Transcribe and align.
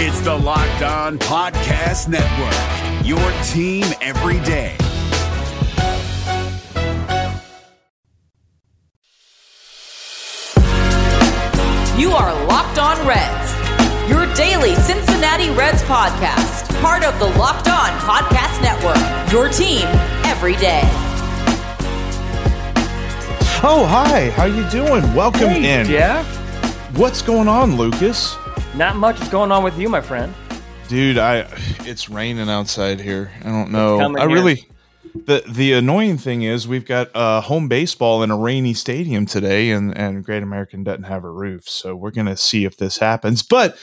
It's 0.00 0.20
the 0.20 0.34
Locked 0.34 0.82
On 0.82 1.18
Podcast 1.18 2.08
Network, 2.08 3.06
your 3.06 3.18
team 3.42 3.84
every 4.00 4.38
day. 4.44 4.76
You 11.96 12.12
are 12.12 12.32
Locked 12.46 12.78
On 12.78 12.96
Reds, 13.04 14.08
your 14.08 14.32
daily 14.34 14.76
Cincinnati 14.76 15.50
Reds 15.50 15.82
podcast, 15.82 16.68
part 16.80 17.02
of 17.02 17.18
the 17.18 17.26
Locked 17.36 17.66
On 17.68 17.90
Podcast 17.98 18.62
Network, 18.62 19.32
your 19.32 19.48
team 19.48 19.82
every 20.24 20.54
day. 20.56 20.82
Oh, 23.64 23.84
hi. 23.90 24.30
How 24.30 24.44
you 24.44 24.68
doing? 24.70 25.02
Welcome 25.12 25.48
Hey, 25.48 25.80
in. 25.80 25.88
Yeah. 25.90 26.22
What's 26.94 27.20
going 27.20 27.48
on, 27.48 27.76
Lucas? 27.76 28.36
Not 28.78 28.94
much 28.94 29.20
is 29.20 29.28
going 29.28 29.50
on 29.50 29.64
with 29.64 29.76
you, 29.76 29.88
my 29.88 30.00
friend. 30.00 30.32
Dude, 30.86 31.18
I 31.18 31.48
it's 31.80 32.08
raining 32.08 32.48
outside 32.48 33.00
here. 33.00 33.32
I 33.40 33.48
don't 33.48 33.72
know. 33.72 33.98
I 34.16 34.20
here. 34.20 34.28
really 34.28 34.68
the 35.16 35.42
the 35.48 35.72
annoying 35.72 36.16
thing 36.16 36.42
is 36.42 36.68
we've 36.68 36.86
got 36.86 37.10
uh 37.12 37.40
home 37.40 37.66
baseball 37.66 38.22
in 38.22 38.30
a 38.30 38.38
rainy 38.38 38.74
stadium 38.74 39.26
today 39.26 39.72
and 39.72 39.98
and 39.98 40.24
Great 40.24 40.44
American 40.44 40.84
doesn't 40.84 41.02
have 41.02 41.24
a 41.24 41.30
roof. 41.30 41.68
So 41.68 41.96
we're 41.96 42.12
going 42.12 42.28
to 42.28 42.36
see 42.36 42.64
if 42.64 42.76
this 42.76 42.98
happens. 42.98 43.42
But 43.42 43.76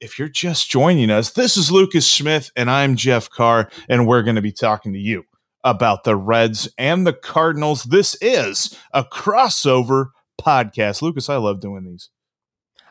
if 0.00 0.18
you're 0.18 0.28
just 0.28 0.68
joining 0.68 1.10
us, 1.10 1.30
this 1.30 1.56
is 1.56 1.72
Lucas 1.72 2.06
Smith 2.06 2.50
and 2.54 2.70
I'm 2.70 2.94
Jeff 2.96 3.30
Carr 3.30 3.70
and 3.88 4.06
we're 4.06 4.22
going 4.22 4.36
to 4.36 4.42
be 4.42 4.52
talking 4.52 4.92
to 4.92 4.98
you 4.98 5.24
about 5.64 6.04
the 6.04 6.14
Reds 6.14 6.68
and 6.76 7.06
the 7.06 7.14
Cardinals. 7.14 7.84
This 7.84 8.14
is 8.20 8.76
a 8.92 9.02
crossover 9.02 10.08
podcast. 10.38 11.00
Lucas, 11.00 11.30
I 11.30 11.36
love 11.36 11.62
doing 11.62 11.84
these. 11.86 12.10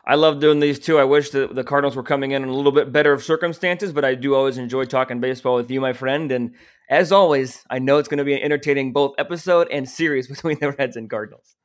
I 0.06 0.14
love 0.14 0.38
doing 0.38 0.60
these 0.60 0.78
too. 0.78 0.98
I 0.98 1.04
wish 1.04 1.30
that 1.30 1.54
the 1.54 1.64
Cardinals 1.64 1.96
were 1.96 2.02
coming 2.02 2.30
in 2.30 2.44
in 2.44 2.48
a 2.48 2.54
little 2.54 2.70
bit 2.70 2.92
better 2.92 3.12
of 3.12 3.24
circumstances, 3.24 3.92
but 3.92 4.04
I 4.04 4.14
do 4.14 4.36
always 4.36 4.56
enjoy 4.56 4.84
talking 4.84 5.18
baseball 5.20 5.56
with 5.56 5.68
you, 5.68 5.80
my 5.80 5.92
friend. 5.92 6.30
And 6.30 6.54
as 6.88 7.10
always, 7.10 7.64
I 7.70 7.80
know 7.80 7.98
it's 7.98 8.08
going 8.08 8.18
to 8.18 8.24
be 8.24 8.34
an 8.34 8.42
entertaining 8.42 8.92
both 8.92 9.14
episode 9.18 9.68
and 9.70 9.88
series 9.88 10.28
between 10.34 10.60
the 10.60 10.70
Reds 10.72 10.96
and 10.96 11.10
Cardinals. 11.10 11.56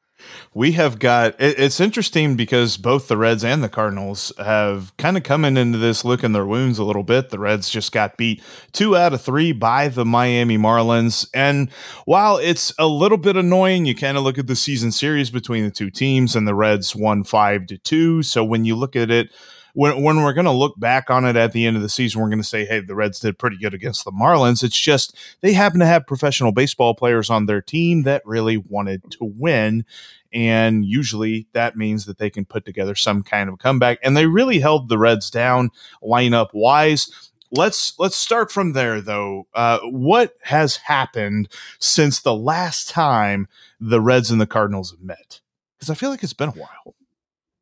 We 0.53 0.73
have 0.73 0.99
got 0.99 1.39
it, 1.39 1.57
it's 1.57 1.79
interesting 1.79 2.35
because 2.35 2.77
both 2.77 3.07
the 3.07 3.17
Reds 3.17 3.43
and 3.43 3.63
the 3.63 3.69
Cardinals 3.69 4.31
have 4.37 4.95
kind 4.97 5.17
of 5.17 5.23
coming 5.23 5.57
into 5.57 5.77
this 5.77 6.03
licking 6.03 6.33
their 6.33 6.45
wounds 6.45 6.77
a 6.77 6.83
little 6.83 7.03
bit. 7.03 7.29
The 7.29 7.39
Reds 7.39 7.69
just 7.69 7.91
got 7.91 8.17
beat 8.17 8.43
two 8.73 8.97
out 8.97 9.13
of 9.13 9.21
three 9.21 9.51
by 9.51 9.87
the 9.87 10.05
Miami 10.05 10.57
Marlins. 10.57 11.27
And 11.33 11.71
while 12.05 12.37
it's 12.37 12.73
a 12.77 12.87
little 12.87 13.17
bit 13.17 13.37
annoying, 13.37 13.85
you 13.85 13.95
kind 13.95 14.17
of 14.17 14.23
look 14.23 14.37
at 14.37 14.47
the 14.47 14.55
season 14.55 14.91
series 14.91 15.29
between 15.29 15.63
the 15.63 15.71
two 15.71 15.89
teams, 15.89 16.35
and 16.35 16.47
the 16.47 16.55
Reds 16.55 16.95
won 16.95 17.23
five 17.23 17.67
to 17.67 17.77
two. 17.77 18.23
So 18.23 18.43
when 18.43 18.65
you 18.65 18.75
look 18.75 18.95
at 18.95 19.09
it, 19.09 19.29
when, 19.73 20.01
when 20.01 20.23
we're 20.23 20.33
going 20.33 20.45
to 20.45 20.51
look 20.51 20.79
back 20.79 21.09
on 21.09 21.25
it 21.25 21.35
at 21.35 21.53
the 21.53 21.65
end 21.65 21.75
of 21.75 21.81
the 21.81 21.89
season, 21.89 22.21
we're 22.21 22.29
going 22.29 22.41
to 22.41 22.47
say, 22.47 22.65
hey, 22.65 22.79
the 22.79 22.95
Reds 22.95 23.19
did 23.19 23.39
pretty 23.39 23.57
good 23.57 23.73
against 23.73 24.05
the 24.05 24.11
Marlins. 24.11 24.63
It's 24.63 24.79
just 24.79 25.15
they 25.41 25.53
happen 25.53 25.79
to 25.79 25.85
have 25.85 26.07
professional 26.07 26.51
baseball 26.51 26.93
players 26.93 27.29
on 27.29 27.45
their 27.45 27.61
team 27.61 28.03
that 28.03 28.21
really 28.25 28.57
wanted 28.57 29.09
to 29.11 29.25
win. 29.25 29.85
And 30.33 30.85
usually 30.85 31.47
that 31.53 31.75
means 31.75 32.05
that 32.05 32.17
they 32.17 32.29
can 32.29 32.45
put 32.45 32.65
together 32.65 32.95
some 32.95 33.23
kind 33.23 33.49
of 33.49 33.59
comeback. 33.59 33.99
And 34.01 34.15
they 34.15 34.27
really 34.27 34.59
held 34.59 34.89
the 34.89 34.97
Reds 34.97 35.29
down 35.29 35.71
lineup 36.01 36.49
wise. 36.53 37.31
Let's 37.53 37.99
let's 37.99 38.15
start 38.15 38.49
from 38.49 38.71
there 38.71 39.01
though. 39.01 39.45
Uh, 39.53 39.79
what 39.83 40.37
has 40.43 40.77
happened 40.77 41.49
since 41.79 42.21
the 42.21 42.33
last 42.33 42.89
time 42.89 43.47
the 43.81 43.99
Reds 43.99 44.31
and 44.31 44.39
the 44.39 44.47
Cardinals 44.47 44.91
have 44.91 45.01
met? 45.01 45.41
Because 45.77 45.89
I 45.89 45.95
feel 45.95 46.11
like 46.11 46.23
it's 46.23 46.31
been 46.31 46.49
a 46.49 46.53
while. 46.53 46.95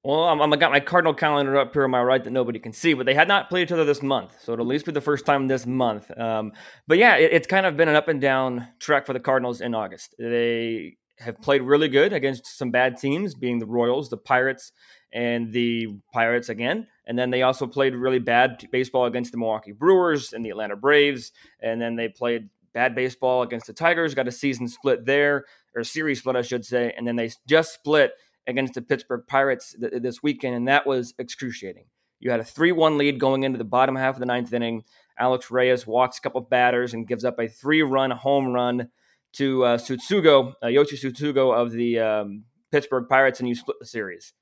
Well, 0.04 0.24
I'm, 0.24 0.40
I'm- 0.42 0.54
I 0.54 0.56
got 0.58 0.72
my 0.72 0.80
Cardinal 0.80 1.14
calendar 1.14 1.58
up 1.58 1.74
here 1.74 1.84
on 1.84 1.92
my 1.92 2.02
right 2.02 2.24
that 2.24 2.30
nobody 2.32 2.60
can 2.60 2.72
see, 2.72 2.94
but 2.94 3.06
they 3.06 3.14
had 3.14 3.28
not 3.28 3.50
played 3.50 3.64
each 3.64 3.72
other 3.72 3.84
this 3.86 4.02
month, 4.02 4.34
so 4.42 4.54
it'll 4.54 4.66
at 4.66 4.70
least 4.70 4.86
be 4.86 4.92
the 4.92 5.02
first 5.02 5.26
time 5.26 5.48
this 5.48 5.66
month. 5.66 6.10
Um, 6.18 6.54
but 6.88 6.98
yeah, 6.98 7.18
it, 7.18 7.34
it's 7.34 7.48
kind 7.48 7.66
of 7.66 7.76
been 7.76 7.90
an 7.90 7.96
up 7.96 8.08
and 8.08 8.22
down 8.22 8.68
track 8.80 9.06
for 9.06 9.14
the 9.14 9.20
Cardinals 9.20 9.60
in 9.62 9.76
August. 9.76 10.16
They 10.18 10.96
have 11.20 11.42
played 11.42 11.62
really 11.64 11.90
good 11.90 12.14
against 12.14 12.58
some 12.58 12.72
bad 12.72 12.98
teams, 12.98 13.36
being 13.36 13.60
the 13.60 13.66
Royals, 13.66 14.10
the 14.10 14.16
Pirates, 14.16 14.72
and 15.12 15.52
the 15.52 15.88
Pirates 16.14 16.48
again. 16.48 16.88
And 17.06 17.20
then 17.20 17.30
they 17.30 17.42
also 17.42 17.68
played 17.68 17.94
really 17.94 18.20
bad 18.20 18.66
baseball 18.72 19.06
against 19.06 19.34
the 19.34 19.38
Milwaukee 19.38 19.74
Brewers 19.74 20.32
and 20.32 20.46
the 20.46 20.50
Atlanta 20.52 20.78
Braves. 20.78 21.34
And 21.60 21.82
then 21.82 21.98
they 21.98 22.08
played 22.08 22.48
bad 22.74 22.96
baseball 22.96 23.42
against 23.42 23.68
the 23.68 23.74
Tigers, 23.74 24.16
got 24.16 24.28
a 24.30 24.32
season 24.32 24.70
split 24.70 25.06
there, 25.06 25.44
or 25.76 25.84
series 25.84 26.20
split, 26.20 26.38
I 26.38 26.42
should 26.42 26.64
say. 26.64 26.94
And 26.96 27.06
then 27.06 27.18
they 27.18 27.32
just 27.48 27.74
split 27.74 28.12
against 28.50 28.74
the 28.74 28.82
Pittsburgh 28.82 29.24
Pirates 29.28 29.76
th- 29.80 30.02
this 30.02 30.22
weekend, 30.24 30.56
and 30.56 30.68
that 30.68 30.86
was 30.86 31.14
excruciating. 31.20 31.86
You 32.20 32.32
had 32.32 32.40
a 32.40 32.44
3 32.44 32.74
1 32.74 32.98
lead 32.98 33.20
going 33.20 33.44
into 33.44 33.58
the 33.58 33.64
bottom 33.64 33.96
half 33.96 34.16
of 34.16 34.20
the 34.20 34.26
ninth 34.26 34.52
inning. 34.52 34.84
Alex 35.18 35.52
Reyes 35.52 35.86
walks 35.86 36.18
a 36.18 36.22
couple 36.22 36.42
batters 36.42 36.94
and 36.94 37.08
gives 37.08 37.26
up 37.26 37.40
a 37.40 37.48
three 37.48 37.82
run 37.82 38.12
home 38.12 38.48
run 38.48 38.90
to 39.34 39.64
uh, 39.64 39.78
Tsutsugo, 39.78 40.54
uh, 40.64 40.68
Yoshi 40.68 40.98
Tsutsugo 40.98 41.54
of 41.54 41.72
the 41.72 42.00
um, 42.00 42.44
Pittsburgh 42.72 43.06
Pirates, 43.08 43.40
and 43.40 43.48
you 43.48 43.56
split 43.56 43.78
the 43.80 43.86
series. 43.86 44.34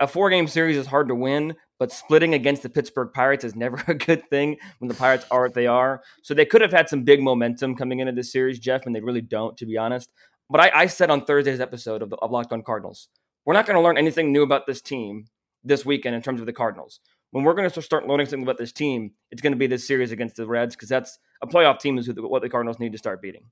A 0.00 0.06
four 0.06 0.30
game 0.30 0.46
series 0.46 0.76
is 0.76 0.86
hard 0.86 1.08
to 1.08 1.14
win, 1.14 1.54
but 1.78 1.92
splitting 1.92 2.34
against 2.34 2.62
the 2.62 2.68
Pittsburgh 2.68 3.12
Pirates 3.12 3.44
is 3.44 3.54
never 3.56 3.82
a 3.88 3.94
good 3.94 4.28
thing 4.30 4.56
when 4.78 4.88
the 4.88 4.94
Pirates 4.94 5.26
are 5.30 5.42
what 5.42 5.54
they 5.54 5.66
are. 5.66 6.02
So 6.22 6.34
they 6.34 6.46
could 6.46 6.62
have 6.62 6.72
had 6.72 6.88
some 6.88 7.02
big 7.02 7.20
momentum 7.20 7.76
coming 7.76 8.00
into 8.00 8.12
this 8.12 8.32
series, 8.32 8.58
Jeff, 8.58 8.86
and 8.86 8.94
they 8.94 9.00
really 9.00 9.20
don't, 9.20 9.56
to 9.58 9.66
be 9.66 9.76
honest. 9.76 10.10
But 10.48 10.60
I, 10.60 10.82
I 10.82 10.86
said 10.86 11.10
on 11.10 11.24
Thursday's 11.24 11.60
episode 11.60 12.02
of, 12.02 12.10
the, 12.10 12.16
of 12.16 12.30
Locked 12.30 12.52
On 12.52 12.62
Cardinals, 12.62 13.08
we're 13.46 13.54
not 13.54 13.64
going 13.64 13.76
to 13.76 13.80
learn 13.80 13.96
anything 13.96 14.32
new 14.32 14.42
about 14.42 14.66
this 14.66 14.82
team 14.82 15.26
this 15.64 15.86
weekend 15.86 16.14
in 16.14 16.20
terms 16.20 16.40
of 16.40 16.46
the 16.46 16.52
Cardinals. 16.52 17.00
When 17.30 17.44
we're 17.44 17.54
going 17.54 17.70
to 17.70 17.82
start 17.82 18.06
learning 18.06 18.26
something 18.26 18.42
about 18.42 18.58
this 18.58 18.72
team, 18.72 19.12
it's 19.30 19.40
going 19.40 19.52
to 19.52 19.58
be 19.58 19.66
this 19.66 19.86
series 19.86 20.12
against 20.12 20.36
the 20.36 20.46
Reds 20.46 20.74
because 20.74 20.88
that's 20.88 21.18
a 21.42 21.46
playoff 21.46 21.80
team 21.80 21.96
is 21.96 22.10
what 22.14 22.42
the 22.42 22.50
Cardinals 22.50 22.78
need 22.78 22.92
to 22.92 22.98
start 22.98 23.22
beating. 23.22 23.44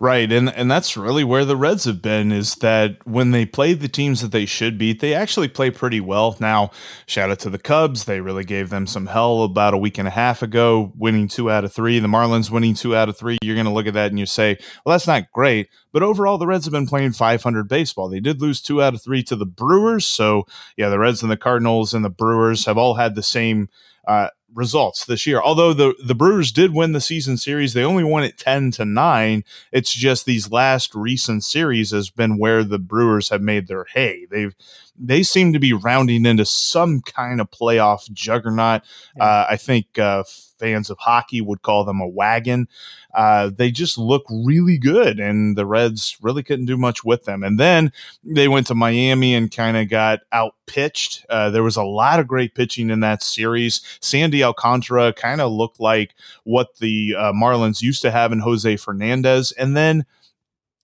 Right, 0.00 0.30
and 0.32 0.48
and 0.48 0.70
that's 0.70 0.96
really 0.96 1.24
where 1.24 1.44
the 1.44 1.56
Reds 1.56 1.84
have 1.84 2.00
been 2.00 2.32
is 2.32 2.54
that 2.56 3.06
when 3.06 3.32
they 3.32 3.44
play 3.44 3.74
the 3.74 3.88
teams 3.88 4.22
that 4.22 4.32
they 4.32 4.46
should 4.46 4.78
beat, 4.78 5.00
they 5.00 5.12
actually 5.12 5.48
play 5.48 5.70
pretty 5.70 6.00
well. 6.00 6.36
Now, 6.40 6.70
shout 7.06 7.30
out 7.30 7.40
to 7.40 7.50
the 7.50 7.58
Cubs; 7.58 8.04
they 8.04 8.20
really 8.20 8.44
gave 8.44 8.70
them 8.70 8.86
some 8.86 9.06
hell 9.06 9.42
about 9.42 9.74
a 9.74 9.78
week 9.78 9.98
and 9.98 10.08
a 10.08 10.12
half 10.12 10.40
ago, 10.40 10.92
winning 10.96 11.28
two 11.28 11.50
out 11.50 11.64
of 11.64 11.72
three. 11.72 11.98
The 11.98 12.08
Marlins 12.08 12.50
winning 12.50 12.74
two 12.74 12.96
out 12.96 13.10
of 13.10 13.18
three. 13.18 13.36
You're 13.42 13.56
going 13.56 13.66
to 13.66 13.72
look 13.72 13.86
at 13.86 13.94
that 13.94 14.10
and 14.10 14.18
you 14.18 14.24
say, 14.26 14.56
"Well, 14.86 14.94
that's 14.94 15.06
not 15.06 15.30
great." 15.32 15.68
But 15.92 16.02
overall, 16.02 16.38
the 16.38 16.46
Reds 16.46 16.64
have 16.64 16.72
been 16.72 16.86
playing 16.86 17.12
500 17.12 17.68
baseball. 17.68 18.08
They 18.08 18.20
did 18.20 18.40
lose 18.40 18.62
two 18.62 18.82
out 18.82 18.94
of 18.94 19.02
three 19.02 19.22
to 19.24 19.36
the 19.36 19.46
Brewers, 19.46 20.06
so 20.06 20.46
yeah, 20.76 20.88
the 20.88 20.98
Reds 20.98 21.22
and 21.22 21.30
the 21.30 21.36
Cardinals 21.36 21.92
and 21.92 22.04
the 22.04 22.10
Brewers 22.10 22.64
have 22.64 22.78
all 22.78 22.94
had 22.94 23.14
the 23.14 23.22
same. 23.22 23.68
Uh, 24.06 24.28
results 24.54 25.04
this 25.04 25.26
year. 25.26 25.40
Although 25.40 25.72
the 25.72 25.94
the 26.02 26.14
Brewers 26.14 26.52
did 26.52 26.74
win 26.74 26.92
the 26.92 27.00
season 27.00 27.36
series, 27.36 27.74
they 27.74 27.84
only 27.84 28.04
won 28.04 28.24
it 28.24 28.38
10 28.38 28.70
to 28.72 28.84
9. 28.84 29.44
It's 29.72 29.92
just 29.92 30.24
these 30.26 30.50
last 30.50 30.94
recent 30.94 31.44
series 31.44 31.90
has 31.90 32.10
been 32.10 32.38
where 32.38 32.64
the 32.64 32.78
Brewers 32.78 33.28
have 33.28 33.42
made 33.42 33.66
their 33.66 33.84
hay. 33.84 34.26
They've 34.30 34.54
they 34.98 35.22
seem 35.22 35.52
to 35.52 35.58
be 35.58 35.72
rounding 35.72 36.26
into 36.26 36.44
some 36.44 37.00
kind 37.00 37.40
of 37.40 37.50
playoff 37.50 38.10
juggernaut. 38.12 38.82
Uh, 39.18 39.46
I 39.48 39.56
think 39.56 39.98
uh, 39.98 40.24
fans 40.58 40.90
of 40.90 40.98
hockey 40.98 41.40
would 41.40 41.62
call 41.62 41.84
them 41.84 42.00
a 42.00 42.08
wagon. 42.08 42.68
Uh, 43.14 43.50
they 43.56 43.70
just 43.70 43.96
look 43.96 44.24
really 44.30 44.78
good, 44.78 45.18
and 45.18 45.56
the 45.56 45.66
Reds 45.66 46.16
really 46.20 46.42
couldn't 46.42 46.66
do 46.66 46.76
much 46.76 47.04
with 47.04 47.24
them. 47.24 47.42
And 47.42 47.58
then 47.58 47.92
they 48.22 48.48
went 48.48 48.66
to 48.68 48.74
Miami 48.74 49.34
and 49.34 49.50
kind 49.50 49.76
of 49.76 49.88
got 49.88 50.20
out 50.32 50.54
pitched. 50.66 51.24
Uh, 51.28 51.50
there 51.50 51.62
was 51.62 51.76
a 51.76 51.82
lot 51.82 52.20
of 52.20 52.28
great 52.28 52.54
pitching 52.54 52.90
in 52.90 53.00
that 53.00 53.22
series. 53.22 53.80
Sandy 54.00 54.44
Alcantara 54.44 55.12
kind 55.12 55.40
of 55.40 55.50
looked 55.52 55.80
like 55.80 56.14
what 56.44 56.76
the 56.76 57.14
uh, 57.16 57.32
Marlins 57.32 57.82
used 57.82 58.02
to 58.02 58.10
have 58.10 58.32
in 58.32 58.40
Jose 58.40 58.76
Fernandez. 58.76 59.52
And 59.52 59.76
then 59.76 60.04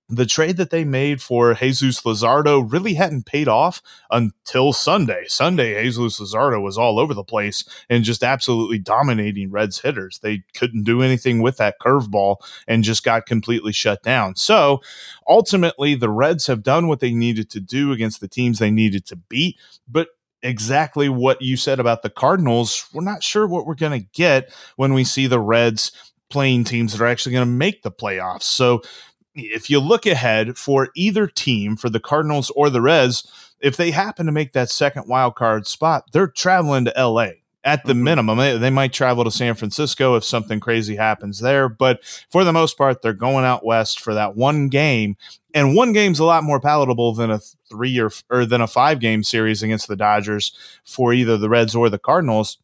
the 0.09 0.27
trade 0.27 0.59
that 0.59 0.71
they 0.71 0.85
made 0.85 1.23
for 1.23 1.55
Jesus 1.55 2.03
Luzardo 2.03 2.71
really 2.71 2.95
hadn't 2.95 3.25
paid 3.25 3.49
off 3.49 3.81
until 4.11 4.73
Sunday. 4.73 5.25
Sunday, 5.29 5.83
Jesus 5.83 6.21
Luzardo 6.21 6.63
was 6.63 6.77
all 6.77 6.99
over 6.99 7.15
the 7.15 7.25
place 7.25 7.65
and 7.89 8.05
just 8.05 8.23
absolutely 8.23 8.79
dominating 8.79 9.51
Reds 9.51 9.81
hitters. 9.81 10.19
They 10.19 10.43
couldn't 10.55 10.85
do 10.85 11.01
anything 11.01 11.41
with 11.41 11.57
that 11.57 11.81
curveball 11.81 12.37
and 12.69 12.85
just 12.85 13.03
got 13.03 13.27
completely 13.27 13.73
shut 13.73 14.03
down. 14.03 14.37
So 14.37 14.83
ultimately, 15.27 15.95
the 15.95 16.11
Reds 16.11 16.47
have 16.49 16.63
done 16.63 16.87
what 16.87 17.01
they 17.01 17.15
needed 17.15 17.49
to 17.51 17.61
do 17.61 17.93
against 17.93 18.21
the 18.21 18.29
teams 18.29 18.59
they 18.59 18.71
needed 18.71 19.07
to 19.07 19.17
beat, 19.17 19.57
but 19.89 20.09
exactly 20.43 21.09
what 21.09 21.41
you 21.41 21.57
said 21.57 21.81
about 21.81 22.03
the 22.03 22.11
Cardinals, 22.11 22.87
we're 22.93 23.03
not 23.03 23.23
sure 23.23 23.47
what 23.47 23.67
we're 23.67 23.75
going 23.75 23.99
to 23.99 24.07
get 24.13 24.53
when 24.77 24.93
we 24.93 25.03
see 25.03 25.27
the 25.27 25.41
Reds 25.41 25.93
playing 26.31 26.65
teams 26.65 26.93
that 26.93 27.01
are 27.03 27.07
actually 27.07 27.33
going 27.33 27.47
to 27.47 27.53
make 27.53 27.83
the 27.83 27.91
playoffs. 27.91 28.43
So 28.43 28.83
if 29.35 29.69
you 29.71 29.81
look 29.81 30.07
ahead 30.07 30.57
for 30.57 30.89
either 30.95 31.27
team, 31.27 31.77
for 31.77 31.89
the 31.91 32.01
Cardinals 32.01 32.51
or 32.57 32.71
the 32.71 32.81
Reds, 32.81 33.31
if 33.61 33.77
they 33.77 33.91
happen 33.91 34.27
to 34.27 34.33
make 34.33 34.53
that 34.53 34.71
second 34.71 35.09
wild 35.09 35.35
card 35.35 35.67
spot, 35.67 36.05
they're 36.13 36.27
traveling 36.29 36.85
to 36.87 36.93
LA. 37.01 37.29
at 37.67 37.83
the 37.87 37.95
Mhm. 37.95 38.03
minimum. 38.03 38.37
They, 38.37 38.59
they 38.59 38.69
might 38.69 38.93
travel 38.93 39.25
to 39.25 39.31
San 39.31 39.55
Francisco 39.55 40.17
if 40.17 40.23
something 40.25 40.61
crazy 40.61 40.97
happens 40.97 41.41
there, 41.41 41.67
but 41.67 42.01
for 42.31 42.45
the 42.45 42.53
most 42.53 42.77
part, 42.77 43.01
they're 43.01 43.15
going 43.15 43.47
out 43.47 43.65
west 43.65 44.01
for 44.01 44.13
that 44.13 44.37
one 44.37 44.69
game. 44.69 45.17
And 45.55 45.75
one 45.75 45.95
game's 45.95 46.19
a 46.19 46.27
lot 46.27 46.45
more 46.45 46.61
palatable 46.61 47.15
than 47.15 47.31
a 47.31 47.39
three 47.71 47.99
or 47.99 48.11
or 48.29 48.45
than 48.45 48.61
a 48.61 48.67
five 48.67 49.01
game 49.01 49.23
series 49.23 49.63
against 49.63 49.89
the 49.89 49.97
Dodgers 49.97 50.53
for 50.85 51.15
either 51.15 51.39
the 51.39 51.49
Reds 51.49 51.75
or 51.75 51.89
the 51.89 51.99
Cardinals. 51.99 52.59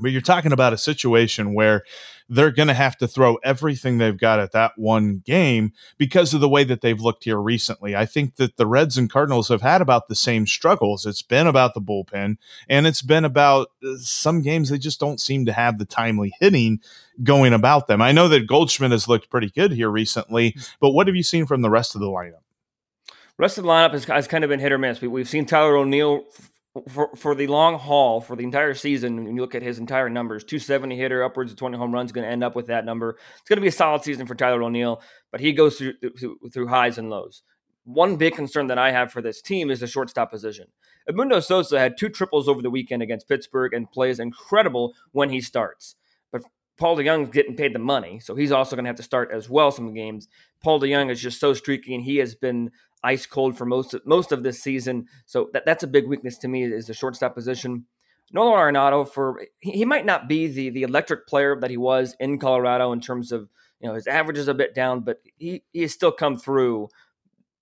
But 0.00 0.12
you're 0.12 0.20
talking 0.20 0.52
about 0.52 0.72
a 0.72 0.78
situation 0.78 1.54
where 1.54 1.84
they're 2.30 2.52
going 2.52 2.68
to 2.68 2.74
have 2.74 2.96
to 2.98 3.08
throw 3.08 3.36
everything 3.42 3.98
they've 3.98 4.16
got 4.16 4.38
at 4.38 4.52
that 4.52 4.72
one 4.76 5.20
game 5.26 5.72
because 5.98 6.32
of 6.32 6.40
the 6.40 6.48
way 6.48 6.62
that 6.62 6.80
they've 6.80 7.00
looked 7.00 7.24
here 7.24 7.38
recently. 7.38 7.96
I 7.96 8.06
think 8.06 8.36
that 8.36 8.56
the 8.56 8.68
Reds 8.68 8.96
and 8.96 9.10
Cardinals 9.10 9.48
have 9.48 9.62
had 9.62 9.82
about 9.82 10.06
the 10.06 10.14
same 10.14 10.46
struggles. 10.46 11.04
It's 11.04 11.22
been 11.22 11.48
about 11.48 11.74
the 11.74 11.80
bullpen 11.80 12.36
and 12.68 12.86
it's 12.86 13.02
been 13.02 13.24
about 13.24 13.72
uh, 13.84 13.96
some 13.98 14.42
games 14.42 14.70
they 14.70 14.78
just 14.78 15.00
don't 15.00 15.20
seem 15.20 15.44
to 15.46 15.52
have 15.52 15.78
the 15.78 15.84
timely 15.84 16.32
hitting 16.38 16.80
going 17.24 17.52
about 17.52 17.88
them. 17.88 18.00
I 18.00 18.12
know 18.12 18.28
that 18.28 18.46
Goldschmidt 18.46 18.92
has 18.92 19.08
looked 19.08 19.28
pretty 19.28 19.50
good 19.50 19.72
here 19.72 19.90
recently, 19.90 20.56
but 20.80 20.90
what 20.90 21.08
have 21.08 21.16
you 21.16 21.24
seen 21.24 21.46
from 21.46 21.62
the 21.62 21.70
rest 21.70 21.96
of 21.96 22.00
the 22.00 22.06
lineup? 22.06 22.44
Rest 23.38 23.58
of 23.58 23.64
the 23.64 23.70
lineup 23.70 23.92
has, 23.92 24.04
has 24.04 24.28
kind 24.28 24.44
of 24.44 24.50
been 24.50 24.60
hit 24.60 24.70
or 24.70 24.78
miss. 24.78 25.00
We, 25.00 25.08
we've 25.08 25.28
seen 25.28 25.46
Tyler 25.46 25.76
O'Neill 25.76 26.24
for 26.88 27.10
for 27.16 27.34
the 27.34 27.46
long 27.46 27.78
haul 27.78 28.20
for 28.20 28.36
the 28.36 28.44
entire 28.44 28.74
season. 28.74 29.24
When 29.24 29.34
you 29.34 29.40
look 29.40 29.54
at 29.54 29.62
his 29.62 29.78
entire 29.78 30.08
numbers, 30.08 30.44
270 30.44 30.96
hitter, 30.96 31.24
upwards 31.24 31.50
of 31.50 31.58
20 31.58 31.76
home 31.76 31.92
runs, 31.92 32.12
going 32.12 32.24
to 32.24 32.30
end 32.30 32.44
up 32.44 32.54
with 32.54 32.66
that 32.66 32.84
number. 32.84 33.18
It's 33.40 33.48
going 33.48 33.56
to 33.56 33.62
be 33.62 33.68
a 33.68 33.72
solid 33.72 34.02
season 34.02 34.26
for 34.26 34.34
Tyler 34.34 34.62
O'Neill, 34.62 35.02
but 35.32 35.40
he 35.40 35.52
goes 35.52 35.78
through, 35.78 35.94
through 36.18 36.38
through 36.52 36.68
highs 36.68 36.98
and 36.98 37.10
lows. 37.10 37.42
One 37.84 38.16
big 38.16 38.34
concern 38.34 38.68
that 38.68 38.78
I 38.78 38.92
have 38.92 39.10
for 39.10 39.22
this 39.22 39.42
team 39.42 39.70
is 39.70 39.80
the 39.80 39.86
shortstop 39.86 40.30
position. 40.30 40.66
Edmundo 41.08 41.42
Sosa 41.42 41.78
had 41.78 41.96
two 41.96 42.08
triples 42.08 42.46
over 42.46 42.62
the 42.62 42.70
weekend 42.70 43.02
against 43.02 43.28
Pittsburgh 43.28 43.74
and 43.74 43.90
plays 43.90 44.20
incredible 44.20 44.94
when 45.12 45.30
he 45.30 45.40
starts. 45.40 45.96
But 46.30 46.42
Paul 46.78 46.96
DeJong's 46.96 47.30
getting 47.30 47.56
paid 47.56 47.74
the 47.74 47.78
money, 47.78 48.20
so 48.20 48.34
he's 48.34 48.52
also 48.52 48.76
going 48.76 48.84
to 48.84 48.88
have 48.88 48.96
to 48.96 49.02
start 49.02 49.30
as 49.32 49.50
well 49.50 49.70
some 49.70 49.92
games. 49.92 50.28
Paul 50.62 50.80
DeJong 50.80 51.10
is 51.10 51.20
just 51.20 51.40
so 51.40 51.52
streaky, 51.52 51.94
and 51.94 52.04
he 52.04 52.18
has 52.18 52.34
been 52.34 52.70
ice 53.02 53.26
cold 53.26 53.56
for 53.56 53.64
most 53.64 53.94
of, 53.94 54.06
most 54.06 54.32
of 54.32 54.42
this 54.42 54.62
season. 54.62 55.06
So 55.26 55.50
that, 55.52 55.64
that's 55.66 55.82
a 55.82 55.88
big 55.88 56.06
weakness 56.06 56.38
to 56.38 56.48
me 56.48 56.64
is 56.64 56.86
the 56.86 56.94
shortstop 56.94 57.34
position. 57.34 57.86
Nolan 58.32 58.74
Arenado 58.74 59.08
for 59.08 59.42
he, 59.58 59.72
he 59.72 59.84
might 59.84 60.06
not 60.06 60.28
be 60.28 60.46
the 60.46 60.70
the 60.70 60.82
electric 60.82 61.26
player 61.26 61.58
that 61.60 61.70
he 61.70 61.76
was 61.76 62.14
in 62.20 62.38
Colorado 62.38 62.92
in 62.92 63.00
terms 63.00 63.32
of 63.32 63.48
you 63.80 63.88
know 63.88 63.94
his 63.94 64.06
average 64.06 64.38
is 64.38 64.48
a 64.48 64.54
bit 64.54 64.74
down, 64.74 65.00
but 65.00 65.20
he 65.36 65.62
he 65.72 65.82
has 65.82 65.92
still 65.92 66.12
come 66.12 66.36
through 66.36 66.88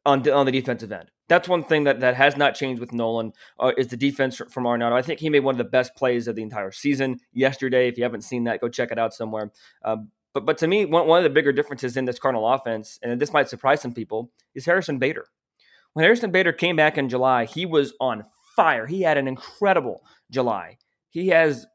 on 0.05 0.29
on 0.29 0.47
the 0.47 0.53
defensive 0.53 0.93
end. 0.93 1.11
That's 1.29 1.47
one 1.47 1.63
thing 1.63 1.85
that, 1.85 2.01
that 2.01 2.15
has 2.15 2.39
not 2.39 2.55
changed 2.55 2.81
with 2.81 2.93
Nolan 2.93 3.33
uh, 3.61 3.73
is 3.77 3.89
the 3.89 3.99
defense 3.99 4.41
from 4.51 4.65
Arenado. 4.65 4.93
I 4.93 5.03
think 5.03 5.21
he 5.21 5.29
made 5.29 5.45
one 5.45 5.55
of 5.55 5.59
the 5.59 5.65
best 5.65 5.95
plays 5.95 6.27
of 6.27 6.37
the 6.37 6.43
entire 6.43 6.73
season 6.73 7.21
yesterday. 7.35 7.87
If 7.87 7.99
you 7.99 8.05
haven't 8.05 8.23
seen 8.23 8.45
that, 8.45 8.63
go 8.63 8.69
check 8.71 8.91
it 8.91 8.99
out 8.99 9.13
somewhere. 9.13 9.53
Um, 9.85 10.11
but 10.45 10.59
but 10.59 10.59
to 10.59 10.67
me, 10.67 10.85
one, 10.85 11.07
one 11.07 11.19
of 11.19 11.25
the 11.25 11.31
bigger 11.31 11.53
differences 11.53 11.97
in 11.97 12.05
this 12.05 12.19
Cardinal 12.19 12.47
offense, 12.53 12.99
and 13.03 13.21
this 13.21 13.33
might 13.33 13.49
surprise 13.49 13.81
some 13.81 13.93
people, 13.93 14.31
is 14.55 14.67
Harrison 14.67 14.99
Bader. 14.99 15.27
When 15.93 16.05
Harrison 16.05 16.31
Bader 16.31 16.53
came 16.53 16.77
back 16.77 16.99
in 16.99 17.09
July, 17.09 17.45
he 17.45 17.67
was 17.67 17.95
on 18.01 18.25
fire. 18.57 18.87
He 18.87 19.03
had 19.03 19.19
an 19.19 19.29
incredible 19.29 20.03
July. 20.31 20.79
He 21.11 21.29
has 21.29 21.67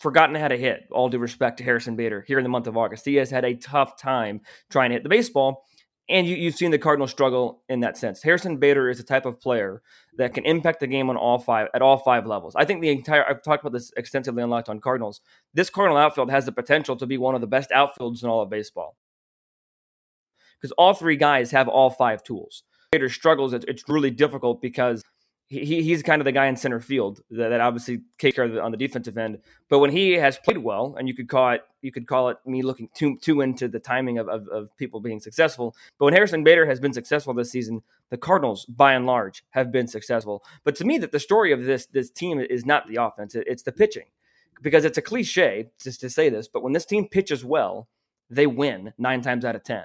forgotten 0.00 0.34
how 0.36 0.48
to 0.48 0.56
hit, 0.56 0.88
all 0.90 1.08
due 1.08 1.18
respect 1.18 1.58
to 1.58 1.64
Harrison 1.64 1.96
Bader 1.96 2.24
here 2.26 2.38
in 2.38 2.42
the 2.42 2.50
month 2.50 2.66
of 2.66 2.76
August. 2.76 3.04
He 3.04 3.14
has 3.16 3.30
had 3.30 3.44
a 3.44 3.54
tough 3.54 3.96
time 3.96 4.40
trying 4.70 4.90
to 4.90 4.94
hit 4.94 5.02
the 5.02 5.08
baseball. 5.08 5.64
And 6.08 6.26
you, 6.26 6.44
have 6.44 6.54
seen 6.54 6.70
the 6.70 6.78
Cardinals 6.78 7.10
struggle 7.10 7.62
in 7.70 7.80
that 7.80 7.96
sense. 7.96 8.22
Harrison 8.22 8.58
Bader 8.58 8.90
is 8.90 8.98
the 8.98 9.04
type 9.04 9.24
of 9.24 9.40
player 9.40 9.80
that 10.18 10.34
can 10.34 10.44
impact 10.44 10.80
the 10.80 10.86
game 10.86 11.08
on 11.08 11.16
all 11.16 11.38
five 11.38 11.68
at 11.74 11.80
all 11.80 11.96
five 11.96 12.26
levels. 12.26 12.54
I 12.54 12.66
think 12.66 12.82
the 12.82 12.90
entire 12.90 13.26
I've 13.26 13.42
talked 13.42 13.62
about 13.62 13.72
this 13.72 13.90
extensively 13.96 14.42
on 14.42 14.50
Locked 14.50 14.68
On 14.68 14.80
Cardinals. 14.80 15.22
This 15.54 15.70
Cardinal 15.70 15.96
outfield 15.96 16.30
has 16.30 16.44
the 16.44 16.52
potential 16.52 16.94
to 16.96 17.06
be 17.06 17.16
one 17.16 17.34
of 17.34 17.40
the 17.40 17.46
best 17.46 17.70
outfields 17.70 18.22
in 18.22 18.28
all 18.28 18.42
of 18.42 18.50
baseball 18.50 18.96
because 20.60 20.72
all 20.72 20.94
three 20.94 21.16
guys 21.16 21.50
have 21.50 21.68
all 21.68 21.90
five 21.90 22.22
tools. 22.22 22.62
Bader 22.90 23.08
struggles. 23.08 23.52
It's, 23.52 23.64
it's 23.66 23.84
really 23.88 24.10
difficult 24.10 24.62
because 24.62 25.02
he, 25.46 25.82
he's 25.82 26.02
kind 26.02 26.20
of 26.20 26.24
the 26.24 26.32
guy 26.32 26.46
in 26.46 26.56
center 26.56 26.80
field 26.80 27.20
that, 27.30 27.50
that 27.50 27.60
obviously 27.60 28.00
takes 28.18 28.34
care 28.36 28.44
of 28.44 28.52
the, 28.52 28.62
on 28.62 28.70
the 28.70 28.76
defensive 28.76 29.16
end. 29.18 29.38
But 29.68 29.80
when 29.80 29.90
he 29.90 30.12
has 30.12 30.38
played 30.38 30.58
well, 30.58 30.94
and 30.98 31.06
you 31.06 31.14
could 31.14 31.28
call 31.28 31.50
it 31.50 31.62
you 31.82 31.92
could 31.92 32.06
call 32.06 32.30
it 32.30 32.38
me 32.46 32.62
looking 32.62 32.88
too 32.94 33.18
too 33.18 33.42
into 33.42 33.68
the 33.68 33.78
timing 33.78 34.18
of, 34.18 34.28
of, 34.28 34.48
of 34.48 34.76
people 34.76 35.00
being 35.00 35.20
successful. 35.20 35.76
But 35.98 36.06
when 36.06 36.14
Harrison 36.14 36.44
Bader 36.44 36.66
has 36.66 36.80
been 36.80 36.94
successful 36.94 37.34
this 37.34 37.50
season, 37.50 37.82
the 38.10 38.16
Cardinals 38.16 38.64
by 38.64 38.94
and 38.94 39.06
large 39.06 39.44
have 39.50 39.70
been 39.70 39.86
successful. 39.86 40.42
But 40.64 40.76
to 40.76 40.84
me, 40.84 40.98
that 40.98 41.12
the 41.12 41.20
story 41.20 41.52
of 41.52 41.64
this 41.64 41.86
this 41.86 42.10
team 42.10 42.40
is 42.40 42.64
not 42.64 42.88
the 42.88 42.96
offense; 42.96 43.34
it, 43.34 43.44
it's 43.46 43.62
the 43.62 43.72
pitching, 43.72 44.06
because 44.62 44.84
it's 44.84 44.98
a 44.98 45.02
cliche 45.02 45.70
just 45.82 46.00
to 46.00 46.10
say 46.10 46.30
this. 46.30 46.48
But 46.48 46.62
when 46.62 46.72
this 46.72 46.86
team 46.86 47.06
pitches 47.08 47.44
well, 47.44 47.88
they 48.30 48.46
win 48.46 48.94
nine 48.96 49.20
times 49.20 49.44
out 49.44 49.56
of 49.56 49.62
ten. 49.62 49.84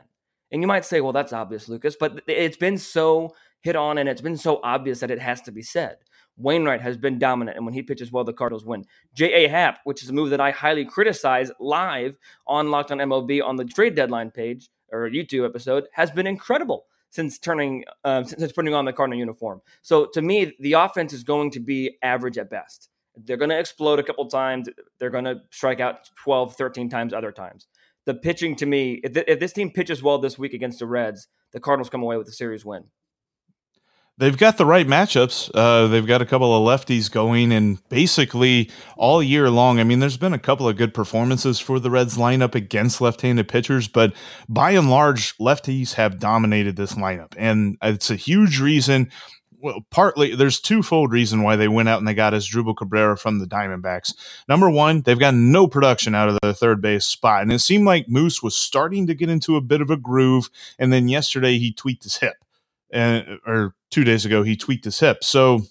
And 0.51 0.63
you 0.63 0.67
might 0.67 0.85
say, 0.85 0.99
well, 0.99 1.13
that's 1.13 1.31
obvious, 1.31 1.69
Lucas, 1.69 1.95
but 1.95 2.23
it's 2.25 2.57
been 2.57 2.79
so 2.79 3.35
hit 3.61 3.75
on 3.75 3.97
and 3.97 4.09
it's 4.09 4.21
been 4.21 4.37
so 4.37 4.59
obvious 4.63 4.99
that 4.99 5.11
it 5.11 5.19
has 5.19 5.41
to 5.41 5.51
be 5.51 5.61
said. 5.61 5.97
Wainwright 6.37 6.81
has 6.81 6.95
been 6.95 7.19
dominant, 7.19 7.57
and 7.57 7.65
when 7.65 7.73
he 7.73 7.81
pitches 7.81 8.13
well, 8.13 8.23
the 8.23 8.31
Cardinals 8.31 8.63
win. 8.63 8.85
J.A. 9.13 9.49
Happ, 9.49 9.79
which 9.83 10.01
is 10.01 10.09
a 10.09 10.13
move 10.13 10.29
that 10.29 10.39
I 10.39 10.51
highly 10.51 10.85
criticize 10.85 11.51
live 11.59 12.15
on 12.47 12.71
Locked 12.71 12.91
on 12.91 12.99
MLB 12.99 13.43
on 13.43 13.57
the 13.57 13.65
trade 13.65 13.93
deadline 13.93 14.31
page 14.31 14.69
or 14.89 15.09
YouTube 15.09 15.45
episode, 15.45 15.87
has 15.91 16.11
been 16.11 16.27
incredible 16.27 16.85
since 17.09 17.39
turning 17.39 17.83
um, 18.05 18.23
since 18.23 18.53
putting 18.53 18.73
on 18.73 18.85
the 18.85 18.93
Cardinal 18.93 19.19
uniform. 19.19 19.59
So 19.81 20.05
to 20.13 20.21
me, 20.21 20.53
the 20.61 20.73
offense 20.73 21.11
is 21.11 21.25
going 21.25 21.51
to 21.51 21.59
be 21.59 21.97
average 22.01 22.37
at 22.37 22.49
best. 22.49 22.87
They're 23.17 23.35
going 23.35 23.49
to 23.49 23.59
explode 23.59 23.99
a 23.99 24.03
couple 24.03 24.25
times. 24.29 24.69
They're 24.97 25.09
going 25.09 25.25
to 25.25 25.41
strike 25.51 25.81
out 25.81 26.09
12, 26.23 26.55
13 26.55 26.89
times 26.89 27.13
other 27.13 27.33
times 27.33 27.67
the 28.09 28.13
pitching 28.15 28.55
to 28.55 28.65
me, 28.65 28.99
if, 29.03 29.13
th- 29.13 29.25
if 29.27 29.39
this 29.39 29.53
team 29.53 29.69
pitches 29.69 30.01
well 30.01 30.17
this 30.17 30.39
week 30.39 30.53
against 30.53 30.79
the 30.79 30.87
Reds, 30.87 31.27
the 31.51 31.59
Cardinals 31.59 31.91
come 31.91 32.01
away 32.01 32.17
with 32.17 32.27
a 32.27 32.31
series 32.31 32.65
win. 32.65 32.85
They've 34.19 34.37
got 34.37 34.57
the 34.57 34.65
right 34.65 34.85
matchups. 34.85 35.49
Uh, 35.53 35.87
they've 35.87 36.05
got 36.05 36.21
a 36.21 36.25
couple 36.25 36.53
of 36.53 36.81
lefties 36.81 37.09
going, 37.09 37.53
and 37.53 37.79
basically 37.87 38.69
all 38.97 39.23
year 39.23 39.49
long. 39.49 39.79
I 39.79 39.85
mean, 39.85 39.99
there's 39.99 40.17
been 40.17 40.33
a 40.33 40.39
couple 40.39 40.67
of 40.67 40.75
good 40.75 40.93
performances 40.93 41.59
for 41.59 41.79
the 41.79 41.89
Reds 41.89 42.17
lineup 42.17 42.53
against 42.53 42.99
left-handed 42.99 43.47
pitchers, 43.47 43.87
but 43.87 44.13
by 44.49 44.71
and 44.71 44.89
large, 44.89 45.37
lefties 45.37 45.93
have 45.93 46.19
dominated 46.19 46.75
this 46.75 46.95
lineup, 46.95 47.33
and 47.37 47.77
it's 47.81 48.11
a 48.11 48.15
huge 48.15 48.59
reason 48.59 49.09
well, 49.61 49.85
partly 49.89 50.35
there's 50.35 50.59
twofold 50.59 51.11
reason 51.11 51.43
why 51.43 51.55
they 51.55 51.67
went 51.67 51.89
out 51.89 51.99
and 51.99 52.07
they 52.07 52.13
got 52.13 52.33
Asdrubal 52.33 52.77
Cabrera 52.77 53.17
from 53.17 53.39
the 53.39 53.45
Diamondbacks. 53.45 54.13
Number 54.47 54.69
one, 54.69 55.01
they've 55.01 55.19
got 55.19 55.33
no 55.33 55.67
production 55.67 56.15
out 56.15 56.29
of 56.29 56.37
the 56.41 56.53
third 56.53 56.81
base 56.81 57.05
spot, 57.05 57.41
and 57.41 57.51
it 57.51 57.59
seemed 57.59 57.85
like 57.85 58.07
Moose 58.07 58.41
was 58.41 58.55
starting 58.55 59.07
to 59.07 59.13
get 59.13 59.29
into 59.29 59.55
a 59.55 59.61
bit 59.61 59.81
of 59.81 59.89
a 59.89 59.97
groove. 59.97 60.49
And 60.77 60.93
then 60.93 61.07
yesterday 61.07 61.57
he 61.57 61.73
tweaked 61.73 62.03
his 62.03 62.17
hip, 62.17 62.35
and 62.91 63.39
or 63.45 63.75
two 63.91 64.03
days 64.03 64.25
ago 64.25 64.43
he 64.43 64.55
tweaked 64.55 64.85
his 64.85 64.99
hip. 64.99 65.23
So 65.23 65.61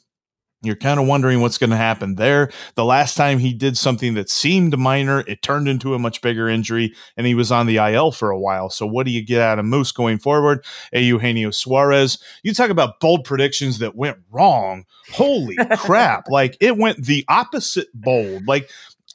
you're 0.62 0.76
kind 0.76 0.98
of 0.98 1.06
wondering 1.06 1.40
what's 1.40 1.58
going 1.58 1.70
to 1.70 1.76
happen 1.76 2.16
there. 2.16 2.50
The 2.74 2.84
last 2.84 3.16
time 3.16 3.38
he 3.38 3.52
did 3.52 3.78
something 3.78 4.14
that 4.14 4.28
seemed 4.28 4.76
minor, 4.76 5.20
it 5.28 5.40
turned 5.40 5.68
into 5.68 5.94
a 5.94 6.00
much 6.00 6.20
bigger 6.20 6.48
injury, 6.48 6.94
and 7.16 7.26
he 7.28 7.34
was 7.34 7.52
on 7.52 7.66
the 7.66 7.76
IL 7.76 8.10
for 8.10 8.30
a 8.30 8.38
while. 8.38 8.68
So, 8.68 8.84
what 8.84 9.06
do 9.06 9.12
you 9.12 9.24
get 9.24 9.40
out 9.40 9.60
of 9.60 9.64
Moose 9.64 9.92
going 9.92 10.18
forward? 10.18 10.64
A 10.92 11.00
Eugenio 11.00 11.52
Suarez. 11.52 12.18
You 12.42 12.54
talk 12.54 12.70
about 12.70 12.98
bold 12.98 13.24
predictions 13.24 13.78
that 13.78 13.94
went 13.94 14.18
wrong. 14.32 14.84
Holy 15.12 15.56
crap. 15.76 16.28
Like, 16.28 16.56
it 16.60 16.76
went 16.76 17.04
the 17.04 17.24
opposite 17.28 17.88
bold. 17.94 18.48
Like, 18.48 18.68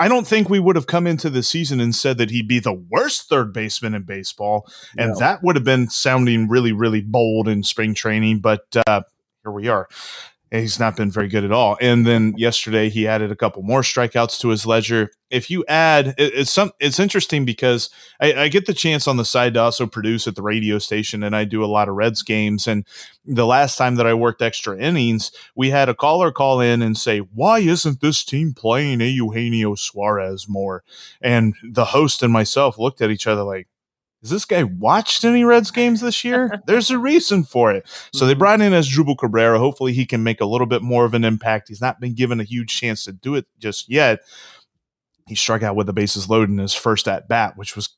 I 0.03 0.10
don't 0.10 0.27
think 0.27 0.50
we 0.50 0.60
would 0.60 0.75
have 0.75 0.86
come 0.86 1.07
into 1.07 1.29
the 1.29 1.41
season 1.41 1.79
and 1.79 1.95
said 1.95 2.17
that 2.17 2.29
he'd 2.29 2.45
be 2.45 2.60
the 2.60 2.74
worst 2.74 3.29
third 3.29 3.53
baseman 3.53 3.95
in 3.95 4.03
baseball. 4.03 4.69
And 4.98 5.12
No. 5.13 5.19
that 5.19 5.41
would 5.43 5.55
have 5.55 5.63
been 5.63 5.88
sounding 5.89 6.50
really, 6.50 6.74
really 6.74 7.00
bold 7.00 7.48
in 7.48 7.63
spring 7.63 7.93
training. 7.93 8.39
But 8.39 8.65
uh, 8.86 9.03
here 9.43 9.53
we 9.53 9.69
are. 9.69 9.88
He's 10.53 10.79
not 10.79 10.95
been 10.95 11.10
very 11.10 11.29
good 11.29 11.43
at 11.43 11.51
all. 11.51 11.79
And 11.81 12.05
then 12.05 12.36
yesterday 12.38 12.88
he 12.88 13.07
added 13.07 13.31
a 13.31 13.36
couple 13.36 13.63
more 13.63 13.81
strikeouts 13.81 14.39
to 14.41 14.50
his 14.50 14.67
ledger. 14.67 15.10
If 15.31 15.50
you 15.50 15.65
add, 15.67 16.10
it, 16.19 16.31
it's 16.36 16.51
some, 16.51 16.72
it's 16.79 17.00
interesting 17.00 17.43
because 17.43 17.89
I, 18.22 18.33
I 18.33 18.48
get 18.50 18.67
the 18.67 18.74
chance 18.75 19.07
on 19.07 19.17
the 19.17 19.25
side 19.25 19.55
to 19.55 19.62
also 19.62 19.88
produce 19.88 20.27
at 20.27 20.36
the 20.36 20.43
radio 20.43 20.77
station, 20.77 21.24
and 21.24 21.36
I 21.36 21.45
do 21.45 21.63
a 21.63 21.65
lot 21.65 21.89
of 21.89 21.95
Reds 21.95 22.22
games. 22.22 22.67
And 22.67 22.86
the 23.25 23.48
last 23.48 23.77
time 23.77 23.95
that 23.95 24.05
I 24.05 24.13
worked 24.13 24.43
extra 24.43 24.77
innings, 24.77 25.31
we 25.55 25.72
had 25.72 25.89
a 25.89 25.95
caller 25.95 26.31
call 26.31 26.62
in 26.62 26.83
and 26.83 26.95
say, 26.95 27.17
"Why 27.17 27.57
isn't 27.57 28.01
this 28.01 28.24
team 28.24 28.53
playing 28.53 29.01
a 29.01 29.05
Eugenio 29.05 29.74
Suarez 29.74 30.48
more?" 30.48 30.83
And 31.19 31.55
the 31.63 31.86
host 31.86 32.22
and 32.22 32.31
myself 32.31 32.77
looked 32.77 33.01
at 33.01 33.10
each 33.10 33.25
other 33.25 33.41
like, 33.41 33.69
has 34.23 34.29
this 34.31 34.45
guy 34.45 34.63
watched 34.63 35.23
any 35.23 35.43
Reds 35.43 35.69
games 35.69 36.01
this 36.01 36.23
year? 36.23 36.49
There's 36.65 36.89
a 36.89 36.97
reason 36.97 37.43
for 37.43 37.71
it. 37.71 37.87
So 38.13 38.25
they 38.25 38.33
brought 38.33 38.61
in 38.61 38.71
Asdrubal 38.73 39.17
Cabrera. 39.19 39.59
Hopefully 39.59 39.93
he 39.93 40.05
can 40.05 40.23
make 40.23 40.41
a 40.41 40.45
little 40.45 40.65
bit 40.65 40.81
more 40.81 41.05
of 41.05 41.13
an 41.13 41.23
impact. 41.23 41.67
He's 41.67 41.81
not 41.81 41.99
been 41.99 42.15
given 42.15 42.39
a 42.39 42.43
huge 42.45 42.75
chance 42.75 43.03
to 43.03 43.11
do 43.11 43.35
it 43.35 43.45
just 43.59 43.89
yet. 43.91 44.19
He 45.27 45.35
struck 45.35 45.61
out 45.63 45.75
with 45.75 45.87
the 45.87 45.93
bases 45.93 46.29
loaded 46.29 46.49
in 46.49 46.57
his 46.57 46.73
first 46.73 47.07
at 47.07 47.27
bat, 47.29 47.53
which 47.55 47.75
was 47.75 47.89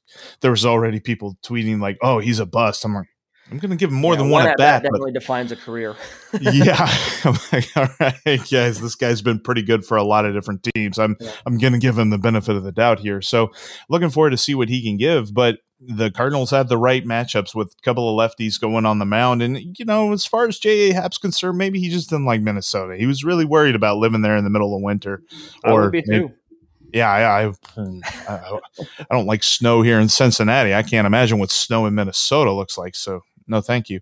there 0.42 0.52
was 0.52 0.66
already 0.66 1.00
people 1.00 1.38
tweeting 1.44 1.80
like, 1.80 1.98
"Oh, 2.04 2.20
he's 2.20 2.40
a 2.40 2.46
bust." 2.46 2.86
I'm 2.86 2.94
like, 2.94 3.08
I'm 3.52 3.58
going 3.60 3.70
to 3.72 3.76
give 3.78 3.90
him 3.92 3.96
more 3.98 4.14
Yeah, 4.14 4.20
than 4.20 4.30
one, 4.32 4.48
at 4.48 4.58
bat. 4.58 4.82
but- 4.84 4.90
definitely 4.90 5.12
defines 5.12 5.52
a 5.52 5.56
career. 5.56 5.96
yeah. 6.42 6.88
I'm 7.24 7.36
like, 7.52 7.68
all 7.76 7.88
right, 8.00 8.42
guys, 8.50 8.82
this 8.82 8.96
guy's 8.96 9.22
been 9.22 9.40
pretty 9.40 9.62
good 9.64 9.86
for 9.86 9.98
a 9.98 10.04
lot 10.04 10.26
of 10.26 10.34
different 10.34 10.68
teams. 10.76 10.98
I'm 11.00 11.16
Yeah. 11.20 11.32
I'm 11.46 11.58
gonna 11.60 11.78
give 11.80 11.98
him 11.98 12.10
the 12.12 12.18
benefit 12.18 12.56
of 12.56 12.64
the 12.64 12.72
doubt 12.72 13.00
here. 13.00 13.22
So 13.22 13.52
looking 13.90 14.10
forward 14.10 14.32
to 14.32 14.38
see 14.38 14.56
what 14.56 14.70
he 14.70 14.84
can 14.84 14.98
give. 14.98 15.34
But 15.34 15.58
the 15.88 16.12
Cardinals 16.12 16.52
have 16.52 16.70
the 16.70 16.78
right 16.78 17.06
matchups 17.06 17.54
with 17.56 17.74
a 17.78 17.82
couple 17.84 18.10
of 18.10 18.32
lefties 18.32 18.60
going 18.60 18.86
on 18.86 19.00
the 19.00 19.06
mound. 19.06 19.42
And 19.42 19.78
you 19.78 19.86
know, 19.86 20.12
as 20.14 20.26
far 20.26 20.48
as 20.48 20.60
J.A. 20.60 20.94
Happ's 20.94 21.18
concerned, 21.18 21.58
maybe 21.58 21.80
he 21.80 21.90
just 21.90 22.10
didn't 22.10 22.26
like 22.26 22.42
Minnesota. 22.42 22.98
He 22.98 23.06
was 23.06 23.24
really 23.24 23.46
worried 23.46 23.76
about 23.76 23.98
living 23.98 24.22
there 24.22 24.38
in 24.38 24.44
the 24.44 24.50
middle 24.50 24.76
of 24.76 24.82
winter. 24.82 25.22
I 25.64 25.74
would 25.74 25.92
be 25.92 26.04
maybe- 26.08 26.28
too. 26.28 26.34
yeah, 26.94 27.10
I, 27.10 27.46
hmm, 27.80 28.00
I, 28.28 28.34
I 28.34 28.60
I 29.00 29.16
don't 29.16 29.28
like 29.28 29.44
snow 29.44 29.82
here 29.82 30.00
in 30.00 30.10
Cincinnati. 30.10 30.74
I 30.74 30.84
can't 30.84 31.08
imagine 31.08 31.40
what 31.40 31.52
snow 31.52 31.86
in 31.86 31.96
Minnesota 31.96 32.52
looks 32.52 32.78
like. 32.78 32.96
So 32.96 33.22
no, 33.48 33.62
thank 33.62 33.90
you. 33.90 34.00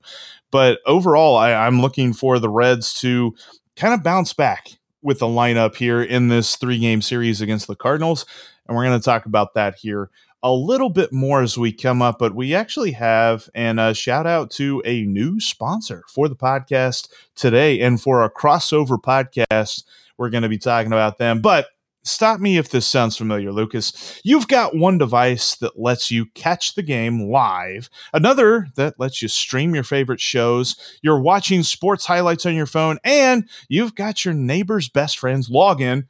But 0.51 0.79
overall, 0.85 1.35
I, 1.35 1.53
I'm 1.53 1.81
looking 1.81 2.13
for 2.13 2.39
the 2.39 2.49
Reds 2.49 2.93
to 3.01 3.35
kind 3.75 3.93
of 3.93 4.03
bounce 4.03 4.33
back 4.33 4.77
with 5.01 5.19
the 5.19 5.25
lineup 5.25 5.75
here 5.75 6.01
in 6.01 6.29
this 6.29 6.55
three 6.55 6.79
game 6.79 7.01
series 7.01 7.41
against 7.41 7.67
the 7.67 7.75
Cardinals. 7.75 8.25
And 8.67 8.77
we're 8.77 8.85
going 8.85 8.99
to 8.99 9.03
talk 9.03 9.25
about 9.25 9.55
that 9.55 9.75
here 9.75 10.09
a 10.43 10.51
little 10.51 10.89
bit 10.89 11.11
more 11.11 11.41
as 11.41 11.57
we 11.57 11.71
come 11.71 12.01
up. 12.01 12.19
But 12.19 12.35
we 12.35 12.53
actually 12.53 12.91
have, 12.91 13.49
and 13.55 13.79
a 13.79 13.93
shout 13.93 14.27
out 14.27 14.51
to 14.51 14.81
a 14.85 15.03
new 15.03 15.39
sponsor 15.39 16.03
for 16.09 16.27
the 16.27 16.35
podcast 16.35 17.09
today 17.35 17.79
and 17.79 17.99
for 17.99 18.21
our 18.21 18.29
crossover 18.29 19.01
podcast. 19.01 19.83
We're 20.17 20.29
going 20.29 20.43
to 20.43 20.49
be 20.49 20.59
talking 20.59 20.91
about 20.91 21.17
them. 21.17 21.41
But 21.41 21.67
stop 22.03 22.39
me 22.39 22.57
if 22.57 22.69
this 22.69 22.85
sounds 22.85 23.17
familiar, 23.17 23.51
Lucas. 23.51 24.21
You've 24.23 24.47
got 24.47 24.75
one 24.75 24.97
device 24.97 25.55
that 25.55 25.79
lets 25.79 26.11
you 26.11 26.27
catch 26.35 26.75
the 26.75 26.83
game 26.83 27.29
live, 27.29 27.89
another 28.13 28.67
that 28.75 28.99
lets 28.99 29.21
you 29.21 29.27
stream 29.29 29.73
your 29.73 29.83
favorite 29.83 30.19
shows, 30.19 30.75
you're 31.01 31.21
watching 31.21 31.63
sports 31.63 32.05
highlights 32.05 32.45
on 32.45 32.53
your 32.53 32.65
phone, 32.65 32.99
and 33.03 33.49
you've 33.69 33.95
got 33.95 34.25
your 34.25 34.33
neighbor's 34.33 34.89
best 34.89 35.17
friend's 35.17 35.49
login 35.49 36.07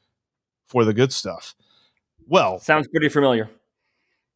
for 0.68 0.84
the 0.84 0.94
good 0.94 1.14
stuff. 1.14 1.56
Well, 2.28 2.60
Sounds 2.60 2.88
pretty 2.88 3.10
familiar. 3.10 3.50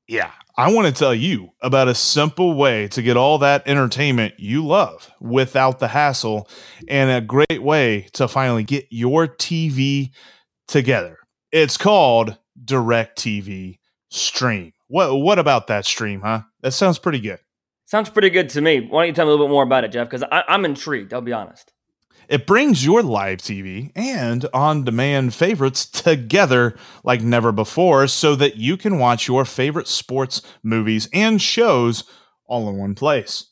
Yeah, 0.08 0.32
I 0.56 0.72
want 0.72 0.88
to 0.88 0.94
tell 0.94 1.14
you 1.14 1.52
about 1.62 1.88
a 1.88 1.94
simple 1.94 2.54
way 2.56 2.88
to 2.90 3.02
get 3.02 3.18
all 3.18 3.38
that 3.40 3.68
entertainment 3.68 4.36
you 4.40 4.66
love 4.66 5.12
without 5.20 5.80
the 5.80 5.90
hassle 5.90 6.50
and 6.88 7.12
a 7.12 7.22
great 7.22 7.62
way 7.62 8.08
to 8.14 8.28
finally 8.28 8.64
get 8.64 8.88
your 8.90 9.28
TV 9.28 10.12
together. 10.68 11.18
It's 11.52 11.78
called 11.78 12.38
DirecTV 12.64 13.78
Stream. 14.10 14.74
What 14.88 15.18
what 15.18 15.40
about 15.40 15.68
that 15.68 15.86
stream, 15.86 16.22
huh? 16.22 16.42
That 16.62 16.72
sounds 16.72 16.98
pretty 16.98 17.20
good. 17.20 17.40
Sounds 17.86 18.10
pretty 18.10 18.30
good 18.30 18.50
to 18.50 18.62
me. 18.62 18.82
Why 18.82 19.02
don't 19.02 19.08
you 19.08 19.14
tell 19.14 19.26
me 19.26 19.30
a 19.30 19.32
little 19.34 19.48
bit 19.48 19.52
more 19.52 19.64
about 19.64 19.84
it, 19.84 19.92
Jeff? 19.92 20.10
Because 20.10 20.28
I'm 20.32 20.66
intrigued. 20.66 21.14
I'll 21.14 21.22
be 21.22 21.34
honest. 21.34 21.72
It 22.28 22.46
brings 22.46 22.84
your 22.86 23.04
live 23.04 23.40
TV 23.40 23.92
and 23.96 24.46
on 24.54 24.84
demand 24.84 25.34
favorites 25.34 25.86
together 25.86 26.78
like 27.04 27.22
never 27.22 27.52
before 27.52 28.08
so 28.08 28.36
that 28.36 28.58
you 28.58 28.76
can 28.76 29.00
watch 29.00 29.28
your 29.28 29.46
favorite 29.46 29.88
sports, 29.88 30.42
movies, 30.62 31.08
and 31.14 31.42
shows 31.42 32.04
all 32.46 32.70
in 32.70 32.78
one 32.78 32.96
place. 32.96 33.50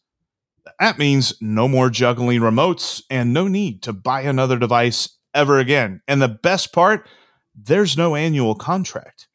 That 0.79 0.97
means 0.97 1.33
no 1.39 1.67
more 1.67 1.89
juggling 1.89 2.41
remotes 2.41 3.01
and 3.09 3.33
no 3.33 3.47
need 3.47 3.81
to 3.83 3.93
buy 3.93 4.21
another 4.21 4.57
device 4.57 5.09
ever 5.33 5.59
again. 5.59 6.01
And 6.07 6.21
the 6.21 6.27
best 6.27 6.73
part, 6.73 7.07
there's 7.55 7.95
no 7.95 8.15
annual 8.15 8.55
contract. 8.55 9.27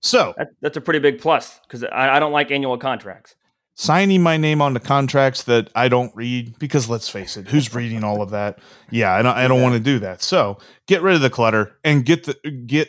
So, 0.00 0.32
That, 0.38 0.48
that's 0.62 0.76
a 0.76 0.80
pretty 0.80 1.00
big 1.00 1.20
plus 1.20 1.58
because 1.62 1.84
I 1.84 2.20
don't 2.20 2.32
like 2.32 2.50
annual 2.50 2.78
contracts. 2.78 3.34
Signing 3.80 4.24
my 4.24 4.36
name 4.36 4.60
onto 4.60 4.80
contracts 4.80 5.44
that 5.44 5.70
I 5.72 5.86
don't 5.88 6.12
read 6.16 6.58
because 6.58 6.88
let's 6.88 7.08
face 7.08 7.36
it, 7.36 7.46
who's 7.46 7.72
reading 7.72 8.02
all 8.02 8.20
of 8.22 8.30
that? 8.30 8.58
Yeah, 8.90 9.14
I 9.14 9.22
don't, 9.22 9.36
I 9.36 9.46
don't 9.46 9.62
want 9.62 9.74
to 9.74 9.80
do 9.80 10.00
that. 10.00 10.20
So 10.20 10.58
get 10.88 11.00
rid 11.00 11.14
of 11.14 11.20
the 11.20 11.30
clutter 11.30 11.76
and 11.84 12.04
get 12.04 12.24
the 12.24 12.34
get 12.66 12.88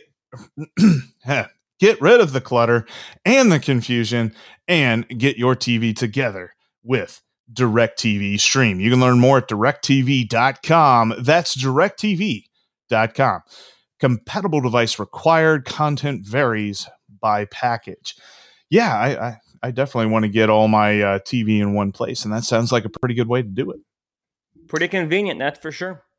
get 1.80 2.02
rid 2.02 2.20
of 2.20 2.34
the 2.34 2.42
clutter 2.42 2.88
and 3.24 3.52
the 3.52 3.60
confusion 3.60 4.34
and 4.68 5.08
get 5.10 5.38
your 5.38 5.56
TV 5.56 5.96
together 5.96 6.56
with 6.84 7.22
DirecTV 7.54 8.40
Stream. 8.40 8.80
You 8.80 8.90
can 8.90 9.00
learn 9.00 9.20
more 9.20 9.38
at 9.38 9.48
directv.com. 9.48 11.14
That's 11.20 11.56
directv.com. 11.56 13.42
Compatible 14.00 14.62
device 14.62 14.98
required. 14.98 15.66
Content 15.66 16.26
varies 16.26 16.90
by 17.22 17.46
package. 17.46 18.16
Yeah, 18.72 18.96
I, 18.98 19.28
I 19.28 19.38
I 19.62 19.72
definitely 19.72 20.12
want 20.12 20.24
to 20.24 20.30
get 20.30 20.50
all 20.50 20.68
my 20.68 21.02
uh, 21.02 21.20
TV 21.20 21.60
in 21.60 21.74
one 21.74 21.92
place, 21.92 22.24
and 22.24 22.34
that 22.34 22.44
sounds 22.44 22.72
like 22.72 22.86
a 22.86 22.90
pretty 22.90 23.16
good 23.16 23.28
way 23.28 23.42
to 23.42 23.48
do 23.48 23.72
it. 23.72 23.80
Pretty 24.68 24.88
convenient, 24.88 25.40
that's 25.40 25.60
for 25.60 25.72
sure. 25.72 26.04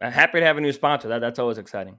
Happy 0.00 0.40
to 0.40 0.46
have 0.46 0.56
a 0.56 0.60
new 0.60 0.72
sponsor. 0.72 1.08
That, 1.08 1.20
that's 1.20 1.38
always 1.38 1.58
exciting. 1.58 1.98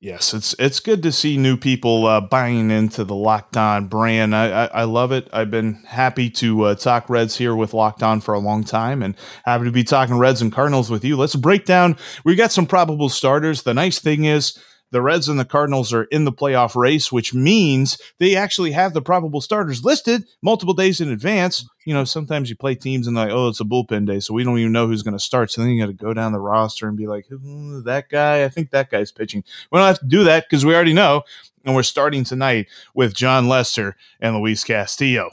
Yes, 0.00 0.34
it's 0.34 0.52
it's 0.58 0.80
good 0.80 1.00
to 1.04 1.12
see 1.12 1.36
new 1.36 1.56
people 1.56 2.06
uh, 2.06 2.20
buying 2.20 2.72
into 2.72 3.04
the 3.04 3.14
Locked 3.14 3.56
On 3.56 3.86
brand. 3.86 4.34
I, 4.34 4.64
I, 4.64 4.66
I 4.66 4.82
love 4.82 5.12
it. 5.12 5.28
I've 5.32 5.50
been 5.50 5.74
happy 5.86 6.28
to 6.30 6.62
uh, 6.62 6.74
talk 6.74 7.08
Reds 7.08 7.36
here 7.36 7.54
with 7.54 7.72
Locked 7.72 8.02
On 8.02 8.20
for 8.20 8.34
a 8.34 8.40
long 8.40 8.64
time, 8.64 9.00
and 9.00 9.14
happy 9.44 9.64
to 9.64 9.70
be 9.70 9.84
talking 9.84 10.18
Reds 10.18 10.42
and 10.42 10.52
Cardinals 10.52 10.90
with 10.90 11.04
you. 11.04 11.16
Let's 11.16 11.36
break 11.36 11.66
down. 11.66 11.96
We 12.24 12.34
got 12.34 12.50
some 12.50 12.66
probable 12.66 13.10
starters. 13.10 13.62
The 13.62 13.74
nice 13.74 14.00
thing 14.00 14.24
is 14.24 14.58
the 14.92 15.02
Reds 15.02 15.28
and 15.28 15.40
the 15.40 15.44
Cardinals 15.44 15.92
are 15.92 16.04
in 16.04 16.24
the 16.24 16.32
playoff 16.32 16.76
race, 16.76 17.10
which 17.10 17.34
means 17.34 17.98
they 18.18 18.36
actually 18.36 18.72
have 18.72 18.92
the 18.92 19.02
probable 19.02 19.40
starters 19.40 19.84
listed 19.84 20.24
multiple 20.42 20.74
days 20.74 21.00
in 21.00 21.10
advance. 21.10 21.68
You 21.84 21.94
know, 21.94 22.04
sometimes 22.04 22.48
you 22.48 22.56
play 22.56 22.76
teams 22.76 23.06
and 23.06 23.16
like, 23.16 23.30
oh, 23.30 23.48
it's 23.48 23.60
a 23.60 23.64
bullpen 23.64 24.06
day, 24.06 24.20
so 24.20 24.34
we 24.34 24.44
don't 24.44 24.58
even 24.58 24.70
know 24.70 24.86
who's 24.86 25.02
going 25.02 25.16
to 25.16 25.18
start. 25.18 25.50
So 25.50 25.62
then 25.62 25.70
you 25.70 25.82
got 25.82 25.88
to 25.88 25.92
go 25.94 26.14
down 26.14 26.32
the 26.32 26.38
roster 26.38 26.86
and 26.86 26.96
be 26.96 27.08
like, 27.08 27.26
"Hmm, 27.26 27.82
that 27.84 28.08
guy, 28.08 28.44
I 28.44 28.48
think 28.48 28.70
that 28.70 28.90
guy's 28.90 29.10
pitching. 29.10 29.42
We 29.72 29.78
don't 29.78 29.86
have 29.86 29.98
to 29.98 30.06
do 30.06 30.24
that 30.24 30.44
because 30.48 30.64
we 30.64 30.74
already 30.74 30.94
know. 30.94 31.22
And 31.64 31.74
we're 31.74 31.82
starting 31.84 32.24
tonight 32.24 32.66
with 32.94 33.14
Jon 33.14 33.48
Lester 33.48 33.96
and 34.20 34.36
Luis 34.36 34.62
Castillo. 34.64 35.30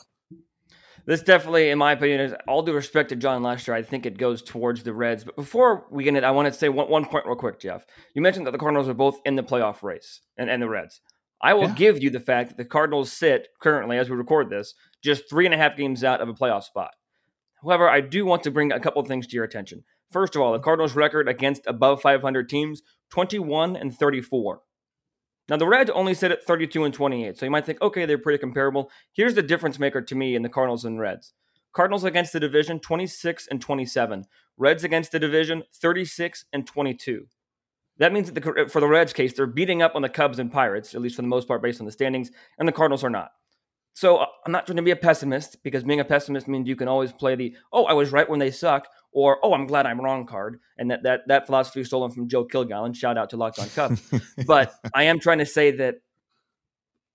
This 1.10 1.24
definitely, 1.24 1.72
in 1.72 1.80
my 1.80 1.94
opinion, 1.94 2.22
is 2.22 2.36
all 2.48 2.62
due 2.62 2.72
respect 2.72 3.10
to 3.10 3.16
Jon 3.16 3.42
Lester. 3.42 3.74
I 3.74 3.82
think 3.82 4.06
it 4.06 4.20
goes 4.20 4.44
towards 4.44 4.84
the 4.84 4.94
Reds. 4.94 5.24
But 5.24 5.36
before 5.36 5.88
we 5.90 6.04
get 6.04 6.14
it, 6.14 6.24
I 6.24 6.30
want 6.30 6.46
to 6.48 6.54
say 6.54 6.70
one, 6.70 6.88
one 6.88 7.04
point 7.04 7.26
real 7.26 7.36
quick, 7.36 7.60
Jeff. 7.60 7.84
You 8.14 8.22
mentioned 8.22 8.46
that 8.46 8.52
the 8.52 8.60
Cardinals 8.60 8.88
are 8.88 8.94
both 8.94 9.20
in 9.26 9.36
the 9.36 9.42
playoff 9.42 9.82
race 9.82 10.22
and, 10.38 10.52
and 10.52 10.62
the 10.62 10.70
Reds. 10.70 11.02
I 11.42 11.56
will 11.56 11.64
Yeah. 11.64 11.74
give 11.74 12.04
you 12.04 12.12
the 12.12 12.20
fact 12.20 12.50
that 12.50 12.58
the 12.58 12.66
Cardinals 12.66 13.12
sit 13.12 13.48
currently, 13.60 13.98
as 13.98 14.08
we 14.08 14.18
record 14.18 14.52
this, 14.52 14.76
just 15.04 15.28
three 15.28 15.46
and 15.46 15.54
a 15.56 15.58
half 15.58 15.76
games 15.76 16.04
out 16.04 16.22
of 16.22 16.30
a 16.30 16.34
playoff 16.36 16.62
spot. 16.62 16.92
However, 17.64 17.90
I 17.90 18.02
do 18.02 18.24
want 18.24 18.44
to 18.44 18.52
bring 18.52 18.72
a 18.72 18.80
couple 18.80 19.02
of 19.02 19.08
things 19.08 19.26
to 19.26 19.36
your 19.36 19.46
attention. 19.46 19.84
First 20.12 20.36
of 20.36 20.44
all, 20.44 20.54
the 20.54 20.60
Cardinals' 20.60 20.96
record 20.96 21.28
against 21.28 21.66
above 21.66 22.04
500 22.04 22.48
teams 22.48 22.84
21 23.10 23.76
and 23.76 23.98
34. 23.98 24.62
Now, 25.50 25.58
the 25.58 25.68
Reds 25.68 25.90
only 25.90 26.14
sit 26.14 26.32
at 26.32 26.44
32 26.44 26.84
and 26.84 26.94
28, 26.94 27.38
so 27.38 27.46
you 27.46 27.52
might 27.52 27.66
think, 27.66 27.82
okay, 27.82 28.06
they're 28.06 28.20
pretty 28.20 28.38
comparable. 28.38 28.92
Here's 29.14 29.34
the 29.34 29.42
difference 29.42 29.80
maker 29.80 30.02
to 30.02 30.16
me 30.16 30.36
in 30.36 30.44
the 30.44 30.50
Cardinals 30.50 30.86
and 30.86 31.00
Reds. 31.00 31.34
Cardinals 31.74 32.04
against 32.04 32.34
the 32.34 32.40
division 32.40 32.80
26 32.80 33.48
and 33.48 33.60
27. 33.60 34.26
Reds 34.58 34.84
against 34.84 35.12
the 35.12 35.20
division 35.20 35.64
36 35.74 36.46
and 36.54 36.68
22. 36.68 37.26
That 37.98 38.14
means 38.14 38.32
that 38.32 38.42
the, 38.42 38.70
for 38.70 38.80
the 38.80 38.88
Reds 38.88 39.12
case, 39.12 39.34
they're 39.34 39.48
beating 39.48 39.82
up 39.82 39.96
on 39.96 40.04
the 40.04 40.10
Cubs 40.10 40.40
and 40.40 40.52
Pirates, 40.52 40.94
at 40.94 41.02
least 41.02 41.16
for 41.16 41.24
the 41.24 41.28
most 41.28 41.48
part, 41.48 41.62
based 41.62 41.80
on 41.80 41.86
the 41.86 41.92
standings, 41.92 42.32
and 42.60 42.68
the 42.68 42.72
Cardinals 42.72 43.04
are 43.04 43.10
not. 43.10 43.32
So 43.94 44.18
uh, 44.18 44.26
I'm 44.46 44.52
not 44.52 44.66
trying 44.66 44.78
to 44.78 44.82
be 44.82 44.92
a 44.92 44.96
pessimist 44.96 45.62
because 45.64 45.84
being 45.84 46.00
a 46.00 46.06
pessimist 46.06 46.48
means 46.48 46.68
you 46.68 46.76
can 46.76 46.88
always 46.88 47.12
play 47.12 47.36
the 47.36 47.56
"oh, 47.74 47.86
I 47.86 47.94
was 47.94 48.12
right 48.12 48.30
when 48.30 48.40
they 48.40 48.52
suck" 48.52 48.88
or 49.12 49.40
"oh, 49.44 49.54
I'm 49.54 49.68
glad 49.68 49.86
I'm 49.86 50.00
wrong" 50.00 50.26
card, 50.26 50.60
and 50.78 50.92
that 50.92 51.04
that 51.04 51.22
that 51.28 51.46
philosophy 51.46 51.82
is 51.82 51.88
stolen 51.88 52.12
from 52.12 52.28
Joe 52.28 52.46
Kilgallen. 52.46 52.96
Shout 52.96 53.18
out 53.18 53.30
to 53.32 53.38
Locked 53.38 53.60
On 53.60 53.70
Cubs. 53.70 54.02
but 54.46 54.74
I 54.94 55.04
am 55.04 55.20
trying 55.20 55.40
to 55.40 55.46
say 55.46 55.72
that 55.72 55.96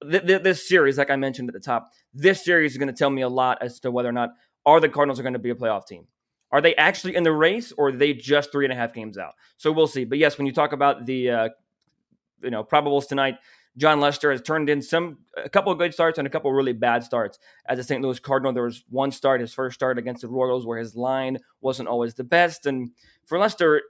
th- 0.03 0.27
th- 0.27 0.43
this 0.43 0.69
series, 0.69 0.99
like 0.99 1.11
I 1.11 1.17
mentioned 1.17 1.49
at 1.49 1.55
the 1.55 1.61
top, 1.61 1.91
this 2.13 2.45
series 2.45 2.73
is 2.73 2.79
going 2.79 2.89
to 2.89 2.95
tell 2.95 3.11
me 3.11 3.23
a 3.23 3.29
lot 3.29 3.59
as 3.63 3.81
to 3.81 3.91
whether 3.91 4.09
or 4.09 4.13
not 4.13 4.31
are 4.67 4.81
the 4.81 4.89
Cardinals 4.89 5.21
are 5.21 5.23
going 5.23 5.35
to 5.35 5.39
be 5.39 5.51
a 5.51 5.55
playoff 5.55 5.87
team. 5.87 6.07
Are 6.51 6.61
they 6.61 6.75
actually 6.77 7.17
in 7.17 7.25
the 7.25 7.33
race, 7.33 7.73
or 7.77 7.89
are 7.89 7.93
they 7.93 8.13
just 8.13 8.53
three 8.53 8.65
and 8.65 8.73
a 8.73 8.77
half 8.77 8.93
games 8.93 9.19
out? 9.19 9.35
So 9.57 9.73
we'll 9.73 9.89
see. 9.89 10.05
But 10.05 10.19
yes, 10.19 10.39
when 10.39 10.47
you 10.47 10.53
talk 10.53 10.73
about 10.73 11.05
the 11.05 11.31
uh, 11.31 11.49
you 12.43 12.51
know 12.51 12.63
probables 12.63 13.09
tonight, 13.09 13.39
Jon 13.77 14.01
Lester 14.01 14.31
has 14.31 14.41
turned 14.41 14.71
in 14.71 14.81
some 14.81 15.19
a 15.37 15.49
couple 15.49 15.73
of 15.73 15.79
good 15.79 15.93
starts 15.93 16.19
and 16.19 16.27
a 16.27 16.31
couple 16.31 16.51
of 16.51 16.57
really 16.57 16.73
bad 16.73 17.03
starts. 17.03 17.39
As 17.67 17.79
a 17.79 17.85
St. 17.85 18.01
Louis 18.01 18.19
Cardinal, 18.21 18.53
there 18.53 18.63
was 18.63 18.85
one 18.89 19.11
start, 19.11 19.41
his 19.41 19.53
first 19.53 19.75
start 19.75 19.99
against 19.99 20.23
the 20.23 20.29
Royals, 20.29 20.65
where 20.65 20.79
his 20.79 20.95
line 20.95 21.39
wasn't 21.61 21.89
always 21.89 22.15
the 22.15 22.25
best. 22.25 22.67
And 22.67 22.91
for 23.27 23.39
Lester, 23.39 23.83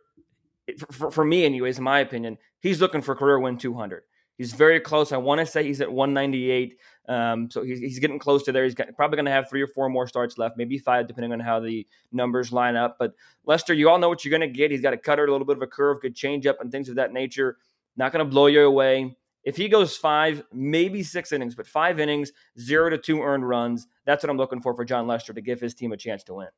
for, 0.91 1.11
for 1.11 1.25
me, 1.25 1.45
anyways, 1.45 1.79
in 1.79 1.85
my 1.85 2.01
opinion, 2.01 2.39
he's 2.61 2.81
looking 2.81 3.03
for 3.03 3.15
career 3.15 3.39
win 3.39 3.59
200. 3.59 4.03
He's 4.39 4.53
very 4.53 4.81
close. 4.81 5.13
I 5.13 5.17
want 5.17 5.41
to 5.41 5.47
say 5.47 5.63
he's 5.63 5.81
at 5.81 5.93
198. 5.93 6.77
Um, 7.09 7.51
so 7.51 7.63
he's, 7.63 7.79
he's 7.79 7.99
getting 8.01 8.19
close 8.19 8.43
to 8.45 8.53
there. 8.53 8.65
He's 8.65 8.75
got, 8.75 8.89
probably 8.97 9.17
going 9.17 9.27
to 9.27 9.31
have 9.31 9.49
three 9.49 9.63
or 9.63 9.69
four 9.69 9.89
more 9.89 10.09
starts 10.09 10.39
left, 10.39 10.57
maybe 10.57 10.79
five, 10.79 11.07
depending 11.07 11.33
on 11.33 11.41
how 11.41 11.61
the 11.61 11.87
numbers 12.11 12.53
line 12.53 12.75
up. 12.75 12.97
But 12.99 13.13
Lester, 13.45 13.75
you 13.75 13.89
all 13.89 13.99
know 13.99 14.09
what 14.09 14.25
you're 14.25 14.37
going 14.37 14.41
to 14.41 14.59
get. 14.59 14.71
He's 14.71 14.81
got 14.81 14.93
a 14.93 14.99
cutter, 14.99 15.25
a 15.25 15.31
little 15.31 15.47
bit 15.47 15.57
of 15.57 15.63
a 15.63 15.69
curve, 15.69 16.01
good 16.01 16.17
changeup, 16.17 16.55
and 16.61 16.73
things 16.73 16.89
of 16.89 16.97
that 16.97 17.13
nature. 17.13 17.59
Not 17.97 18.11
going 18.11 18.25
to 18.25 18.31
blow 18.31 18.47
you 18.47 18.63
away. 18.63 19.17
If 19.45 19.57
he 19.57 19.69
goes 19.69 19.97
five, 19.97 20.43
maybe 20.53 21.03
six 21.03 21.33
innings, 21.33 21.55
but 21.55 21.67
five 21.67 22.01
innings, 22.01 22.33
zero 22.59 22.91
to 22.91 22.99
two 22.99 23.23
earned 23.23 23.47
runs, 23.47 23.87
that's 24.07 24.23
what 24.23 24.31
I'm 24.31 24.39
looking 24.39 24.61
for 24.61 24.75
for 24.75 24.85
Jon 24.85 25.07
Lester 25.07 25.33
to 25.33 25.41
give 25.41 25.61
his 25.61 25.75
team 25.75 25.93
a 25.93 25.97
chance 25.97 26.25
to 26.25 26.35
win. 26.35 26.49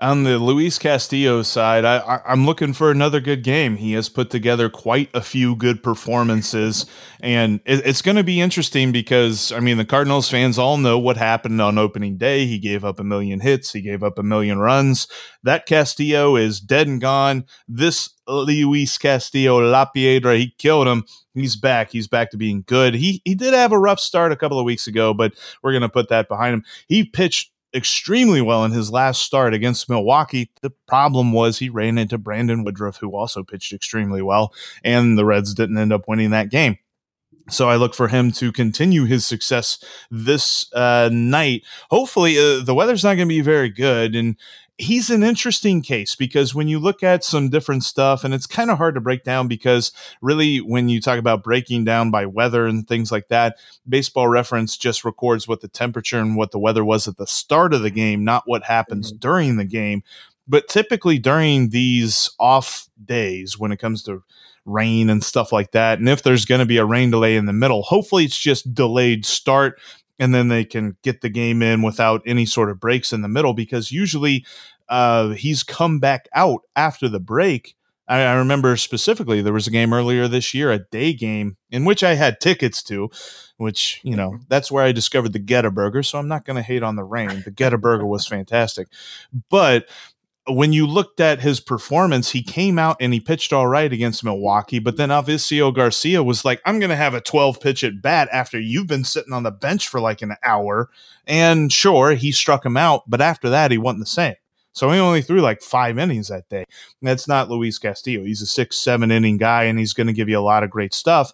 On 0.00 0.22
the 0.22 0.38
Luis 0.38 0.78
Castillo 0.78 1.42
side, 1.42 1.84
I, 1.84 2.20
am 2.24 2.46
looking 2.46 2.72
for 2.72 2.92
another 2.92 3.18
good 3.18 3.42
game. 3.42 3.78
He 3.78 3.94
has 3.94 4.08
put 4.08 4.30
together 4.30 4.70
quite 4.70 5.10
a 5.12 5.20
few 5.20 5.56
good 5.56 5.82
performances, 5.82 6.86
and 7.18 7.58
it, 7.64 7.84
it's 7.84 8.00
going 8.00 8.16
to 8.16 8.22
be 8.22 8.40
interesting 8.40 8.92
because 8.92 9.50
I 9.50 9.58
mean 9.58 9.76
the 9.76 9.84
Cardinals 9.84 10.30
fans 10.30 10.56
all 10.56 10.76
know 10.76 11.00
what 11.00 11.16
happened 11.16 11.60
on 11.60 11.78
opening 11.78 12.16
day. 12.16 12.46
He 12.46 12.60
gave 12.60 12.84
up 12.84 13.00
a 13.00 13.04
million 13.04 13.40
hits, 13.40 13.72
he 13.72 13.80
gave 13.80 14.04
up 14.04 14.20
a 14.20 14.22
million 14.22 14.60
runs. 14.60 15.08
That 15.42 15.66
Castillo 15.66 16.36
is 16.36 16.60
dead 16.60 16.86
and 16.86 17.00
gone. 17.00 17.44
This 17.66 18.08
Luis 18.28 18.98
Castillo 18.98 19.58
La 19.58 19.86
Piedra, 19.86 20.36
he 20.36 20.54
killed 20.58 20.86
him. 20.86 21.06
He's 21.34 21.56
back. 21.56 21.90
He's 21.90 22.06
back 22.06 22.30
to 22.30 22.36
being 22.36 22.62
good. 22.68 22.94
He 22.94 23.20
he 23.24 23.34
did 23.34 23.52
have 23.52 23.72
a 23.72 23.78
rough 23.80 23.98
start 23.98 24.30
a 24.30 24.36
couple 24.36 24.60
of 24.60 24.64
weeks 24.64 24.86
ago, 24.86 25.12
but 25.12 25.32
we're 25.60 25.72
going 25.72 25.82
to 25.82 25.88
put 25.88 26.08
that 26.10 26.28
behind 26.28 26.54
him. 26.54 26.64
He 26.86 27.02
pitched 27.02 27.50
extremely 27.74 28.40
well 28.40 28.64
in 28.64 28.72
his 28.72 28.90
last 28.90 29.22
start 29.22 29.54
against 29.54 29.88
Milwaukee. 29.88 30.50
The 30.62 30.70
problem 30.86 31.32
was 31.32 31.58
he 31.58 31.68
ran 31.68 31.98
into 31.98 32.18
Brandon 32.18 32.64
Woodruff, 32.64 32.96
who 32.96 33.14
also 33.14 33.42
pitched 33.42 33.72
extremely 33.72 34.22
well, 34.22 34.52
and 34.82 35.18
the 35.18 35.24
Reds 35.24 35.54
didn't 35.54 35.78
end 35.78 35.92
up 35.92 36.08
winning 36.08 36.30
that 36.30 36.50
game. 36.50 36.78
So 37.50 37.68
I 37.68 37.76
look 37.76 37.94
for 37.94 38.08
him 38.08 38.30
to 38.32 38.52
continue 38.52 39.04
his 39.04 39.24
success 39.24 39.82
this 40.10 40.72
uh, 40.74 41.08
night. 41.12 41.62
Hopefully, 41.90 42.38
uh, 42.38 42.62
the 42.62 42.74
weather's 42.74 43.04
not 43.04 43.14
going 43.14 43.28
to 43.28 43.34
be 43.34 43.40
very 43.40 43.70
good, 43.70 44.14
and 44.14 44.36
he's 44.78 45.10
an 45.10 45.24
interesting 45.24 45.82
case 45.82 46.14
because 46.14 46.54
when 46.54 46.68
you 46.68 46.78
look 46.78 47.02
at 47.02 47.24
some 47.24 47.50
different 47.50 47.84
stuff, 47.84 48.24
and 48.24 48.32
it's 48.32 48.46
kind 48.46 48.70
of 48.70 48.78
hard 48.78 48.94
to 48.94 49.00
break 49.00 49.24
down 49.24 49.48
because 49.48 49.92
really, 50.22 50.58
when 50.58 50.88
you 50.88 51.00
talk 51.00 51.18
about 51.18 51.42
breaking 51.42 51.84
down 51.84 52.10
by 52.10 52.24
weather 52.24 52.66
and 52.66 52.86
things 52.86 53.12
like 53.12 53.28
that, 53.28 53.58
baseball 53.88 54.28
reference 54.28 54.76
just 54.76 55.04
records 55.04 55.46
what 55.46 55.60
the 55.60 55.68
temperature 55.68 56.20
and 56.20 56.36
what 56.36 56.52
the 56.52 56.58
weather 56.58 56.84
was 56.84 57.08
at 57.08 57.16
the 57.16 57.26
start 57.26 57.74
of 57.74 57.82
the 57.82 57.90
game, 57.90 58.24
not 58.24 58.44
what 58.46 58.62
happens 58.62 59.10
mm-hmm. 59.10 59.18
during 59.18 59.56
the 59.56 59.64
game. 59.64 60.02
But 60.46 60.68
typically, 60.68 61.18
during 61.18 61.70
these 61.70 62.30
off 62.38 62.88
days, 63.04 63.58
when 63.58 63.72
it 63.72 63.78
comes 63.78 64.02
to 64.04 64.22
rain 64.64 65.10
and 65.10 65.24
stuff 65.24 65.50
like 65.50 65.72
that. 65.72 65.98
And 65.98 66.08
if 66.08 66.22
there's 66.22 66.44
going 66.44 66.58
to 66.58 66.66
be 66.66 66.76
a 66.76 66.84
rain 66.84 67.10
delay 67.10 67.36
in 67.36 67.46
the 67.46 67.52
middle, 67.52 67.82
hopefully 67.82 68.24
it's 68.24 68.38
just 68.38 68.74
delayed 68.74 69.24
start 69.24 69.80
and 70.18 70.34
then 70.34 70.48
they 70.48 70.64
can 70.64 70.96
get 71.02 71.20
the 71.20 71.28
game 71.28 71.62
in 71.62 71.82
without 71.82 72.22
any 72.26 72.44
sort 72.44 72.70
of 72.70 72.80
breaks 72.80 73.12
in 73.12 73.22
the 73.22 73.28
middle 73.28 73.54
because 73.54 73.92
usually 73.92 74.44
uh, 74.88 75.30
he's 75.30 75.62
come 75.62 75.98
back 75.98 76.28
out 76.34 76.62
after 76.74 77.08
the 77.08 77.20
break. 77.20 77.74
I, 78.08 78.22
I, 78.22 78.34
remember 78.34 78.76
specifically 78.76 79.42
there 79.42 79.52
was 79.52 79.66
a 79.66 79.70
game 79.70 79.92
earlier 79.92 80.28
this 80.28 80.54
year, 80.54 80.72
a 80.72 80.78
day 80.78 81.12
game 81.12 81.58
in 81.70 81.84
which 81.84 82.02
I 82.02 82.14
had 82.14 82.40
tickets 82.40 82.82
to, 82.84 83.10
which 83.58 84.00
you 84.02 84.16
know 84.16 84.38
that's 84.48 84.72
where 84.72 84.84
I 84.84 84.92
discovered 84.92 85.34
the 85.34 85.38
Geta 85.38 85.70
Burger. 85.70 86.02
So 86.02 86.18
I'm 86.18 86.28
not 86.28 86.46
going 86.46 86.56
to 86.56 86.62
hate 86.62 86.82
on 86.82 86.96
the 86.96 87.04
rain. 87.04 87.42
The 87.44 87.50
Geta 87.50 87.76
Burger 87.76 88.06
was 88.06 88.26
fantastic, 88.26 88.88
but 89.50 89.88
when 90.48 90.72
you 90.72 90.86
looked 90.86 91.20
at 91.20 91.40
his 91.40 91.60
performance, 91.60 92.30
he 92.30 92.42
came 92.42 92.78
out 92.78 92.96
and 93.00 93.12
he 93.12 93.20
pitched 93.20 93.52
all 93.52 93.66
right 93.66 93.92
against 93.92 94.24
Milwaukee, 94.24 94.78
but 94.78 94.96
then 94.96 95.10
Avisail 95.10 95.74
Garcia 95.74 96.22
was 96.22 96.44
like, 96.44 96.60
I'm 96.64 96.78
going 96.78 96.90
to 96.90 96.96
have 96.96 97.14
a 97.14 97.20
12 97.20 97.60
pitch 97.60 97.84
at 97.84 98.02
bat 98.02 98.28
after 98.32 98.58
you've 98.58 98.86
been 98.86 99.04
sitting 99.04 99.32
on 99.32 99.42
the 99.42 99.50
bench 99.50 99.88
for 99.88 100.00
like 100.00 100.22
an 100.22 100.34
hour. 100.42 100.90
And 101.26 101.72
sure, 101.72 102.12
he 102.12 102.32
struck 102.32 102.64
him 102.64 102.76
out, 102.76 103.08
but 103.08 103.20
after 103.20 103.50
that, 103.50 103.70
he 103.70 103.78
wasn't 103.78 104.00
the 104.00 104.06
same. 104.06 104.34
So 104.72 104.90
he 104.90 104.98
only 104.98 105.22
threw 105.22 105.40
like 105.40 105.60
five 105.60 105.98
innings 105.98 106.28
that 106.28 106.48
day. 106.48 106.64
That's 107.02 107.26
not 107.26 107.50
Luis 107.50 107.78
Castillo. 107.78 108.24
He's 108.24 108.42
a 108.42 108.46
six, 108.46 108.76
seven 108.76 109.10
inning 109.10 109.36
guy, 109.36 109.64
and 109.64 109.78
he's 109.78 109.92
going 109.92 110.06
to 110.06 110.12
give 110.12 110.28
you 110.28 110.38
a 110.38 110.40
lot 110.40 110.62
of 110.62 110.70
great 110.70 110.94
stuff 110.94 111.32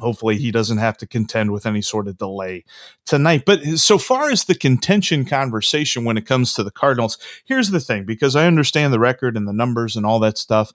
hopefully 0.00 0.36
he 0.36 0.50
doesn't 0.50 0.78
have 0.78 0.96
to 0.98 1.06
contend 1.06 1.52
with 1.52 1.66
any 1.66 1.82
sort 1.82 2.08
of 2.08 2.18
delay 2.18 2.64
tonight. 3.06 3.44
But 3.46 3.62
so 3.78 3.98
far 3.98 4.30
as 4.30 4.44
the 4.44 4.54
contention 4.54 5.24
conversation 5.24 6.04
when 6.04 6.16
it 6.16 6.26
comes 6.26 6.54
to 6.54 6.64
the 6.64 6.70
Cardinals, 6.70 7.18
here's 7.44 7.70
the 7.70 7.80
thing 7.80 8.04
because 8.04 8.36
I 8.36 8.46
understand 8.46 8.92
the 8.92 8.98
record 8.98 9.36
and 9.36 9.46
the 9.46 9.52
numbers 9.52 9.96
and 9.96 10.04
all 10.04 10.18
that 10.20 10.38
stuff. 10.38 10.72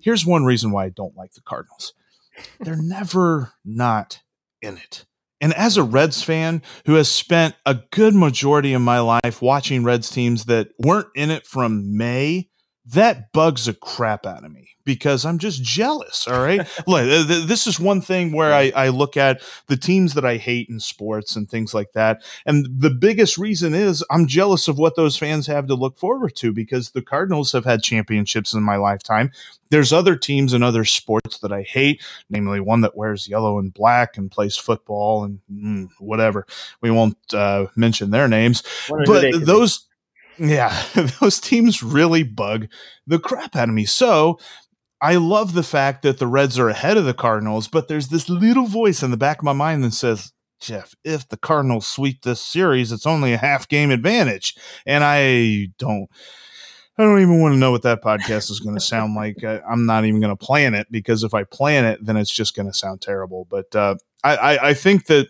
Here's 0.00 0.24
one 0.24 0.44
reason 0.44 0.70
why 0.70 0.86
I 0.86 0.90
don't 0.90 1.16
like 1.16 1.32
the 1.32 1.42
Cardinals 1.42 1.94
they're 2.60 2.76
never 2.76 3.52
not 3.64 4.20
in 4.62 4.76
it. 4.76 5.04
And 5.40 5.54
as 5.54 5.76
a 5.76 5.82
Reds 5.82 6.22
fan 6.22 6.62
who 6.86 6.94
has 6.94 7.08
spent 7.08 7.54
a 7.64 7.74
good 7.92 8.14
majority 8.14 8.72
of 8.72 8.82
my 8.82 8.98
life 9.00 9.40
watching 9.40 9.84
Reds 9.84 10.10
teams 10.10 10.46
that 10.46 10.68
weren't 10.78 11.08
in 11.14 11.30
it 11.30 11.46
from 11.46 11.96
May, 11.96 12.48
that 12.92 13.32
bugs 13.32 13.66
the 13.66 13.74
crap 13.74 14.26
out 14.26 14.44
of 14.44 14.52
me 14.52 14.70
because 14.88 15.26
I'm 15.26 15.36
just 15.36 15.62
jealous. 15.62 16.26
All 16.26 16.40
right. 16.40 16.66
Look, 16.86 17.28
this 17.28 17.66
is 17.66 17.78
one 17.78 18.00
thing 18.00 18.32
where 18.32 18.54
I, 18.54 18.72
I 18.74 18.88
look 18.88 19.18
at 19.18 19.42
the 19.66 19.76
teams 19.76 20.14
that 20.14 20.24
I 20.24 20.38
hate 20.38 20.70
in 20.70 20.80
sports 20.80 21.36
and 21.36 21.46
things 21.46 21.74
like 21.74 21.92
that. 21.92 22.22
And 22.46 22.66
the 22.70 22.88
biggest 22.88 23.36
reason 23.36 23.74
is 23.74 24.02
I'm 24.10 24.26
jealous 24.26 24.66
of 24.66 24.78
what 24.78 24.96
those 24.96 25.18
fans 25.18 25.46
have 25.46 25.66
to 25.66 25.74
look 25.74 25.98
forward 25.98 26.34
to 26.36 26.54
because 26.54 26.92
the 26.92 27.02
Cardinals 27.02 27.52
have 27.52 27.66
had 27.66 27.82
championships 27.82 28.54
in 28.54 28.62
my 28.62 28.76
lifetime. 28.76 29.30
There's 29.68 29.92
other 29.92 30.16
teams 30.16 30.54
and 30.54 30.64
other 30.64 30.86
sports 30.86 31.40
that 31.40 31.52
I 31.52 31.60
hate, 31.60 32.02
namely 32.30 32.58
one 32.58 32.80
that 32.80 32.96
wears 32.96 33.28
yellow 33.28 33.58
and 33.58 33.74
black 33.74 34.16
and 34.16 34.30
plays 34.30 34.56
football 34.56 35.24
and 35.24 35.40
mm, 35.52 35.90
whatever. 35.98 36.46
We 36.80 36.90
won't 36.90 37.18
uh, 37.34 37.66
mention 37.76 38.10
their 38.10 38.26
names, 38.26 38.62
but 38.88 39.44
those. 39.44 39.84
Yeah, 40.38 40.82
those 41.20 41.40
teams 41.40 41.82
really 41.82 42.22
bug 42.22 42.68
the 43.06 43.18
crap 43.18 43.56
out 43.56 43.68
of 43.68 43.74
me. 43.74 43.84
So 43.84 44.38
I 45.00 45.16
love 45.16 45.52
the 45.52 45.62
fact 45.62 46.02
that 46.02 46.18
the 46.18 46.26
Reds 46.26 46.58
are 46.58 46.68
ahead 46.68 46.96
of 46.96 47.04
the 47.04 47.14
Cardinals, 47.14 47.68
but 47.68 47.88
there's 47.88 48.08
this 48.08 48.28
little 48.28 48.66
voice 48.66 49.02
in 49.02 49.10
the 49.10 49.16
back 49.16 49.38
of 49.38 49.44
my 49.44 49.52
mind 49.52 49.84
that 49.84 49.92
says, 49.92 50.32
Jeff, 50.60 50.94
if 51.04 51.28
the 51.28 51.36
Cardinals 51.36 51.86
sweep 51.86 52.22
this 52.22 52.40
series, 52.40 52.90
it's 52.90 53.06
only 53.06 53.32
a 53.32 53.38
half 53.38 53.68
game 53.68 53.90
advantage. 53.90 54.54
And 54.86 55.04
I 55.04 55.68
don't. 55.78 56.08
I 57.00 57.04
don't 57.04 57.20
even 57.20 57.40
want 57.40 57.54
to 57.54 57.58
know 57.58 57.70
what 57.70 57.82
that 57.82 58.02
podcast 58.02 58.50
is 58.50 58.58
going 58.58 58.74
to 58.74 58.80
sound 58.80 59.14
like. 59.14 59.44
I, 59.44 59.60
am 59.70 59.86
not 59.86 60.04
even 60.04 60.20
going 60.20 60.36
to 60.36 60.44
plan 60.44 60.74
it 60.74 60.88
because 60.90 61.22
if 61.22 61.32
I 61.32 61.44
plan 61.44 61.84
it, 61.84 62.04
then 62.04 62.16
it's 62.16 62.30
just 62.30 62.56
going 62.56 62.66
to 62.66 62.72
sound 62.72 63.00
terrible. 63.00 63.46
But 63.48 63.72
uh, 63.76 63.94
I, 64.24 64.36
I, 64.36 64.68
I 64.70 64.74
think 64.74 65.06
that 65.06 65.28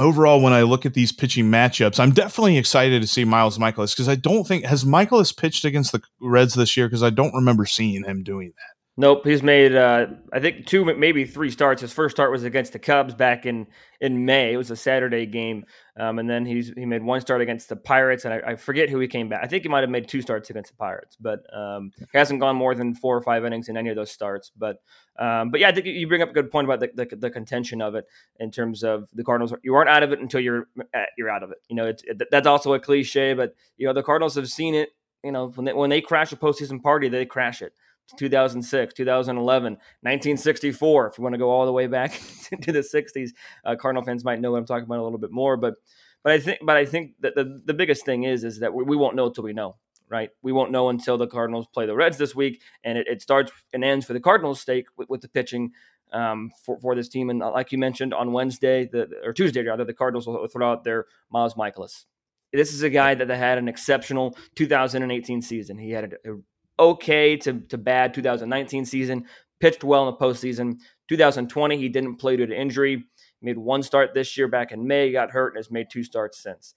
overall, 0.00 0.40
when 0.40 0.52
I 0.52 0.62
look 0.62 0.86
at 0.86 0.94
these 0.94 1.12
pitching 1.12 1.46
matchups, 1.46 2.00
I'm 2.00 2.12
definitely 2.12 2.58
excited 2.58 3.02
to 3.02 3.08
see 3.08 3.24
Miles 3.24 3.58
Mikolas 3.58 3.94
because 3.94 4.08
I 4.08 4.14
don't 4.14 4.46
think 4.46 4.64
has 4.64 4.84
Mikolas 4.84 5.36
pitched 5.36 5.64
against 5.64 5.92
the 5.92 6.02
Reds 6.20 6.54
this 6.54 6.76
year 6.76 6.86
because 6.86 7.02
I 7.02 7.10
don't 7.10 7.34
remember 7.34 7.66
seeing 7.66 8.04
him 8.04 8.22
doing 8.22 8.52
that. 8.56 8.76
Nope, 8.96 9.24
he's 9.24 9.42
made 9.42 9.74
uh, 9.74 10.08
I 10.32 10.40
think 10.40 10.66
two, 10.66 10.84
maybe 10.84 11.24
three 11.24 11.50
starts. 11.50 11.80
His 11.80 11.92
first 11.92 12.14
start 12.14 12.30
was 12.30 12.44
against 12.44 12.74
the 12.74 12.78
Cubs 12.78 13.14
back 13.14 13.46
in 13.46 13.66
in 14.00 14.26
May. 14.26 14.52
It 14.52 14.56
was 14.56 14.70
a 14.70 14.76
Saturday 14.76 15.24
game, 15.26 15.64
um, 16.00 16.18
and 16.18 16.30
then 16.30 16.46
he's 16.46 16.72
he 16.76 16.86
made 16.86 17.02
one 17.02 17.20
start 17.20 17.42
against 17.42 17.68
the 17.68 17.76
Pirates, 17.76 18.24
and 18.24 18.32
I, 18.32 18.52
I, 18.52 18.56
forget 18.56 18.88
who 18.88 18.98
he 19.00 19.06
came 19.06 19.28
back. 19.28 19.40
I 19.42 19.46
think 19.46 19.64
he 19.64 19.68
might 19.68 19.82
have 19.82 19.90
made 19.90 20.08
two 20.08 20.22
starts 20.22 20.48
against 20.48 20.70
the 20.70 20.76
Pirates, 20.78 21.14
but 21.20 21.40
um, 21.54 21.92
he 21.98 22.16
hasn't 22.18 22.40
gone 22.40 22.56
more 22.56 22.74
than 22.74 22.94
four 22.94 23.14
or 23.14 23.20
five 23.20 23.44
innings 23.44 23.68
in 23.68 23.76
any 23.76 23.90
of 23.90 23.96
those 23.96 24.10
starts. 24.10 24.50
But 24.56 24.78
um, 25.18 25.50
but 25.50 25.60
yeah, 25.60 25.68
I 25.68 25.72
think 25.72 25.84
you 25.84 26.08
bring 26.08 26.22
up 26.22 26.30
a 26.30 26.32
good 26.32 26.50
point 26.50 26.64
about 26.64 26.80
the, 26.80 26.90
the, 26.94 27.16
the 27.16 27.30
contention 27.30 27.82
of 27.82 27.94
it 27.96 28.06
in 28.38 28.50
terms 28.50 28.82
of 28.82 29.10
the 29.12 29.22
Cardinals. 29.22 29.52
You 29.62 29.74
aren't 29.74 29.90
out 29.90 30.02
of 30.02 30.10
it 30.12 30.20
until 30.20 30.40
you're 30.40 30.68
uh, 30.94 31.04
you're 31.18 31.28
out 31.28 31.42
of 31.42 31.50
it. 31.50 31.58
You 31.68 31.76
know, 31.76 31.86
it's 31.86 32.02
it, 32.04 32.22
that's 32.30 32.46
also 32.46 32.72
a 32.72 32.80
cliche, 32.80 33.34
but 33.34 33.54
you 33.76 33.86
know 33.86 33.92
the 33.92 34.02
Cardinals 34.02 34.36
have 34.36 34.48
seen 34.48 34.74
it. 34.74 34.88
You 35.22 35.32
know, 35.32 35.48
when 35.48 35.66
they 35.66 35.74
when 35.74 35.90
they 35.90 36.00
crash 36.00 36.32
a 36.32 36.36
postseason 36.36 36.82
party, 36.82 37.10
they 37.10 37.26
crash 37.26 37.60
it. 37.60 37.74
2006, 38.16 38.94
2011, 38.94 39.72
1964. 39.72 41.06
If 41.06 41.18
you 41.18 41.22
want 41.22 41.34
to 41.34 41.38
go 41.38 41.50
all 41.50 41.66
the 41.66 41.72
way 41.72 41.86
back 41.86 42.12
to 42.62 42.72
the 42.72 42.80
60s, 42.80 43.30
uh, 43.64 43.76
Cardinal 43.76 44.02
fans 44.02 44.24
might 44.24 44.40
know 44.40 44.52
what 44.52 44.58
I'm 44.58 44.66
talking 44.66 44.84
about 44.84 44.98
a 44.98 45.04
little 45.04 45.18
bit 45.18 45.32
more. 45.32 45.56
But 45.56 45.74
but 46.22 46.32
I 46.32 46.38
think 46.38 46.58
but 46.62 46.76
I 46.76 46.84
think 46.84 47.14
that 47.20 47.34
the, 47.34 47.60
the 47.64 47.74
biggest 47.74 48.04
thing 48.04 48.24
is 48.24 48.44
is 48.44 48.60
that 48.60 48.74
we, 48.74 48.84
we 48.84 48.96
won't 48.96 49.16
know 49.16 49.26
until 49.26 49.44
we 49.44 49.52
know. 49.52 49.76
Right, 50.08 50.30
we 50.42 50.50
won't 50.50 50.72
know 50.72 50.88
until 50.88 51.16
the 51.18 51.28
Cardinals 51.28 51.68
play 51.72 51.86
the 51.86 51.94
Reds 51.94 52.18
this 52.18 52.34
week, 52.34 52.62
and 52.82 52.98
it, 52.98 53.06
it 53.06 53.22
starts 53.22 53.52
and 53.72 53.84
ends 53.84 54.04
for 54.04 54.12
the 54.12 54.18
Cardinals' 54.18 54.60
stake 54.60 54.86
with, 54.96 55.08
with 55.08 55.20
the 55.20 55.28
pitching 55.28 55.70
um, 56.12 56.50
for, 56.64 56.78
for 56.80 56.94
this 56.94 57.08
team. 57.08 57.30
And 57.30 57.38
like 57.38 57.72
you 57.72 57.78
mentioned 57.78 58.12
on 58.14 58.32
Wednesday, 58.32 58.86
the, 58.86 59.08
or 59.24 59.32
Tuesday 59.32 59.62
rather, 59.62 59.84
the 59.84 59.94
Cardinals 59.94 60.26
will 60.26 60.46
throw 60.48 60.72
out 60.72 60.84
their 60.84 61.06
Miles 61.30 61.54
Mikolas. 61.54 62.06
This 62.52 62.74
is 62.74 62.82
a 62.82 62.90
guy 62.90 63.14
that 63.14 63.28
had 63.28 63.58
an 63.58 63.68
exceptional 63.68 64.36
2018 64.56 65.42
season. 65.42 65.78
He 65.78 65.90
had 65.92 66.16
a, 66.24 66.32
a 66.32 66.36
okay 66.80 67.36
to, 67.36 67.60
to 67.60 67.78
bad 67.78 68.14
2019 68.14 68.84
season, 68.84 69.26
pitched 69.60 69.84
well 69.84 70.08
in 70.08 70.14
the 70.14 70.18
postseason. 70.18 70.78
2020, 71.08 71.76
he 71.76 71.88
didn't 71.88 72.16
play 72.16 72.36
due 72.36 72.46
to 72.46 72.58
injury. 72.58 73.04
Made 73.42 73.58
one 73.58 73.82
start 73.82 74.12
this 74.14 74.36
year 74.36 74.48
back 74.48 74.72
in 74.72 74.86
May, 74.86 75.12
got 75.12 75.30
hurt, 75.30 75.54
and 75.54 75.56
has 75.56 75.70
made 75.70 75.86
two 75.90 76.04
starts 76.04 76.42
since. 76.42 76.74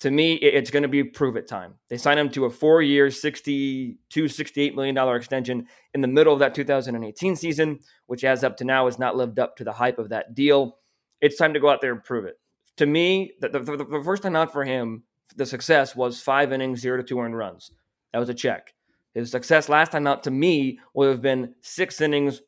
To 0.00 0.10
me, 0.10 0.34
it's 0.34 0.70
going 0.70 0.82
to 0.82 0.90
be 0.90 1.02
prove 1.02 1.36
it 1.36 1.48
time. 1.48 1.74
They 1.88 1.96
signed 1.96 2.20
him 2.20 2.28
to 2.30 2.44
a 2.44 2.50
four 2.50 2.82
year, 2.82 3.06
$62, 3.06 3.96
$68 4.12 4.74
million 4.74 5.16
extension 5.16 5.66
in 5.94 6.02
the 6.02 6.08
middle 6.08 6.34
of 6.34 6.40
that 6.40 6.54
2018 6.54 7.34
season, 7.34 7.80
which 8.06 8.22
as 8.22 8.44
up 8.44 8.58
to 8.58 8.64
now 8.64 8.84
has 8.84 8.98
not 8.98 9.16
lived 9.16 9.38
up 9.38 9.56
to 9.56 9.64
the 9.64 9.72
hype 9.72 9.98
of 9.98 10.10
that 10.10 10.34
deal. 10.34 10.76
It's 11.22 11.38
time 11.38 11.54
to 11.54 11.60
go 11.60 11.70
out 11.70 11.80
there 11.80 11.92
and 11.92 12.04
prove 12.04 12.26
it. 12.26 12.38
To 12.76 12.84
me, 12.84 13.32
the, 13.40 13.48
the, 13.48 13.58
the 13.60 14.02
first 14.04 14.22
time 14.22 14.36
out 14.36 14.52
for 14.52 14.64
him, 14.64 15.04
the 15.34 15.46
success 15.46 15.96
was 15.96 16.20
five 16.20 16.52
innings, 16.52 16.80
zero 16.80 16.98
to 16.98 17.02
two 17.02 17.18
earned 17.18 17.36
runs. 17.36 17.70
That 18.12 18.18
was 18.18 18.28
a 18.28 18.34
check. 18.34 18.74
His 19.16 19.30
success 19.30 19.70
last 19.70 19.92
time 19.92 20.06
out 20.06 20.22
to 20.24 20.30
me 20.30 20.78
would 20.92 21.08
have 21.08 21.22
been 21.22 21.54
six 21.62 22.02
innings, 22.02 22.42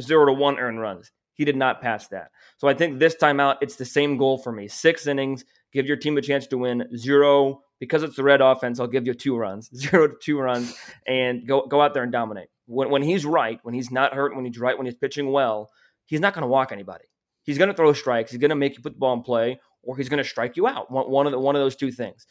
zero 0.00 0.24
to 0.24 0.32
one 0.32 0.58
earned 0.58 0.80
runs. 0.80 1.12
He 1.34 1.44
did 1.44 1.54
not 1.54 1.82
pass 1.82 2.08
that. 2.08 2.30
So 2.56 2.66
I 2.66 2.72
think 2.72 2.98
this 2.98 3.14
time 3.14 3.40
out, 3.40 3.58
it's 3.60 3.76
the 3.76 3.84
same 3.84 4.16
goal 4.16 4.38
for 4.38 4.50
me. 4.50 4.66
Six 4.66 5.06
innings, 5.06 5.44
give 5.70 5.84
your 5.84 5.98
team 5.98 6.16
a 6.16 6.22
chance 6.22 6.46
to 6.46 6.56
win. 6.56 6.88
Zero, 6.96 7.60
because 7.78 8.02
it's 8.02 8.16
the 8.16 8.22
red 8.22 8.40
offense, 8.40 8.80
I'll 8.80 8.86
give 8.86 9.06
you 9.06 9.12
two 9.12 9.36
runs, 9.36 9.68
zero 9.76 10.08
to 10.08 10.14
two 10.18 10.38
runs, 10.38 10.74
and 11.06 11.46
go 11.46 11.66
go 11.66 11.82
out 11.82 11.92
there 11.92 12.04
and 12.04 12.12
dominate. 12.12 12.48
When, 12.64 12.88
when 12.88 13.02
he's 13.02 13.26
right, 13.26 13.58
when 13.62 13.74
he's 13.74 13.90
not 13.90 14.14
hurt, 14.14 14.34
when 14.34 14.46
he's 14.46 14.58
right, 14.58 14.78
when 14.78 14.86
he's 14.86 14.94
pitching 14.94 15.30
well, 15.30 15.68
he's 16.06 16.20
not 16.20 16.32
going 16.32 16.42
to 16.42 16.48
walk 16.48 16.72
anybody. 16.72 17.04
He's 17.42 17.58
going 17.58 17.68
to 17.68 17.76
throw 17.76 17.92
strikes. 17.92 18.30
He's 18.30 18.40
going 18.40 18.48
to 18.48 18.56
make 18.56 18.78
you 18.78 18.82
put 18.82 18.94
the 18.94 18.98
ball 18.98 19.12
in 19.12 19.20
play, 19.20 19.60
or 19.82 19.94
he's 19.94 20.08
going 20.08 20.22
to 20.22 20.28
strike 20.28 20.56
you 20.56 20.66
out. 20.66 20.90
One, 20.90 21.10
one 21.10 21.26
of 21.26 21.32
the, 21.32 21.38
one 21.38 21.54
of 21.54 21.60
those 21.60 21.76
two 21.76 21.92
things. 21.92 22.26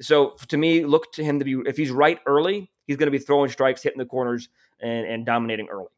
So 0.00 0.36
to 0.48 0.56
me, 0.56 0.84
look 0.84 1.12
to 1.12 1.24
him 1.24 1.38
to 1.38 1.44
be 1.44 1.56
if 1.66 1.76
he's 1.76 1.90
right 1.90 2.18
early, 2.26 2.70
he's 2.86 2.96
going 2.96 3.06
to 3.06 3.16
be 3.16 3.22
throwing 3.22 3.50
strikes, 3.50 3.82
hitting 3.82 3.98
the 3.98 4.06
corners, 4.06 4.48
and, 4.80 5.06
and 5.06 5.26
dominating 5.26 5.68
early. 5.68 5.88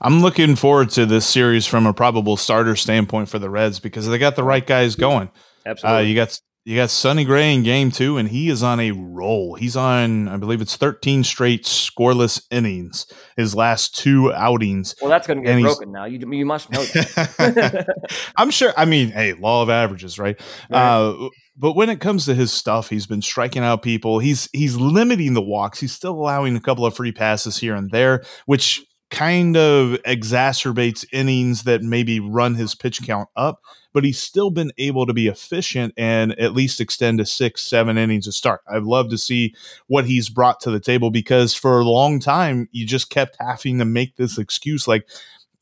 I'm 0.00 0.22
looking 0.22 0.56
forward 0.56 0.90
to 0.90 1.06
this 1.06 1.26
series 1.26 1.66
from 1.66 1.86
a 1.86 1.92
probable 1.92 2.36
starter 2.36 2.74
standpoint 2.74 3.28
for 3.28 3.38
the 3.38 3.48
Reds 3.48 3.78
because 3.78 4.08
they 4.08 4.18
got 4.18 4.34
the 4.36 4.42
right 4.42 4.66
guys 4.66 4.96
going. 4.96 5.30
Absolutely. 5.64 5.98
Uh, 5.98 6.02
you 6.02 6.14
got 6.14 6.40
you 6.68 6.76
got 6.76 6.90
Sonny 6.90 7.24
Gray 7.24 7.54
in 7.54 7.62
game 7.62 7.90
two, 7.90 8.18
and 8.18 8.28
he 8.28 8.50
is 8.50 8.62
on 8.62 8.78
a 8.78 8.90
roll. 8.90 9.54
He's 9.54 9.74
on, 9.74 10.28
I 10.28 10.36
believe 10.36 10.60
it's 10.60 10.76
13 10.76 11.24
straight 11.24 11.64
scoreless 11.64 12.42
innings, 12.50 13.06
his 13.38 13.54
last 13.54 13.96
two 13.96 14.30
outings. 14.34 14.94
Well, 15.00 15.08
that's 15.08 15.26
going 15.26 15.42
to 15.42 15.50
get 15.50 15.62
broken 15.62 15.92
now. 15.92 16.04
You, 16.04 16.18
you 16.30 16.44
must 16.44 16.70
know 16.70 16.84
that. 16.84 17.86
I'm 18.36 18.50
sure. 18.50 18.74
I 18.76 18.84
mean, 18.84 19.12
hey, 19.12 19.32
law 19.32 19.62
of 19.62 19.70
averages, 19.70 20.18
right? 20.18 20.38
right. 20.68 20.78
Uh, 20.78 21.30
but 21.56 21.72
when 21.72 21.88
it 21.88 22.00
comes 22.00 22.26
to 22.26 22.34
his 22.34 22.52
stuff, 22.52 22.90
he's 22.90 23.06
been 23.06 23.22
striking 23.22 23.62
out 23.62 23.80
people. 23.80 24.18
He's 24.18 24.50
he's 24.52 24.76
limiting 24.76 25.32
the 25.32 25.40
walks. 25.40 25.80
He's 25.80 25.92
still 25.92 26.12
allowing 26.12 26.54
a 26.54 26.60
couple 26.60 26.84
of 26.84 26.94
free 26.94 27.12
passes 27.12 27.56
here 27.56 27.76
and 27.76 27.90
there, 27.90 28.22
which 28.44 28.84
kind 29.10 29.56
of 29.56 29.92
exacerbates 30.02 31.04
innings 31.12 31.62
that 31.64 31.82
maybe 31.82 32.20
run 32.20 32.54
his 32.54 32.74
pitch 32.74 33.02
count 33.02 33.28
up, 33.36 33.62
but 33.92 34.04
he's 34.04 34.18
still 34.18 34.50
been 34.50 34.70
able 34.76 35.06
to 35.06 35.14
be 35.14 35.28
efficient 35.28 35.94
and 35.96 36.38
at 36.38 36.52
least 36.52 36.80
extend 36.80 37.18
to 37.18 37.26
six, 37.26 37.62
seven 37.62 37.96
innings 37.96 38.26
a 38.26 38.32
start. 38.32 38.60
I'd 38.68 38.82
love 38.82 39.08
to 39.10 39.18
see 39.18 39.54
what 39.86 40.04
he's 40.04 40.28
brought 40.28 40.60
to 40.60 40.70
the 40.70 40.80
table 40.80 41.10
because 41.10 41.54
for 41.54 41.80
a 41.80 41.84
long 41.84 42.20
time, 42.20 42.68
you 42.72 42.86
just 42.86 43.08
kept 43.08 43.36
having 43.40 43.78
to 43.78 43.84
make 43.84 44.16
this 44.16 44.36
excuse 44.36 44.86
like, 44.86 45.08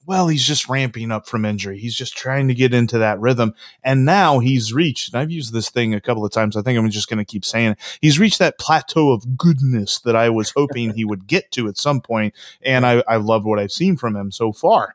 well, 0.06 0.28
he's 0.28 0.44
just 0.44 0.68
ramping 0.68 1.10
up 1.10 1.26
from 1.26 1.44
injury. 1.44 1.78
He's 1.78 1.96
just 1.96 2.16
trying 2.16 2.48
to 2.48 2.54
get 2.54 2.72
into 2.72 2.98
that 2.98 3.20
rhythm. 3.20 3.54
And 3.82 4.04
now 4.04 4.38
he's 4.38 4.72
reached, 4.72 5.12
and 5.12 5.20
I've 5.20 5.30
used 5.30 5.52
this 5.52 5.68
thing 5.68 5.94
a 5.94 6.00
couple 6.00 6.24
of 6.24 6.32
times. 6.32 6.56
I 6.56 6.62
think 6.62 6.78
I'm 6.78 6.88
just 6.90 7.08
going 7.08 7.18
to 7.18 7.24
keep 7.24 7.44
saying 7.44 7.72
it. 7.72 7.98
He's 8.00 8.18
reached 8.18 8.38
that 8.38 8.58
plateau 8.58 9.10
of 9.10 9.36
goodness 9.36 9.98
that 10.00 10.14
I 10.14 10.30
was 10.30 10.50
hoping 10.50 10.94
he 10.94 11.04
would 11.04 11.26
get 11.26 11.50
to 11.52 11.68
at 11.68 11.76
some 11.76 12.00
point, 12.00 12.34
And 12.62 12.86
I, 12.86 13.02
I 13.08 13.16
love 13.16 13.44
what 13.44 13.58
I've 13.58 13.72
seen 13.72 13.96
from 13.96 14.14
him 14.14 14.30
so 14.30 14.52
far. 14.52 14.94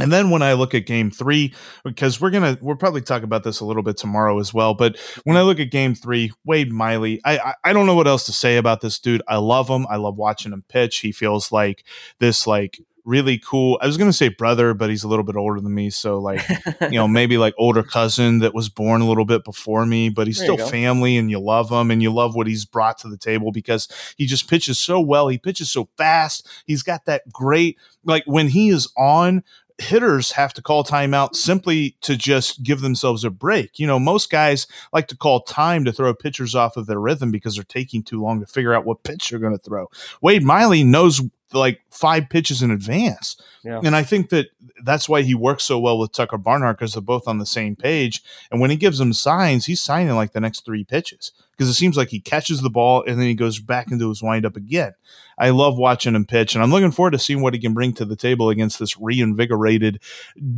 And 0.00 0.10
then 0.10 0.30
when 0.30 0.40
I 0.40 0.54
look 0.54 0.74
at 0.74 0.86
game 0.86 1.10
three, 1.10 1.52
because 1.84 2.20
we're 2.20 2.30
gonna 2.30 2.56
we'll 2.62 2.76
probably 2.76 3.02
talk 3.02 3.22
about 3.22 3.44
this 3.44 3.60
a 3.60 3.66
little 3.66 3.82
bit 3.82 3.98
tomorrow 3.98 4.38
as 4.38 4.54
well. 4.54 4.72
But 4.72 4.96
when 5.24 5.36
I 5.36 5.42
look 5.42 5.60
at 5.60 5.70
game 5.70 5.94
three, 5.94 6.32
Wade 6.44 6.72
Miley, 6.72 7.20
I, 7.24 7.38
I, 7.38 7.54
I 7.64 7.72
don't 7.74 7.86
know 7.86 7.94
what 7.94 8.08
else 8.08 8.24
to 8.26 8.32
say 8.32 8.56
about 8.56 8.80
this 8.80 8.98
dude. 8.98 9.22
I 9.28 9.36
love 9.36 9.68
him. 9.68 9.86
I 9.90 9.96
love 9.96 10.16
watching 10.16 10.52
him 10.52 10.64
pitch. 10.68 10.98
He 10.98 11.12
feels 11.12 11.52
like 11.52 11.84
this 12.18 12.46
like 12.46 12.80
really 13.04 13.38
cool. 13.38 13.78
I 13.80 13.86
was 13.86 13.96
going 13.96 14.10
to 14.10 14.16
say 14.16 14.28
brother, 14.28 14.74
but 14.74 14.90
he's 14.90 15.04
a 15.04 15.08
little 15.08 15.24
bit 15.24 15.36
older 15.36 15.60
than 15.60 15.74
me. 15.74 15.90
So, 15.90 16.18
like, 16.18 16.42
you 16.82 16.98
know, 16.98 17.08
maybe 17.08 17.38
like 17.38 17.54
older 17.58 17.82
cousin 17.82 18.40
that 18.40 18.54
was 18.54 18.68
born 18.68 19.00
a 19.00 19.08
little 19.08 19.24
bit 19.24 19.44
before 19.44 19.86
me, 19.86 20.08
but 20.08 20.26
he's 20.26 20.38
there 20.38 20.54
still 20.54 20.68
family 20.68 21.16
and 21.16 21.30
you 21.30 21.38
love 21.38 21.70
him 21.70 21.90
and 21.90 22.02
you 22.02 22.12
love 22.12 22.34
what 22.34 22.46
he's 22.46 22.64
brought 22.64 22.98
to 22.98 23.08
the 23.08 23.18
table 23.18 23.52
because 23.52 23.88
he 24.16 24.26
just 24.26 24.48
pitches 24.48 24.78
so 24.78 25.00
well. 25.00 25.28
He 25.28 25.38
pitches 25.38 25.70
so 25.70 25.88
fast. 25.96 26.48
He's 26.66 26.82
got 26.82 27.04
that 27.06 27.30
great, 27.32 27.78
like, 28.04 28.24
when 28.26 28.48
he 28.48 28.68
is 28.68 28.92
on, 28.96 29.42
hitters 29.78 30.32
have 30.32 30.52
to 30.52 30.60
call 30.62 30.84
timeout 30.84 31.34
simply 31.34 31.96
to 32.02 32.14
just 32.14 32.62
give 32.62 32.82
themselves 32.82 33.24
a 33.24 33.30
break. 33.30 33.78
You 33.78 33.86
know, 33.86 33.98
most 33.98 34.30
guys 34.30 34.66
like 34.92 35.08
to 35.08 35.16
call 35.16 35.40
time 35.40 35.84
to 35.86 35.92
throw 35.92 36.12
pitchers 36.14 36.54
off 36.54 36.76
of 36.76 36.86
their 36.86 37.00
rhythm 37.00 37.30
because 37.30 37.54
they're 37.54 37.64
taking 37.64 38.02
too 38.02 38.20
long 38.20 38.40
to 38.40 38.46
figure 38.46 38.74
out 38.74 38.84
what 38.84 39.02
pitch 39.04 39.30
they're 39.30 39.38
going 39.38 39.56
to 39.56 39.64
throw. 39.64 39.88
Wade 40.20 40.42
Miley 40.42 40.84
knows 40.84 41.22
like 41.52 41.80
five 41.90 42.28
pitches 42.28 42.62
in 42.62 42.70
advance. 42.70 43.36
Yeah. 43.64 43.80
And 43.82 43.94
I 43.96 44.02
think 44.02 44.30
that 44.30 44.48
that's 44.82 45.08
why 45.08 45.22
he 45.22 45.34
works 45.34 45.64
so 45.64 45.78
well 45.78 45.98
with 45.98 46.12
Tucker 46.12 46.38
Barnhart 46.38 46.78
because 46.78 46.94
they're 46.94 47.02
both 47.02 47.28
on 47.28 47.38
the 47.38 47.46
same 47.46 47.76
page. 47.76 48.22
And 48.50 48.60
when 48.60 48.70
he 48.70 48.76
gives 48.76 49.00
him 49.00 49.12
signs, 49.12 49.66
he's 49.66 49.80
signing 49.80 50.14
like 50.14 50.32
the 50.32 50.40
next 50.40 50.64
three 50.64 50.84
pitches 50.84 51.32
because 51.52 51.68
it 51.68 51.74
seems 51.74 51.96
like 51.96 52.08
he 52.08 52.20
catches 52.20 52.62
the 52.62 52.70
ball 52.70 53.04
and 53.06 53.18
then 53.18 53.26
he 53.26 53.34
goes 53.34 53.60
back 53.60 53.90
into 53.90 54.08
his 54.08 54.22
windup 54.22 54.56
again. 54.56 54.92
I 55.38 55.50
love 55.50 55.78
watching 55.78 56.14
him 56.14 56.26
pitch, 56.26 56.54
and 56.54 56.62
I'm 56.62 56.70
looking 56.70 56.90
forward 56.90 57.12
to 57.12 57.18
seeing 57.18 57.40
what 57.40 57.54
he 57.54 57.60
can 57.60 57.72
bring 57.72 57.94
to 57.94 58.04
the 58.04 58.16
table 58.16 58.50
against 58.50 58.78
this 58.78 58.98
reinvigorated 58.98 60.00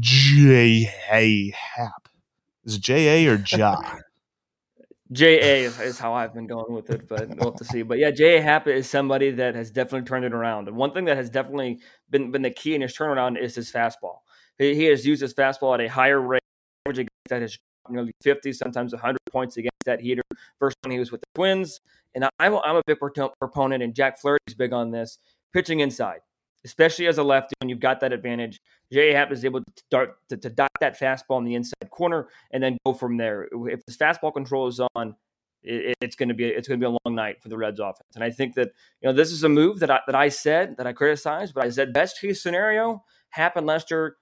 J. 0.01 0.93
A. 1.11 1.51
Happ. 1.51 2.09
Is 2.65 2.77
it 2.77 2.83
J. 2.83 3.27
A. 3.27 3.33
or 3.33 3.37
Ja? 3.47 3.81
JA 5.13 5.67
is, 5.67 5.79
is, 5.81 5.99
how 5.99 6.15
I've 6.15 6.33
been 6.33 6.47
going 6.47 6.73
with 6.73 6.89
it, 6.91 7.07
but 7.09 7.29
we'll 7.29 7.51
have 7.51 7.57
to 7.57 7.65
see. 7.65 7.83
But 7.83 7.99
yeah, 7.99 8.11
JA 8.11 8.41
Happ 8.41 8.67
is 8.67 8.89
somebody 8.89 9.31
that 9.33 9.55
has 9.55 9.71
definitely 9.71 10.07
turned 10.07 10.25
it 10.25 10.33
around. 10.33 10.69
And 10.69 10.77
one 10.77 10.93
thing 10.93 11.05
that 11.05 11.17
has 11.17 11.29
definitely 11.29 11.81
been, 12.11 12.31
been 12.31 12.43
the 12.43 12.51
key 12.51 12.75
in 12.75 12.81
his 12.81 12.97
turnaround 12.97 13.39
is 13.39 13.55
his 13.55 13.71
fastball. 13.71 14.19
He, 14.59 14.75
he 14.75 14.85
has 14.85 15.07
used 15.07 15.21
his 15.21 15.35
fastball 15.35 15.75
at 15.75 15.81
a 15.81 15.89
higher 15.89 16.21
rate 16.21 16.43
that 16.85 17.43
has 17.43 17.59
nearly 17.91 18.13
50, 18.23 18.53
sometimes 18.53 18.93
100 18.93 19.19
points 19.31 19.57
against 19.57 19.77
that 19.85 20.01
heater 20.01 20.23
First 20.59 20.77
when 20.83 20.93
he 20.93 20.99
was 20.99 21.13
with 21.13 21.21
the 21.21 21.27
Twins. 21.35 21.81
And 22.15 22.25
I'm, 22.39 22.57
I'm 22.57 22.77
a 22.77 22.83
big 22.87 22.99
proponent, 22.99 23.83
and 23.83 23.95
Jack 23.95 24.21
Flaherty's 24.21 24.55
big 24.55 24.73
on 24.73 24.91
this, 24.91 25.19
pitching 25.53 25.81
inside 25.81 26.21
especially 26.65 27.07
as 27.07 27.19
a 27.19 27.23
lefty 27.23 27.55
when 27.61 27.69
you've 27.69 27.81
got 27.81 28.01
that 28.01 28.13
advantage. 28.13 28.61
J. 28.93 29.13
Happ 29.13 29.33
is 29.33 29.45
able 29.45 29.61
to 29.61 29.83
dart 29.91 30.17
to, 30.29 30.37
to 30.37 30.51
dot 30.51 30.71
that 30.81 30.99
fastball 30.99 31.39
in 31.39 31.45
the 31.45 31.55
inside 31.55 31.91
corner 31.91 32.29
and 32.53 32.63
then 32.63 32.79
go 32.85 32.93
from 32.93 33.17
there. 33.17 33.49
If 33.53 33.85
this 33.87 33.97
fastball 33.97 34.33
control 34.33 34.69
is 34.69 34.81
on, 34.95 35.17
it, 35.63 35.97
it's 36.01 36.17
going 36.17 36.29
to 36.29 36.35
be 36.35 36.45
it's 36.45 36.69
going 36.69 36.81
to 36.81 36.87
be 36.87 36.89
a 36.89 36.99
long 37.05 37.15
night 37.15 37.43
for 37.43 37.49
the 37.49 37.57
Reds 37.57 37.81
offense. 37.81 38.15
And 38.15 38.25
I 38.25 38.31
think 38.31 38.55
that 38.55 38.71
you 39.01 39.09
know 39.09 39.13
this 39.13 39.33
is 39.33 39.45
a 39.45 39.49
move 39.49 39.81
that 39.81 39.91
I, 39.91 40.01
that 40.07 40.15
I 40.15 40.29
said 40.29 40.77
that 40.77 40.87
I 40.87 40.93
criticized, 40.93 41.55
but 41.55 41.65
I 41.65 41.71
said 41.71 41.93
best 41.93 42.21
case 42.21 42.43
scenario 42.43 43.03
Happ 43.31 43.57
and 43.57 43.67
Lester 43.67 44.17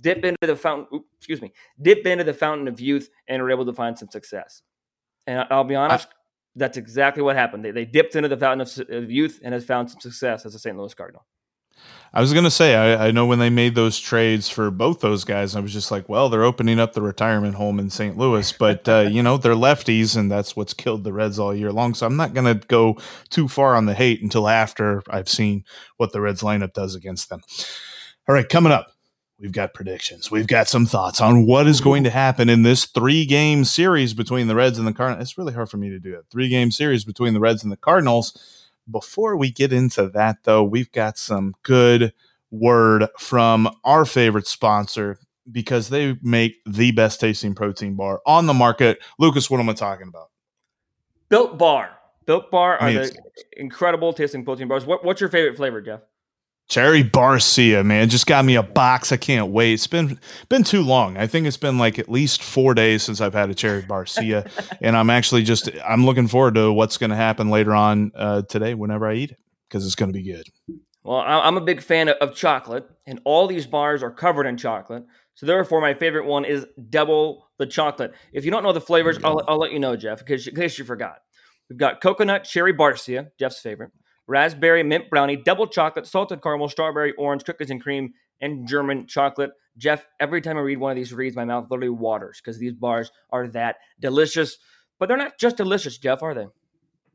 dip 0.00 0.24
into 0.24 0.38
the 0.46 0.56
fountain. 0.56 0.86
Oops, 0.94 1.08
excuse 1.18 1.42
me, 1.42 1.52
dip 1.80 2.06
into 2.06 2.24
the 2.24 2.34
fountain 2.34 2.68
of 2.68 2.80
youth 2.80 3.08
and 3.28 3.42
are 3.42 3.50
able 3.50 3.66
to 3.66 3.72
find 3.72 3.98
some 3.98 4.08
success. 4.10 4.62
And 5.26 5.44
I'll 5.50 5.64
be 5.64 5.74
honest. 5.74 6.08
I, 6.08 6.12
that's 6.56 6.76
exactly 6.76 7.22
what 7.22 7.36
happened. 7.36 7.64
They, 7.64 7.70
they 7.70 7.84
dipped 7.84 8.16
into 8.16 8.28
the 8.28 8.36
fountain 8.36 8.60
of, 8.62 8.90
of 8.90 9.10
youth 9.10 9.38
and 9.44 9.54
has 9.54 9.64
found 9.64 9.90
some 9.90 10.00
success 10.00 10.44
as 10.44 10.54
a 10.56 10.58
St. 10.58 10.76
Louis 10.76 10.92
Cardinal. 10.92 11.24
I 12.12 12.20
was 12.20 12.32
gonna 12.32 12.50
say 12.50 12.74
I, 12.74 13.08
I, 13.08 13.10
know 13.10 13.26
when 13.26 13.38
they 13.38 13.50
made 13.50 13.74
those 13.74 13.98
trades 13.98 14.48
for 14.48 14.70
both 14.70 15.00
those 15.00 15.24
guys, 15.24 15.54
I 15.54 15.60
was 15.60 15.72
just 15.72 15.90
like, 15.90 16.08
well, 16.08 16.28
they're 16.28 16.44
opening 16.44 16.80
up 16.80 16.94
the 16.94 17.02
retirement 17.02 17.56
home 17.56 17.78
in 17.78 17.90
St. 17.90 18.16
Louis, 18.16 18.50
but 18.52 18.88
uh, 18.88 19.08
you 19.10 19.22
know 19.22 19.36
they're 19.36 19.52
lefties, 19.52 20.16
and 20.16 20.30
that's 20.30 20.56
what's 20.56 20.72
killed 20.72 21.04
the 21.04 21.12
Reds 21.12 21.38
all 21.38 21.54
year 21.54 21.70
long. 21.70 21.94
So 21.94 22.06
I'm 22.06 22.16
not 22.16 22.32
gonna 22.32 22.54
go 22.54 22.96
too 23.28 23.46
far 23.46 23.76
on 23.76 23.86
the 23.86 23.94
hate 23.94 24.22
until 24.22 24.48
after 24.48 25.02
I've 25.10 25.28
seen 25.28 25.64
what 25.98 26.12
the 26.12 26.20
Reds 26.20 26.42
lineup 26.42 26.72
does 26.72 26.94
against 26.94 27.28
them. 27.28 27.42
All 28.26 28.34
right, 28.34 28.48
coming 28.48 28.72
up, 28.72 28.88
we've 29.38 29.52
got 29.52 29.74
predictions. 29.74 30.30
We've 30.30 30.46
got 30.46 30.68
some 30.68 30.86
thoughts 30.86 31.20
on 31.20 31.46
what 31.46 31.66
is 31.66 31.80
going 31.80 32.04
to 32.04 32.10
happen 32.10 32.48
in 32.48 32.62
this 32.62 32.86
three 32.86 33.26
game 33.26 33.64
series 33.64 34.14
between 34.14 34.48
the 34.48 34.54
Reds 34.54 34.78
and 34.78 34.86
the 34.86 34.92
Cardinals. 34.92 35.22
It's 35.22 35.38
really 35.38 35.52
hard 35.52 35.70
for 35.70 35.76
me 35.76 35.90
to 35.90 35.98
do 35.98 36.12
that. 36.12 36.30
Three 36.30 36.48
game 36.48 36.70
series 36.70 37.04
between 37.04 37.34
the 37.34 37.40
Reds 37.40 37.62
and 37.62 37.70
the 37.70 37.76
Cardinals 37.76 38.57
before 38.90 39.36
we 39.36 39.50
get 39.50 39.72
into 39.72 40.08
that, 40.10 40.44
though, 40.44 40.64
we've 40.64 40.90
got 40.92 41.18
some 41.18 41.54
good 41.62 42.12
word 42.50 43.06
from 43.18 43.68
our 43.84 44.04
favorite 44.04 44.46
sponsor 44.46 45.18
because 45.50 45.88
they 45.88 46.16
make 46.22 46.56
the 46.66 46.92
best 46.92 47.20
tasting 47.20 47.54
protein 47.54 47.94
bar 47.94 48.20
on 48.26 48.46
the 48.46 48.54
market. 48.54 48.98
Lucas, 49.18 49.50
what 49.50 49.60
am 49.60 49.68
I 49.68 49.72
talking 49.72 50.08
about? 50.08 50.30
Built 51.28 51.58
Bar. 51.58 51.90
Built 52.26 52.50
Bar 52.50 52.78
are 52.78 52.92
the 52.92 53.16
incredible 53.56 54.12
tasting 54.12 54.44
protein 54.44 54.68
bars. 54.68 54.84
What, 54.84 55.04
what's 55.04 55.20
your 55.20 55.30
favorite 55.30 55.56
flavor, 55.56 55.80
Jeff? 55.80 56.00
Cherry 56.68 57.02
Barcia, 57.02 57.82
man, 57.84 58.10
just 58.10 58.26
got 58.26 58.44
me 58.44 58.54
a 58.54 58.62
box. 58.62 59.10
I 59.10 59.16
can't 59.16 59.48
wait. 59.48 59.72
It's 59.72 59.86
been 59.86 60.20
been 60.50 60.64
too 60.64 60.82
long. 60.82 61.16
I 61.16 61.26
think 61.26 61.46
it's 61.46 61.56
been 61.56 61.78
like 61.78 61.98
at 61.98 62.10
least 62.10 62.42
four 62.42 62.74
days 62.74 63.02
since 63.02 63.22
I've 63.22 63.32
had 63.32 63.48
a 63.48 63.54
Cherry 63.54 63.82
Barcia, 63.82 64.50
and 64.82 64.94
I'm 64.94 65.08
actually 65.08 65.44
just 65.44 65.70
I'm 65.86 66.04
looking 66.04 66.28
forward 66.28 66.56
to 66.56 66.70
what's 66.70 66.98
going 66.98 67.10
to 67.10 67.16
happen 67.16 67.48
later 67.48 67.74
on 67.74 68.12
uh, 68.14 68.42
today 68.42 68.74
whenever 68.74 69.08
I 69.08 69.14
eat 69.14 69.30
it 69.30 69.38
because 69.68 69.86
it's 69.86 69.94
going 69.94 70.12
to 70.12 70.12
be 70.12 70.22
good. 70.22 70.46
Well, 71.04 71.20
I'm 71.20 71.56
a 71.56 71.62
big 71.62 71.80
fan 71.80 72.10
of 72.10 72.34
chocolate, 72.34 72.86
and 73.06 73.20
all 73.24 73.46
these 73.46 73.66
bars 73.66 74.02
are 74.02 74.10
covered 74.10 74.46
in 74.46 74.58
chocolate. 74.58 75.04
So 75.36 75.46
therefore, 75.46 75.80
my 75.80 75.94
favorite 75.94 76.26
one 76.26 76.44
is 76.44 76.66
double 76.90 77.48
the 77.58 77.66
chocolate. 77.66 78.12
If 78.32 78.44
you 78.44 78.50
don't 78.50 78.62
know 78.62 78.72
the 78.72 78.80
flavors, 78.80 79.18
I'll, 79.24 79.40
I'll 79.48 79.58
let 79.58 79.72
you 79.72 79.78
know, 79.78 79.96
Jeff, 79.96 80.18
because 80.18 80.46
in 80.46 80.54
case 80.54 80.78
you 80.78 80.84
forgot. 80.84 81.18
We've 81.70 81.78
got 81.78 82.02
coconut 82.02 82.44
cherry 82.44 82.74
barcia, 82.74 83.28
Jeff's 83.38 83.60
favorite, 83.60 83.92
raspberry 84.28 84.84
mint 84.84 85.10
brownie, 85.10 85.36
double 85.36 85.66
chocolate, 85.66 86.06
salted 86.06 86.40
caramel, 86.42 86.68
strawberry 86.68 87.12
orange, 87.14 87.44
cookies 87.44 87.70
and 87.70 87.82
cream, 87.82 88.12
and 88.40 88.68
German 88.68 89.06
chocolate. 89.06 89.50
Jeff, 89.76 90.06
every 90.20 90.40
time 90.40 90.56
I 90.56 90.60
read 90.60 90.78
one 90.78 90.92
of 90.92 90.96
these 90.96 91.12
reads, 91.12 91.34
my 91.34 91.44
mouth 91.44 91.66
literally 91.70 91.88
waters 91.88 92.40
because 92.40 92.58
these 92.58 92.72
bars 92.72 93.10
are 93.30 93.48
that 93.48 93.76
delicious. 93.98 94.58
But 94.98 95.08
they're 95.08 95.16
not 95.16 95.38
just 95.38 95.56
delicious, 95.56 95.98
Jeff, 95.98 96.22
are 96.22 96.34
they? 96.34 96.46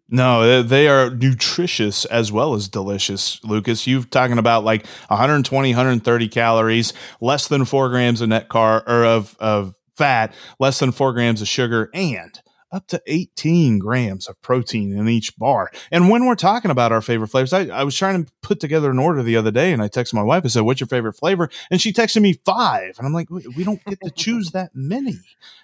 No, 0.10 0.62
they 0.62 0.88
are 0.88 1.10
nutritious 1.10 2.06
as 2.06 2.32
well 2.32 2.54
as 2.54 2.68
delicious, 2.68 3.44
Lucas. 3.44 3.88
You've 3.88 4.10
talking 4.10 4.38
about 4.38 4.64
like 4.64 4.86
120, 5.08 5.70
130 5.70 6.28
calories, 6.28 6.94
less 7.22 7.48
than 7.48 7.66
four 7.66 7.90
grams 7.90 8.22
of 8.22 8.30
net 8.30 8.50
car 8.50 8.84
or 8.86 9.06
of, 9.06 9.36
of 9.40 9.76
fat, 9.96 10.34
less 10.60 10.80
than 10.80 10.92
four 10.92 11.14
grams 11.14 11.42
of 11.42 11.48
sugar, 11.48 11.90
and 11.94 12.40
up 12.74 12.88
to 12.88 13.02
18 13.06 13.78
grams 13.78 14.28
of 14.28 14.42
protein 14.42 14.98
in 14.98 15.08
each 15.08 15.38
bar. 15.38 15.72
And 15.92 16.10
when 16.10 16.26
we're 16.26 16.36
talking 16.36 16.72
about 16.72 16.92
our 16.92 17.02
favorite 17.02 17.28
flavors, 17.28 17.54
I, 17.54 17.68
I, 17.68 17.84
was 17.84 17.96
trying 17.96 18.26
to 18.26 18.32
put 18.42 18.60
together 18.60 18.90
an 18.90 18.98
order 18.98 19.22
the 19.22 19.38
other 19.38 19.52
day 19.52 19.72
and 19.72 19.82
I 19.82 19.88
texted 19.88 20.16
my 20.16 20.24
wife. 20.24 20.44
I 20.44 20.48
said, 20.48 20.64
What's 20.64 20.82
your 20.82 20.88
favorite 20.88 21.14
flavor? 21.14 21.50
And 21.70 21.80
she 21.80 21.94
texted 21.94 22.22
me 22.22 22.34
five. 22.44 22.96
And 22.98 23.06
I'm 23.06 23.14
like, 23.14 23.30
We 23.30 23.64
don't 23.64 23.84
get 23.86 24.00
to 24.04 24.10
choose 24.10 24.52
that 24.52 24.72
many. 24.74 25.20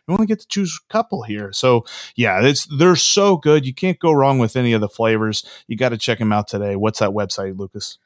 We 0.07 0.13
only 0.13 0.27
get 0.27 0.39
to 0.39 0.47
choose 0.47 0.79
a 0.83 0.93
couple 0.93 1.23
here. 1.23 1.51
So, 1.51 1.85
yeah, 2.15 2.45
it's 2.45 2.65
they're 2.65 2.95
so 2.95 3.37
good. 3.37 3.65
You 3.65 3.73
can't 3.73 3.99
go 3.99 4.11
wrong 4.11 4.37
with 4.37 4.55
any 4.55 4.73
of 4.73 4.81
the 4.81 4.89
flavors. 4.89 5.43
You 5.67 5.77
got 5.77 5.89
to 5.89 5.97
check 5.97 6.19
them 6.19 6.31
out 6.31 6.47
today. 6.47 6.75
What's 6.75 6.99
that 6.99 7.09
website, 7.09 7.57
Lucas? 7.57 7.97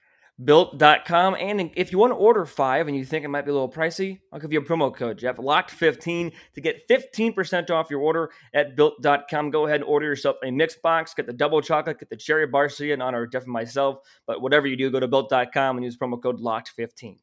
built.com. 0.43 1.35
And 1.35 1.71
if 1.75 1.91
you 1.91 1.97
want 1.97 2.11
to 2.11 2.15
order 2.15 2.45
five 2.45 2.87
and 2.87 2.97
you 2.97 3.05
think 3.05 3.25
it 3.25 3.29
might 3.29 3.45
be 3.45 3.51
a 3.51 3.53
little 3.53 3.71
pricey, 3.71 4.19
I'll 4.31 4.39
give 4.39 4.53
you 4.53 4.59
a 4.59 4.65
promo 4.65 4.93
code, 4.93 5.17
Jeff, 5.17 5.37
locked15 5.37 6.33
to 6.55 6.61
get 6.61 6.87
15% 6.87 7.69
off 7.69 7.89
your 7.89 8.01
order 8.01 8.31
at 8.53 8.75
built.com. 8.75 9.51
Go 9.51 9.65
ahead 9.65 9.81
and 9.81 9.85
order 9.85 10.05
yourself 10.05 10.37
a 10.43 10.51
mix 10.51 10.75
box, 10.75 11.13
get 11.13 11.27
the 11.27 11.33
double 11.33 11.61
chocolate, 11.61 11.99
get 11.99 12.09
the 12.09 12.17
cherry 12.17 12.47
barcia 12.47 12.93
in 12.93 13.01
honor 13.01 13.23
of 13.23 13.31
Jeff 13.31 13.43
and 13.43 13.53
myself. 13.53 13.99
But 14.25 14.41
whatever 14.41 14.67
you 14.67 14.75
do, 14.75 14.89
go 14.89 14.99
to 14.99 15.07
built.com 15.07 15.77
and 15.77 15.83
use 15.83 15.97
promo 15.97 16.21
code 16.21 16.39
locked15. 16.39 17.17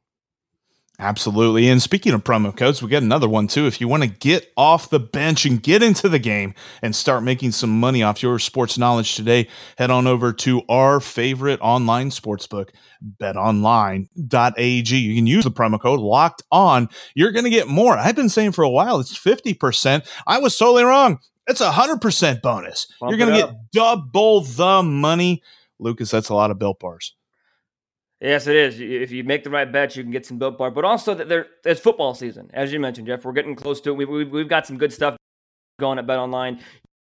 Absolutely. 1.00 1.66
And 1.70 1.80
speaking 1.80 2.12
of 2.12 2.22
promo 2.24 2.54
codes, 2.54 2.82
we 2.82 2.90
got 2.90 3.02
another 3.02 3.28
one 3.28 3.46
too. 3.46 3.66
If 3.66 3.80
you 3.80 3.88
want 3.88 4.02
to 4.02 4.08
get 4.08 4.52
off 4.54 4.90
the 4.90 5.00
bench 5.00 5.46
and 5.46 5.62
get 5.62 5.82
into 5.82 6.10
the 6.10 6.18
game 6.18 6.54
and 6.82 6.94
start 6.94 7.22
making 7.22 7.52
some 7.52 7.80
money 7.80 8.02
off 8.02 8.22
your 8.22 8.38
sports 8.38 8.76
knowledge 8.76 9.14
today, 9.14 9.48
head 9.78 9.90
on 9.90 10.06
over 10.06 10.30
to 10.34 10.60
our 10.68 11.00
favorite 11.00 11.58
online 11.62 12.10
sportsbook, 12.10 12.68
betonline.ag. 13.18 14.96
You 14.96 15.14
can 15.14 15.26
use 15.26 15.44
the 15.44 15.50
promo 15.50 15.80
code 15.80 16.00
locked 16.00 16.42
on. 16.52 16.90
You're 17.14 17.32
going 17.32 17.44
to 17.44 17.50
get 17.50 17.66
more. 17.66 17.96
I've 17.96 18.16
been 18.16 18.28
saying 18.28 18.52
for 18.52 18.62
a 18.62 18.68
while 18.68 19.00
it's 19.00 19.18
50%. 19.18 20.06
I 20.26 20.38
was 20.38 20.54
totally 20.58 20.84
wrong. 20.84 21.18
It's 21.46 21.62
a 21.62 21.70
100% 21.70 22.42
bonus. 22.42 22.86
Bump 23.00 23.10
You're 23.10 23.26
going 23.26 23.40
to 23.40 23.46
get 23.46 23.56
double 23.72 24.42
the 24.42 24.82
money. 24.82 25.42
Lucas, 25.78 26.10
that's 26.10 26.28
a 26.28 26.34
lot 26.34 26.50
of 26.50 26.58
built 26.58 26.78
bars. 26.78 27.14
Yes, 28.20 28.46
it 28.46 28.56
is. 28.56 28.80
If 28.80 29.10
you 29.12 29.24
make 29.24 29.44
the 29.44 29.50
right 29.50 29.70
bets, 29.70 29.96
you 29.96 30.02
can 30.02 30.12
get 30.12 30.26
some 30.26 30.38
built 30.38 30.58
bar. 30.58 30.70
But 30.70 30.84
also, 30.84 31.14
that 31.14 31.28
there, 31.28 31.46
it's 31.64 31.80
football 31.80 32.14
season, 32.14 32.50
as 32.52 32.72
you 32.72 32.78
mentioned, 32.78 33.06
Jeff. 33.06 33.24
We're 33.24 33.32
getting 33.32 33.54
close 33.54 33.80
to 33.82 33.90
it. 33.90 33.96
We've, 33.96 34.08
we've, 34.08 34.30
we've 34.30 34.48
got 34.48 34.66
some 34.66 34.76
good 34.76 34.92
stuff 34.92 35.16
going 35.78 35.98
at 35.98 36.06
Bet 36.06 36.18
Online. 36.18 36.60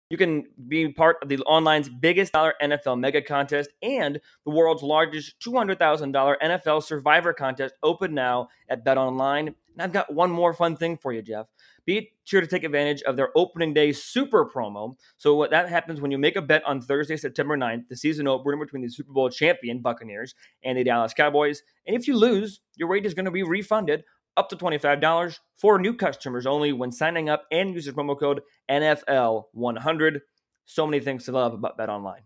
You 0.09 0.17
can 0.17 0.47
be 0.69 0.89
part 0.89 1.19
of 1.23 1.29
the 1.29 1.41
online's 1.47 1.89
biggest 1.89 2.33
dollar 2.33 2.55
NFL 2.61 2.99
mega 2.99 3.23
contest 3.23 3.71
and 3.83 4.21
the 4.45 4.51
world's 4.51 4.83
largest 4.83 5.39
$200,000 5.41 6.37
NFL 6.43 6.83
survivor 6.83 7.33
contest 7.33 7.75
open 7.83 8.13
now 8.15 8.49
at 8.69 8.85
Bet 8.85 8.99
Online. 8.99 9.49
And 9.49 9.83
I've 9.83 9.93
got 9.93 10.13
one 10.13 10.31
more 10.31 10.53
fun 10.53 10.77
thing 10.77 10.97
for 10.97 11.13
you, 11.13 11.23
Jeff 11.23 11.47
be 11.91 12.13
sure 12.25 12.41
to 12.41 12.47
take 12.47 12.65
advantage 12.65 13.03
of 13.03 13.17
their 13.17 13.31
opening 13.37 13.75
day 13.75 13.93
super 13.93 14.49
promo. 14.49 14.95
So 15.17 15.35
what 15.35 15.51
that 15.51 15.69
happens 15.69 16.01
when 16.01 16.11
you 16.11 16.19
make 16.19 16.37
a 16.37 16.43
bet 16.43 16.63
on 16.65 16.81
Thursday, 16.81 17.17
September 17.17 17.57
9th, 17.57 17.89
the 17.89 17.97
season 17.97 18.29
opener 18.29 18.57
between 18.57 18.83
the 18.83 18.89
Super 18.89 19.13
Bowl 19.13 19.29
champion 19.29 19.81
Buccaneers 19.81 20.35
and 20.65 20.79
the 20.79 20.85
Dallas 20.85 21.15
Cowboys. 21.15 21.63
And 21.87 21.97
if 21.97 22.07
you 22.07 22.17
lose, 22.17 22.61
your 22.77 22.89
rate 22.89 23.07
is 23.07 23.15
going 23.15 23.25
to 23.25 23.31
be 23.31 23.43
refunded 23.43 24.05
up 24.37 24.49
to 24.51 24.57
$25 24.57 25.39
for 25.57 25.79
new 25.79 25.95
customers 25.95 26.47
only 26.47 26.73
when 26.73 26.93
signing 26.93 27.29
up 27.29 27.45
and 27.51 27.75
use 27.75 27.87
the 27.87 27.93
promo 27.93 28.19
code 28.19 28.41
NFL100. 28.71 30.21
So 30.67 30.87
many 30.87 31.01
things 31.01 31.25
to 31.25 31.33
love 31.33 31.53
about 31.53 31.77
Bet 31.77 31.89
Online. 31.89 32.23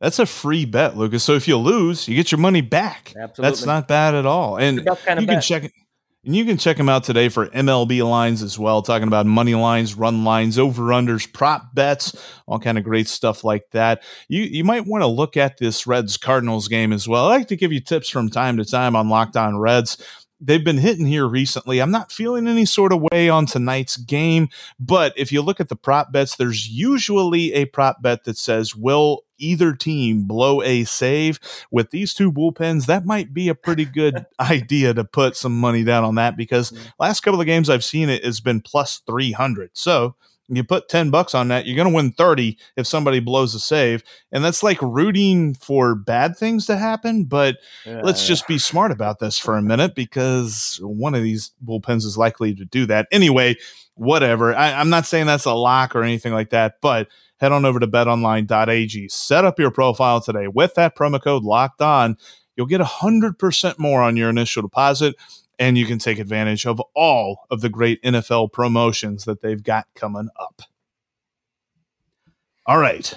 That's 0.00 0.18
a 0.18 0.26
free 0.26 0.64
bet, 0.64 0.96
Lucas. 0.96 1.24
So 1.24 1.34
if 1.34 1.48
you 1.48 1.56
lose, 1.56 2.06
you 2.06 2.14
get 2.14 2.30
your 2.30 2.38
money 2.38 2.60
back. 2.60 3.14
Absolutely. 3.16 3.42
That's 3.42 3.64
not 3.64 3.88
bad 3.88 4.14
at 4.14 4.26
all. 4.26 4.58
And 4.58 4.78
you 4.78 4.84
bet. 4.84 4.98
can 5.04 5.40
check 5.40 5.64
it 5.64 5.72
and 6.24 6.34
you 6.34 6.44
can 6.44 6.56
check 6.56 6.76
them 6.76 6.88
out 6.88 7.04
today 7.04 7.28
for 7.28 7.48
MLB 7.48 8.08
lines 8.08 8.42
as 8.42 8.58
well, 8.58 8.82
talking 8.82 9.08
about 9.08 9.26
money 9.26 9.54
lines, 9.54 9.94
run 9.94 10.24
lines, 10.24 10.58
over 10.58 10.84
unders, 10.84 11.30
prop 11.30 11.74
bets, 11.74 12.16
all 12.46 12.58
kind 12.58 12.78
of 12.78 12.84
great 12.84 13.08
stuff 13.08 13.44
like 13.44 13.70
that. 13.72 14.02
You 14.28 14.42
you 14.42 14.64
might 14.64 14.86
want 14.86 15.02
to 15.02 15.06
look 15.06 15.36
at 15.36 15.58
this 15.58 15.86
Reds 15.86 16.16
Cardinals 16.16 16.68
game 16.68 16.92
as 16.92 17.06
well. 17.06 17.26
I 17.26 17.36
like 17.36 17.48
to 17.48 17.56
give 17.56 17.72
you 17.72 17.80
tips 17.80 18.08
from 18.08 18.30
time 18.30 18.56
to 18.56 18.64
time 18.64 18.96
on 18.96 19.08
Locked 19.08 19.36
On 19.36 19.58
Reds 19.58 19.98
they've 20.40 20.64
been 20.64 20.78
hitting 20.78 21.06
here 21.06 21.26
recently. 21.26 21.80
I'm 21.80 21.90
not 21.90 22.12
feeling 22.12 22.46
any 22.46 22.66
sort 22.66 22.92
of 22.92 23.02
way 23.12 23.28
on 23.28 23.46
tonight's 23.46 23.96
game, 23.96 24.48
but 24.78 25.12
if 25.16 25.32
you 25.32 25.42
look 25.42 25.60
at 25.60 25.68
the 25.68 25.76
prop 25.76 26.12
bets, 26.12 26.36
there's 26.36 26.68
usually 26.68 27.52
a 27.54 27.64
prop 27.66 28.02
bet 28.02 28.24
that 28.24 28.36
says, 28.36 28.74
will 28.74 29.23
either 29.44 29.72
team 29.74 30.24
blow 30.24 30.62
a 30.62 30.84
save 30.84 31.38
with 31.70 31.90
these 31.90 32.14
two 32.14 32.32
bullpens 32.32 32.86
that 32.86 33.04
might 33.04 33.34
be 33.34 33.48
a 33.48 33.54
pretty 33.54 33.84
good 33.84 34.26
idea 34.40 34.94
to 34.94 35.04
put 35.04 35.36
some 35.36 35.58
money 35.58 35.84
down 35.84 36.04
on 36.04 36.14
that 36.14 36.36
because 36.36 36.72
last 36.98 37.20
couple 37.20 37.40
of 37.40 37.46
games 37.46 37.68
i've 37.68 37.84
seen 37.84 38.08
it 38.08 38.24
has 38.24 38.40
been 38.40 38.60
plus 38.60 39.02
300 39.06 39.70
so 39.74 40.14
you 40.48 40.64
put 40.64 40.88
10 40.88 41.10
bucks 41.10 41.34
on 41.34 41.48
that, 41.48 41.66
you're 41.66 41.76
going 41.76 41.88
to 41.88 41.94
win 41.94 42.12
30 42.12 42.58
if 42.76 42.86
somebody 42.86 43.20
blows 43.20 43.54
a 43.54 43.60
save. 43.60 44.02
And 44.30 44.44
that's 44.44 44.62
like 44.62 44.80
rooting 44.82 45.54
for 45.54 45.94
bad 45.94 46.36
things 46.36 46.66
to 46.66 46.76
happen. 46.76 47.24
But 47.24 47.56
yeah, 47.86 48.02
let's 48.02 48.26
just 48.26 48.46
be 48.46 48.58
smart 48.58 48.92
about 48.92 49.20
this 49.20 49.38
for 49.38 49.56
a 49.56 49.62
minute 49.62 49.94
because 49.94 50.78
one 50.82 51.14
of 51.14 51.22
these 51.22 51.52
bullpens 51.64 52.04
is 52.04 52.18
likely 52.18 52.54
to 52.54 52.64
do 52.64 52.86
that. 52.86 53.08
Anyway, 53.10 53.56
whatever. 53.94 54.54
I, 54.54 54.74
I'm 54.74 54.90
not 54.90 55.06
saying 55.06 55.26
that's 55.26 55.46
a 55.46 55.54
lock 55.54 55.96
or 55.96 56.02
anything 56.02 56.32
like 56.32 56.50
that, 56.50 56.80
but 56.80 57.08
head 57.44 57.52
on 57.52 57.66
over 57.66 57.78
to 57.78 57.86
betonline.ag. 57.86 59.08
Set 59.08 59.44
up 59.44 59.58
your 59.58 59.70
profile 59.70 60.18
today 60.20 60.48
with 60.48 60.74
that 60.74 60.96
promo 60.96 61.22
code 61.22 61.44
locked 61.44 61.82
on. 61.82 62.16
You'll 62.56 62.66
get 62.66 62.80
100% 62.80 63.78
more 63.78 64.00
on 64.00 64.16
your 64.16 64.30
initial 64.30 64.62
deposit 64.62 65.14
and 65.58 65.76
you 65.76 65.84
can 65.84 65.98
take 65.98 66.18
advantage 66.18 66.66
of 66.66 66.80
all 66.94 67.46
of 67.50 67.60
the 67.60 67.68
great 67.68 68.02
NFL 68.02 68.52
promotions 68.52 69.26
that 69.26 69.42
they've 69.42 69.62
got 69.62 69.86
coming 69.94 70.28
up. 70.40 70.62
All 72.66 72.78
right. 72.78 73.14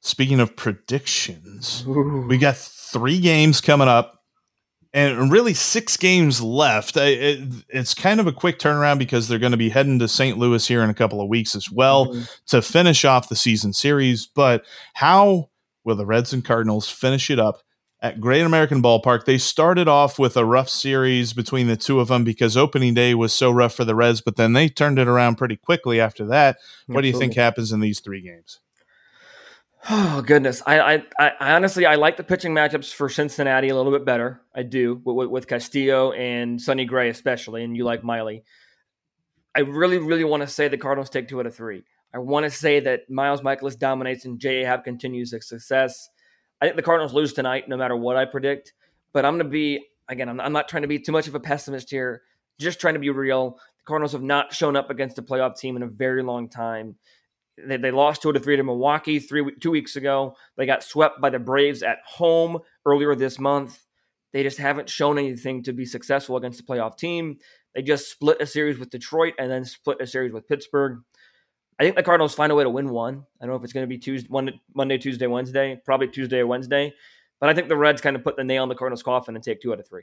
Speaking 0.00 0.38
of 0.38 0.54
predictions, 0.54 1.84
Ooh. 1.88 2.26
we 2.28 2.38
got 2.38 2.56
three 2.56 3.18
games 3.20 3.60
coming 3.60 3.88
up 3.88 4.19
and 4.92 5.30
really 5.30 5.54
six 5.54 5.96
games 5.96 6.40
left. 6.40 6.96
It, 6.96 7.40
it's 7.68 7.94
kind 7.94 8.20
of 8.20 8.26
a 8.26 8.32
quick 8.32 8.58
turnaround 8.58 8.98
because 8.98 9.28
they're 9.28 9.38
going 9.38 9.52
to 9.52 9.58
be 9.58 9.68
heading 9.68 9.98
to 10.00 10.08
St. 10.08 10.36
Louis 10.36 10.66
here 10.66 10.82
in 10.82 10.90
a 10.90 10.94
couple 10.94 11.20
of 11.20 11.28
weeks 11.28 11.54
as 11.54 11.70
well 11.70 12.06
mm-hmm. 12.06 12.22
to 12.46 12.60
finish 12.60 13.04
off 13.04 13.28
the 13.28 13.36
season 13.36 13.72
series. 13.72 14.26
But 14.26 14.64
how 14.94 15.50
will 15.84 15.96
the 15.96 16.06
Reds 16.06 16.32
and 16.32 16.44
Cardinals 16.44 16.90
finish 16.90 17.30
it 17.30 17.38
up 17.38 17.62
at 18.02 18.20
Great 18.20 18.42
American 18.42 18.82
Ballpark. 18.82 19.24
They 19.24 19.38
started 19.38 19.88
off 19.88 20.18
with 20.18 20.36
a 20.36 20.44
rough 20.44 20.68
series 20.68 21.32
between 21.32 21.66
the 21.66 21.76
two 21.76 22.00
of 22.00 22.08
them 22.08 22.24
because 22.24 22.56
opening 22.56 22.94
day 22.94 23.14
was 23.14 23.32
so 23.32 23.50
rough 23.50 23.74
for 23.74 23.84
the 23.84 23.94
Reds, 23.94 24.20
but 24.20 24.36
then 24.36 24.52
they 24.52 24.68
turned 24.68 24.98
it 24.98 25.08
around 25.08 25.36
pretty 25.36 25.56
quickly 25.56 26.00
after 26.00 26.24
that. 26.26 26.56
What 26.86 27.02
do 27.02 27.08
you 27.08 27.18
think 27.18 27.34
happens 27.34 27.72
in 27.72 27.80
these 27.80 28.00
three 28.00 28.22
games? 28.22 28.60
Oh 29.88 30.22
goodness, 30.26 30.62
I, 30.66 30.80
I, 30.80 31.02
I 31.18 31.52
honestly 31.52 31.86
I 31.86 31.94
like 31.94 32.16
the 32.16 32.24
pitching 32.24 32.54
matchups 32.54 32.92
for 32.92 33.08
Cincinnati 33.08 33.68
a 33.68 33.76
little 33.76 33.92
bit 33.92 34.04
better. 34.04 34.42
I 34.54 34.62
do 34.62 35.00
with, 35.04 35.28
with 35.28 35.46
Castillo 35.46 36.12
and 36.12 36.60
Sonny 36.60 36.84
Gray 36.84 37.08
especially, 37.08 37.64
and 37.64 37.76
you 37.76 37.84
like 37.84 38.04
Miley. 38.04 38.44
I 39.54 39.60
really, 39.60 39.98
really 39.98 40.24
want 40.24 40.42
to 40.42 40.46
say 40.46 40.68
the 40.68 40.78
Cardinals 40.78 41.10
take 41.10 41.28
two 41.28 41.40
out 41.40 41.46
of 41.46 41.54
three. 41.54 41.84
I 42.14 42.18
want 42.18 42.44
to 42.44 42.50
say 42.50 42.80
that 42.80 43.08
Miles 43.10 43.40
Mikolas 43.40 43.78
dominates 43.78 44.24
and 44.24 44.38
J.A. 44.38 44.66
Happ 44.66 44.84
continues 44.84 45.32
his 45.32 45.48
success. 45.48 46.08
I 46.60 46.66
think 46.66 46.76
the 46.76 46.82
Cardinals 46.82 47.14
lose 47.14 47.32
tonight, 47.32 47.68
no 47.68 47.76
matter 47.76 47.96
what 47.96 48.16
I 48.16 48.24
predict. 48.24 48.74
But 49.12 49.24
I'm 49.24 49.34
going 49.34 49.44
to 49.44 49.50
be 49.50 49.86
again. 50.08 50.28
I'm, 50.28 50.40
I'm 50.40 50.52
not 50.52 50.68
trying 50.68 50.82
to 50.82 50.88
be 50.88 50.98
too 50.98 51.12
much 51.12 51.26
of 51.26 51.34
a 51.34 51.40
pessimist 51.40 51.90
here. 51.90 52.22
Just 52.58 52.80
trying 52.80 52.94
to 52.94 53.00
be 53.00 53.10
real. 53.10 53.52
The 53.52 53.84
Cardinals 53.86 54.12
have 54.12 54.22
not 54.22 54.52
shown 54.52 54.76
up 54.76 54.90
against 54.90 55.18
a 55.18 55.22
playoff 55.22 55.56
team 55.56 55.76
in 55.76 55.82
a 55.82 55.88
very 55.88 56.22
long 56.22 56.48
time. 56.48 56.96
They, 57.66 57.76
they 57.76 57.90
lost 57.90 58.22
two 58.22 58.32
to 58.32 58.40
three 58.40 58.56
to 58.56 58.62
Milwaukee 58.62 59.18
three 59.18 59.54
two 59.60 59.70
weeks 59.70 59.96
ago. 59.96 60.36
They 60.56 60.66
got 60.66 60.82
swept 60.82 61.20
by 61.20 61.30
the 61.30 61.38
Braves 61.38 61.82
at 61.82 61.98
home 62.06 62.58
earlier 62.84 63.14
this 63.14 63.38
month. 63.38 63.78
They 64.32 64.42
just 64.42 64.58
haven't 64.58 64.88
shown 64.88 65.18
anything 65.18 65.62
to 65.64 65.72
be 65.72 65.84
successful 65.84 66.36
against 66.36 66.60
a 66.60 66.64
playoff 66.64 66.96
team. 66.96 67.38
They 67.74 67.82
just 67.82 68.10
split 68.10 68.40
a 68.40 68.46
series 68.46 68.78
with 68.78 68.90
Detroit 68.90 69.34
and 69.38 69.50
then 69.50 69.64
split 69.64 70.00
a 70.00 70.06
series 70.06 70.32
with 70.32 70.48
Pittsburgh. 70.48 71.00
I 71.78 71.84
think 71.84 71.96
the 71.96 72.02
Cardinals 72.02 72.34
find 72.34 72.52
a 72.52 72.54
way 72.54 72.64
to 72.64 72.70
win 72.70 72.90
one. 72.90 73.24
I 73.40 73.46
don't 73.46 73.52
know 73.52 73.56
if 73.56 73.64
it's 73.64 73.72
going 73.72 73.84
to 73.84 73.88
be 73.88 73.98
Tuesday, 73.98 74.28
Monday, 74.74 74.98
Tuesday, 74.98 75.26
Wednesday, 75.26 75.80
probably 75.84 76.08
Tuesday 76.08 76.40
or 76.40 76.46
Wednesday. 76.46 76.92
But 77.40 77.48
I 77.48 77.54
think 77.54 77.68
the 77.68 77.76
Reds 77.76 78.02
kind 78.02 78.16
of 78.16 78.22
put 78.22 78.36
the 78.36 78.44
nail 78.44 78.62
in 78.64 78.68
the 78.68 78.74
Cardinals' 78.74 79.02
coffin 79.02 79.34
and 79.34 79.42
take 79.42 79.62
two 79.62 79.72
out 79.72 79.80
of 79.80 79.88
three. 79.88 80.02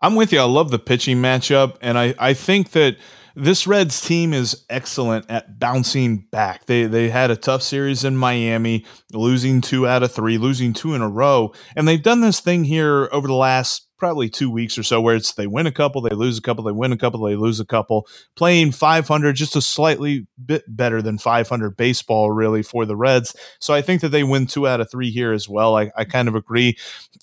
I'm 0.00 0.14
with 0.14 0.32
you. 0.32 0.40
I 0.40 0.44
love 0.44 0.70
the 0.70 0.78
pitching 0.78 1.18
matchup, 1.18 1.76
and 1.82 1.98
I 1.98 2.14
I 2.18 2.32
think 2.32 2.70
that 2.70 2.96
this 3.34 3.66
Reds 3.66 4.00
team 4.00 4.32
is 4.32 4.64
excellent 4.70 5.30
at 5.30 5.58
bouncing 5.58 6.26
back. 6.30 6.66
They 6.66 6.84
they 6.84 7.10
had 7.10 7.30
a 7.30 7.36
tough 7.36 7.62
series 7.62 8.04
in 8.04 8.16
Miami, 8.16 8.84
losing 9.12 9.60
two 9.60 9.86
out 9.86 10.02
of 10.02 10.12
three, 10.12 10.38
losing 10.38 10.72
two 10.72 10.94
in 10.94 11.02
a 11.02 11.08
row, 11.08 11.52
and 11.76 11.86
they've 11.86 12.02
done 12.02 12.20
this 12.20 12.40
thing 12.40 12.64
here 12.64 13.08
over 13.12 13.26
the 13.26 13.34
last 13.34 13.86
probably 14.00 14.28
two 14.28 14.50
weeks 14.50 14.76
or 14.76 14.82
so 14.82 15.00
where 15.00 15.14
it's 15.14 15.34
they 15.34 15.46
win 15.46 15.66
a 15.66 15.72
couple, 15.72 16.00
they 16.00 16.14
lose 16.14 16.38
a 16.38 16.42
couple, 16.42 16.64
they 16.64 16.72
win 16.72 16.90
a 16.92 16.96
couple, 16.96 17.20
they 17.20 17.36
lose 17.36 17.60
a 17.60 17.64
couple, 17.64 18.08
playing 18.34 18.72
500, 18.72 19.36
just 19.36 19.54
a 19.54 19.60
slightly 19.60 20.26
bit 20.44 20.64
better 20.66 21.00
than 21.02 21.18
500 21.18 21.76
baseball, 21.76 22.32
really, 22.32 22.62
for 22.62 22.84
the 22.84 22.96
Reds. 22.96 23.36
So 23.60 23.74
I 23.74 23.82
think 23.82 24.00
that 24.00 24.08
they 24.08 24.24
win 24.24 24.46
two 24.46 24.66
out 24.66 24.80
of 24.80 24.90
three 24.90 25.10
here 25.10 25.32
as 25.32 25.48
well. 25.48 25.76
I, 25.76 25.92
I 25.96 26.04
kind 26.04 26.26
of 26.26 26.34
agree. 26.34 26.76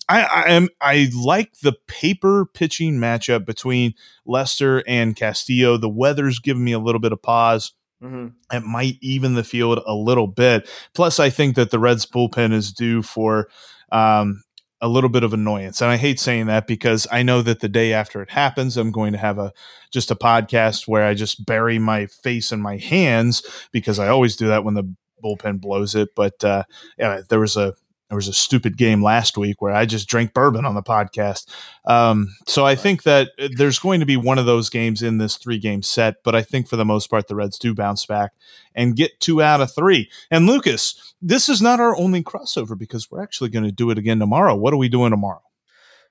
I, 0.08 0.24
I 0.24 0.52
am 0.52 0.70
I 0.80 1.10
like 1.14 1.60
the 1.62 1.74
paper 1.88 2.46
pitching 2.46 2.94
matchup 2.94 3.46
between 3.46 3.94
Lester 4.26 4.84
and 4.88 5.16
Castillo. 5.16 5.78
The 5.78 5.90
weather's 5.90 6.40
giving 6.40 6.64
me 6.64 6.72
a 6.72 6.80
little 6.80 7.02
bit 7.02 7.12
of 7.12 7.22
pause. 7.22 7.74
Mm-hmm. 8.02 8.56
It 8.56 8.64
might 8.64 8.98
even 9.02 9.34
the 9.34 9.44
field 9.44 9.82
a 9.86 9.96
little 9.96 10.28
bit. 10.28 10.70
Plus, 10.94 11.20
I 11.20 11.30
think 11.30 11.56
that 11.56 11.72
the 11.72 11.80
Reds 11.80 12.06
bullpen 12.06 12.54
is 12.54 12.72
due 12.72 13.02
for 13.02 13.50
um, 13.92 14.44
a 14.82 14.88
little 14.88 15.10
bit 15.10 15.24
of 15.24 15.34
annoyance. 15.34 15.82
And 15.82 15.90
I 15.90 15.98
hate 15.98 16.20
saying 16.20 16.48
that 16.48 16.68
because 16.68 17.08
I 17.12 17.24
know 17.24 17.42
that 17.42 17.62
the 17.62 17.70
day 17.70 17.94
after 17.94 18.22
it 18.22 18.30
happens, 18.30 18.78
I'm 18.78 18.92
going 18.92 19.14
to 19.14 19.18
have 19.18 19.40
a 19.40 19.52
just 19.92 20.12
a 20.12 20.16
podcast 20.16 20.88
where 20.88 21.06
I 21.06 21.14
just 21.14 21.46
bury 21.46 21.80
my 21.80 22.06
face 22.06 22.52
in 22.52 22.62
my 22.62 22.78
hands 22.78 23.42
because 23.72 24.00
I 24.00 24.08
always 24.10 24.36
do 24.36 24.48
that 24.48 24.64
when 24.64 24.76
the 24.76 24.96
bullpen 25.24 25.62
blows 25.62 25.96
it. 25.96 26.10
But 26.16 26.44
uh, 26.44 26.64
yeah, 26.98 27.22
there 27.28 27.40
was 27.40 27.58
a 27.58 27.76
there 28.10 28.16
was 28.16 28.28
a 28.28 28.34
stupid 28.34 28.78
game 28.78 29.04
last 29.04 29.38
week 29.38 29.62
where 29.62 29.74
I 29.74 29.86
just 29.86 30.08
drank 30.08 30.34
bourbon 30.34 30.66
on 30.66 30.76
the 30.76 30.84
podcast. 30.84 31.48
Um, 31.86 32.36
so 32.46 32.66
I 32.66 32.76
think 32.76 33.04
that 33.04 33.32
uh, 33.40 33.50
there's 33.56 33.80
going 33.80 34.00
to 34.00 34.06
be 34.06 34.18
one 34.18 34.38
of 34.38 34.46
those 34.46 34.70
games 34.70 35.02
in 35.02 35.18
this 35.18 35.36
three 35.36 35.58
game 35.60 35.84
set, 35.84 36.24
but 36.24 36.36
I 36.36 36.42
think 36.42 36.68
for 36.68 36.78
the 36.78 36.86
most 36.86 37.10
part, 37.10 37.28
the 37.28 37.36
Reds 37.36 37.60
do 37.60 37.74
bounce 37.74 38.06
back 38.06 38.32
and 38.76 38.96
get 38.96 39.20
two 39.20 39.42
out 39.42 39.62
of 39.62 39.74
three. 39.74 40.10
And 40.32 40.48
Lucas, 40.48 41.14
this 41.22 41.50
is 41.50 41.62
not 41.62 41.80
our 41.80 41.98
only 41.98 42.24
crossover 42.24 42.78
because 42.78 43.12
we're 43.12 43.24
actually 43.24 43.50
going 43.50 43.66
to 43.66 43.72
do 43.72 43.90
it 43.90 43.98
again 43.98 44.20
tomorrow. 44.20 44.56
What 44.56 44.74
are 44.74 44.78
we 44.78 44.90
doing 44.90 45.12
tomorrow? 45.12 45.42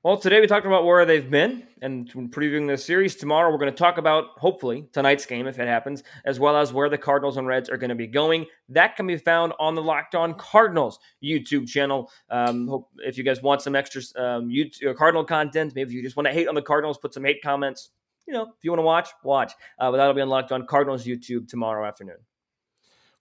Well, 0.07 0.17
today 0.17 0.41
we 0.41 0.47
talked 0.47 0.67
about 0.67 0.85
where 0.85 1.05
they've 1.05 1.29
been 1.29 1.67
and 1.83 2.09
previewing 2.31 2.69
this 2.69 2.85
series. 2.85 3.17
Tomorrow 3.17 3.51
we're 3.51 3.59
going 3.59 3.73
to 3.73 3.77
talk 3.77 3.99
about, 3.99 4.39
hopefully, 4.39 4.87
tonight's 4.93 5.27
game 5.27 5.49
if 5.49 5.59
it 5.59 5.67
happens, 5.67 6.05
as 6.25 6.39
well 6.39 6.57
as 6.57 6.73
where 6.73 6.89
the 6.89 6.97
Cardinals 6.97 7.39
and 7.39 7.49
Reds 7.49 7.69
are 7.69 7.77
going 7.77 7.89
to 7.89 7.97
be 7.97 8.07
going. 8.07 8.47
That 8.69 8.95
can 8.95 9.09
be 9.09 9.17
found 9.17 9.53
on 9.59 9.75
the 9.75 9.83
Locked 9.83 10.15
On 10.15 10.35
Cardinals 10.35 11.01
YouTube 11.21 11.67
channel. 11.67 12.09
Um, 12.31 12.69
hope 12.69 12.89
if 12.99 13.19
you 13.19 13.25
guys 13.25 13.43
want 13.43 13.63
some 13.63 13.75
extra 13.75 14.01
um, 14.15 14.49
YouTube, 14.49 14.91
uh, 14.91 14.95
Cardinal 14.95 15.25
content, 15.25 15.73
maybe 15.75 15.93
you 15.93 16.05
just 16.05 16.17
want 16.17 16.29
to 16.29 16.33
hate 16.33 16.47
on 16.47 16.55
the 16.55 16.63
Cardinals, 16.63 16.99
put 16.99 17.13
some 17.13 17.25
hate 17.25 17.43
comments. 17.43 17.91
You 18.29 18.35
know, 18.35 18.43
if 18.43 18.63
you 18.63 18.71
want 18.71 18.79
to 18.79 18.85
watch, 18.85 19.09
watch. 19.25 19.55
Uh, 19.77 19.91
but 19.91 19.97
that'll 19.97 20.15
be 20.15 20.21
unlocked 20.21 20.53
on 20.53 20.69
Cardinals 20.69 21.05
YouTube 21.05 21.49
tomorrow 21.49 21.85
afternoon. 21.85 22.19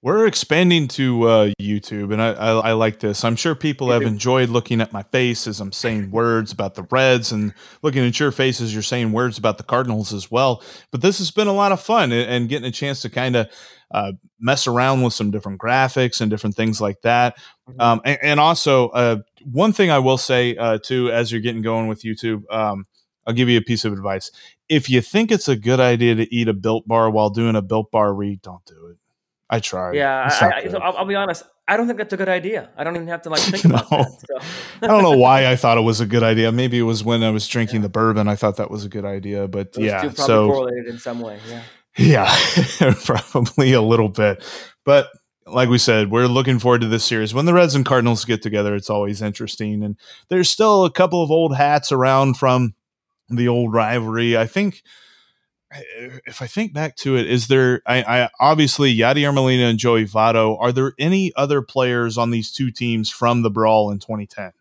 We're 0.02 0.28
expanding 0.28 0.88
to 0.90 1.24
uh, 1.24 1.52
YouTube, 1.60 2.14
and 2.14 2.22
I, 2.22 2.34
I, 2.34 2.52
I, 2.52 2.72
like 2.74 3.00
this. 3.00 3.24
I'm 3.24 3.36
sure 3.36 3.56
people 3.56 3.90
have 3.90 4.04
enjoyed 4.04 4.50
looking 4.50 4.80
at 4.80 4.94
my 4.94 5.02
face 5.02 5.48
as 5.48 5.60
I'm 5.60 5.72
saying 5.72 6.12
words 6.12 6.52
about 6.52 6.76
the 6.76 6.84
Reds, 6.92 7.32
and 7.32 7.56
looking 7.82 8.06
at 8.06 8.20
your 8.20 8.32
face 8.32 8.62
as 8.62 8.72
you're 8.72 8.84
saying 8.84 9.14
words 9.14 9.40
about 9.40 9.58
the 9.58 9.64
Cardinals 9.64 10.14
as 10.14 10.30
well. 10.30 10.62
But 10.92 11.02
this 11.02 11.18
has 11.18 11.32
been 11.32 11.48
a 11.48 11.54
lot 11.54 11.72
of 11.72 11.82
fun, 11.82 12.12
and 12.12 12.48
getting 12.48 12.68
a 12.68 12.72
chance 12.72 13.02
to 13.02 13.10
kind 13.10 13.36
of 13.36 13.48
uh, 13.90 14.12
mess 14.40 14.68
around 14.68 15.02
with 15.02 15.14
some 15.14 15.32
different 15.32 15.60
graphics 15.60 16.22
and 16.22 16.30
different 16.30 16.56
things 16.56 16.80
like 16.80 17.02
that. 17.02 17.38
Mm-hmm. 17.68 17.82
Um, 17.82 18.02
and, 18.06 18.20
and, 18.22 18.40
also, 18.40 18.90
uh, 18.90 19.18
one 19.44 19.74
thing 19.74 19.90
I 19.90 20.00
will 20.00 20.20
say 20.20 20.56
uh, 20.56 20.78
too, 20.78 21.10
as 21.10 21.32
you're 21.32 21.42
getting 21.42 21.64
going 21.64 21.88
with 21.88 22.04
YouTube, 22.04 22.44
um, 22.52 22.86
I'll 23.26 23.34
give 23.34 23.50
you 23.50 23.58
a 23.58 23.64
piece 23.64 23.86
of 23.86 23.94
advice. 23.94 24.30
If 24.70 24.88
you 24.88 25.02
think 25.02 25.32
it's 25.32 25.48
a 25.48 25.56
good 25.56 25.80
idea 25.80 26.14
to 26.14 26.36
eat 26.36 26.48
a 26.48 26.54
Built 26.54 26.88
Bar 26.88 27.10
while 27.10 27.32
doing 27.32 27.56
a 27.56 27.64
Built 27.64 27.90
Bar 27.90 28.14
read, 28.14 28.44
don't 28.44 28.64
do 28.66 28.88
it 28.92 28.98
I 29.56 29.60
tried. 29.60 29.96
Yeah, 29.96 30.30
I, 30.30 30.52
I, 30.52 30.68
so 30.70 30.78
I'll, 30.80 30.98
I'll, 30.98 31.06
be 31.06 31.16
honest. 31.16 31.44
I 31.68 31.78
don't 31.78 31.88
think 31.88 31.98
that's 31.98 32.14
a 32.14 32.18
good 32.18 32.30
idea. 32.30 32.70
I 32.78 32.84
don't 32.84 32.96
even 32.96 33.08
have 33.08 33.24
to 33.24 33.30
like 33.30 33.40
think 33.42 33.66
no. 33.66 33.76
about 33.76 33.90
that. 33.90 34.42
So. 34.42 34.48
I 34.84 34.88
don't 34.88 35.04
know 35.04 35.18
why 35.18 35.48
I 35.48 35.56
thought 35.56 35.78
it 35.78 35.82
was 35.82 36.00
a 36.00 36.06
good 36.06 36.24
idea. 36.24 36.52
Maybe 36.52 36.78
it 36.78 36.84
was 36.84 37.04
when 37.04 37.24
I 37.24 37.32
was 37.32 37.48
drinking 37.48 37.78
yeah. 37.78 37.84
the 37.84 37.90
bourbon. 37.90 38.28
I 38.28 38.36
thought 38.36 38.58
that 38.58 38.70
was 38.70 38.86
a 38.86 38.90
good 38.90 39.06
idea. 39.06 39.48
But 39.48 39.78
yeah, 39.78 40.10
so 40.12 40.48
correlated 40.48 40.88
in 40.88 41.00
some 41.00 41.20
way. 41.20 41.40
Yeah. 41.50 41.64
Yeah, 41.98 42.36
probably 43.06 43.72
a 43.72 43.82
little 43.82 44.10
bit. 44.10 44.44
But 44.84 45.08
like 45.46 45.70
we 45.70 45.78
said, 45.78 46.12
we're 46.12 46.28
looking 46.28 46.60
forward 46.60 46.82
to 46.82 46.88
this 46.88 47.06
series. 47.06 47.34
When 47.34 47.46
the 47.46 47.54
Reds 47.54 47.76
and 47.76 47.86
Cardinals 47.86 48.26
get 48.26 48.42
together, 48.42 48.76
it's 48.76 48.90
always 48.90 49.22
interesting. 49.22 49.84
And 49.84 49.98
there's 50.30 50.50
still 50.50 50.86
a 50.86 50.92
couple 50.92 51.24
of 51.24 51.32
old 51.32 51.56
hats 51.56 51.92
around 51.92 52.36
from 52.38 52.76
the 53.30 53.48
old 53.48 53.74
rivalry. 53.74 54.38
I 54.38 54.46
think 54.46 54.84
if 56.26 56.42
I 56.42 56.48
think 56.48 56.74
back 56.74 56.96
to 56.98 57.18
it, 57.18 57.28
is 57.28 57.48
there? 57.48 57.82
I, 57.86 58.04
I 58.04 58.30
obviously 58.40 58.96
Yadier 58.96 59.34
Molina 59.34 59.66
and 59.66 59.80
Joey 59.80 60.06
Votto. 60.06 60.60
Are 60.60 60.72
there 60.72 60.94
any 61.00 61.32
other 61.36 61.62
players 61.62 62.18
on 62.18 62.32
these 62.32 62.52
two 62.52 62.72
teams 62.72 63.10
from 63.10 63.42
the 63.42 63.50
brawl 63.50 63.92
in 63.92 64.00
2010? 64.00 64.54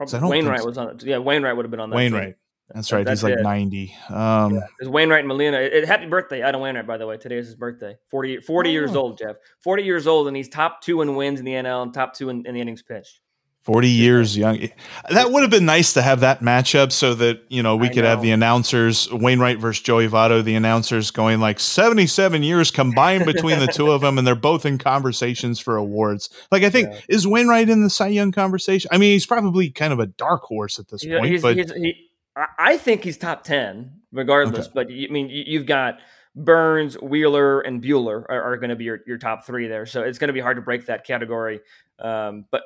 Wainwright 0.00 0.60
so. 0.60 0.66
was 0.66 0.78
on 0.78 0.90
it. 0.90 1.02
Yeah, 1.02 1.18
Wainwright 1.18 1.56
would 1.56 1.64
have 1.64 1.70
been 1.70 1.80
on 1.80 1.90
that. 1.90 1.96
Wainwright. 1.96 2.26
Team. 2.26 2.34
That's 2.74 2.92
right. 2.92 3.04
That's 3.04 3.20
He's 3.20 3.30
like 3.30 3.38
it. 3.38 3.42
90. 3.42 3.94
Um, 4.10 4.54
yeah. 4.54 4.60
It's 4.78 4.88
Wainwright 4.90 5.20
and 5.20 5.28
Molina. 5.28 5.58
It, 5.58 5.72
it, 5.72 5.86
happy 5.86 6.06
birthday, 6.06 6.42
Adam 6.42 6.60
Wainwright, 6.60 6.86
by 6.86 6.98
the 6.98 7.06
way. 7.06 7.16
Today 7.16 7.38
is 7.38 7.46
his 7.46 7.54
birthday. 7.54 7.96
40, 8.10 8.40
40 8.40 8.68
oh. 8.68 8.72
years 8.72 8.94
old, 8.94 9.18
Jeff. 9.18 9.36
40 9.64 9.82
years 9.84 10.06
old, 10.06 10.28
and 10.28 10.36
he's 10.36 10.48
top 10.48 10.82
two 10.82 11.00
in 11.00 11.16
wins 11.16 11.38
in 11.38 11.46
the 11.46 11.52
NL 11.52 11.82
and 11.82 11.94
top 11.94 12.14
two 12.14 12.28
in, 12.28 12.44
in 12.46 12.54
the 12.54 12.60
innings 12.60 12.82
pitched. 12.82 13.20
40 13.68 13.86
years 13.86 14.34
young. 14.34 14.66
That 15.10 15.30
would 15.30 15.42
have 15.42 15.50
been 15.50 15.66
nice 15.66 15.92
to 15.92 16.00
have 16.00 16.20
that 16.20 16.40
matchup 16.40 16.90
so 16.90 17.12
that, 17.16 17.42
you 17.48 17.62
know, 17.62 17.76
we 17.76 17.88
I 17.88 17.92
could 17.92 18.04
know. 18.04 18.08
have 18.08 18.22
the 18.22 18.30
announcers, 18.30 19.12
Wainwright 19.12 19.58
versus 19.58 19.82
Joey 19.82 20.08
Votto, 20.08 20.42
the 20.42 20.54
announcers 20.54 21.10
going 21.10 21.38
like 21.38 21.60
77 21.60 22.42
years 22.42 22.70
combined 22.70 23.26
between 23.26 23.58
the 23.58 23.66
two 23.66 23.90
of 23.90 24.00
them, 24.00 24.16
and 24.16 24.26
they're 24.26 24.34
both 24.34 24.64
in 24.64 24.78
conversations 24.78 25.60
for 25.60 25.76
awards. 25.76 26.30
Like, 26.50 26.62
I 26.62 26.70
think, 26.70 26.88
yeah. 26.90 27.00
is 27.10 27.26
Wainwright 27.26 27.68
in 27.68 27.82
the 27.82 27.90
Cy 27.90 28.06
Young 28.06 28.32
conversation? 28.32 28.88
I 28.90 28.96
mean, 28.96 29.12
he's 29.12 29.26
probably 29.26 29.68
kind 29.68 29.92
of 29.92 30.00
a 30.00 30.06
dark 30.06 30.44
horse 30.44 30.78
at 30.78 30.88
this 30.88 31.04
point, 31.04 31.26
he's, 31.26 31.42
but 31.42 31.58
he's, 31.58 31.70
he, 31.70 32.08
I 32.58 32.78
think 32.78 33.04
he's 33.04 33.18
top 33.18 33.44
10 33.44 33.92
regardless. 34.12 34.68
Okay. 34.68 34.72
But 34.74 34.86
I 34.86 35.12
mean, 35.12 35.28
you've 35.28 35.66
got 35.66 35.98
Burnes, 36.34 36.94
Wheeler, 37.02 37.60
and 37.60 37.82
Buehler 37.82 38.24
are, 38.30 38.42
are 38.44 38.56
going 38.56 38.70
to 38.70 38.76
be 38.76 38.84
your, 38.84 39.00
your 39.06 39.18
top 39.18 39.44
three 39.44 39.68
there. 39.68 39.84
So 39.84 40.04
it's 40.04 40.18
going 40.18 40.28
to 40.28 40.32
be 40.32 40.40
hard 40.40 40.56
to 40.56 40.62
break 40.62 40.86
that 40.86 41.04
category. 41.04 41.60
Um, 41.98 42.46
but 42.50 42.62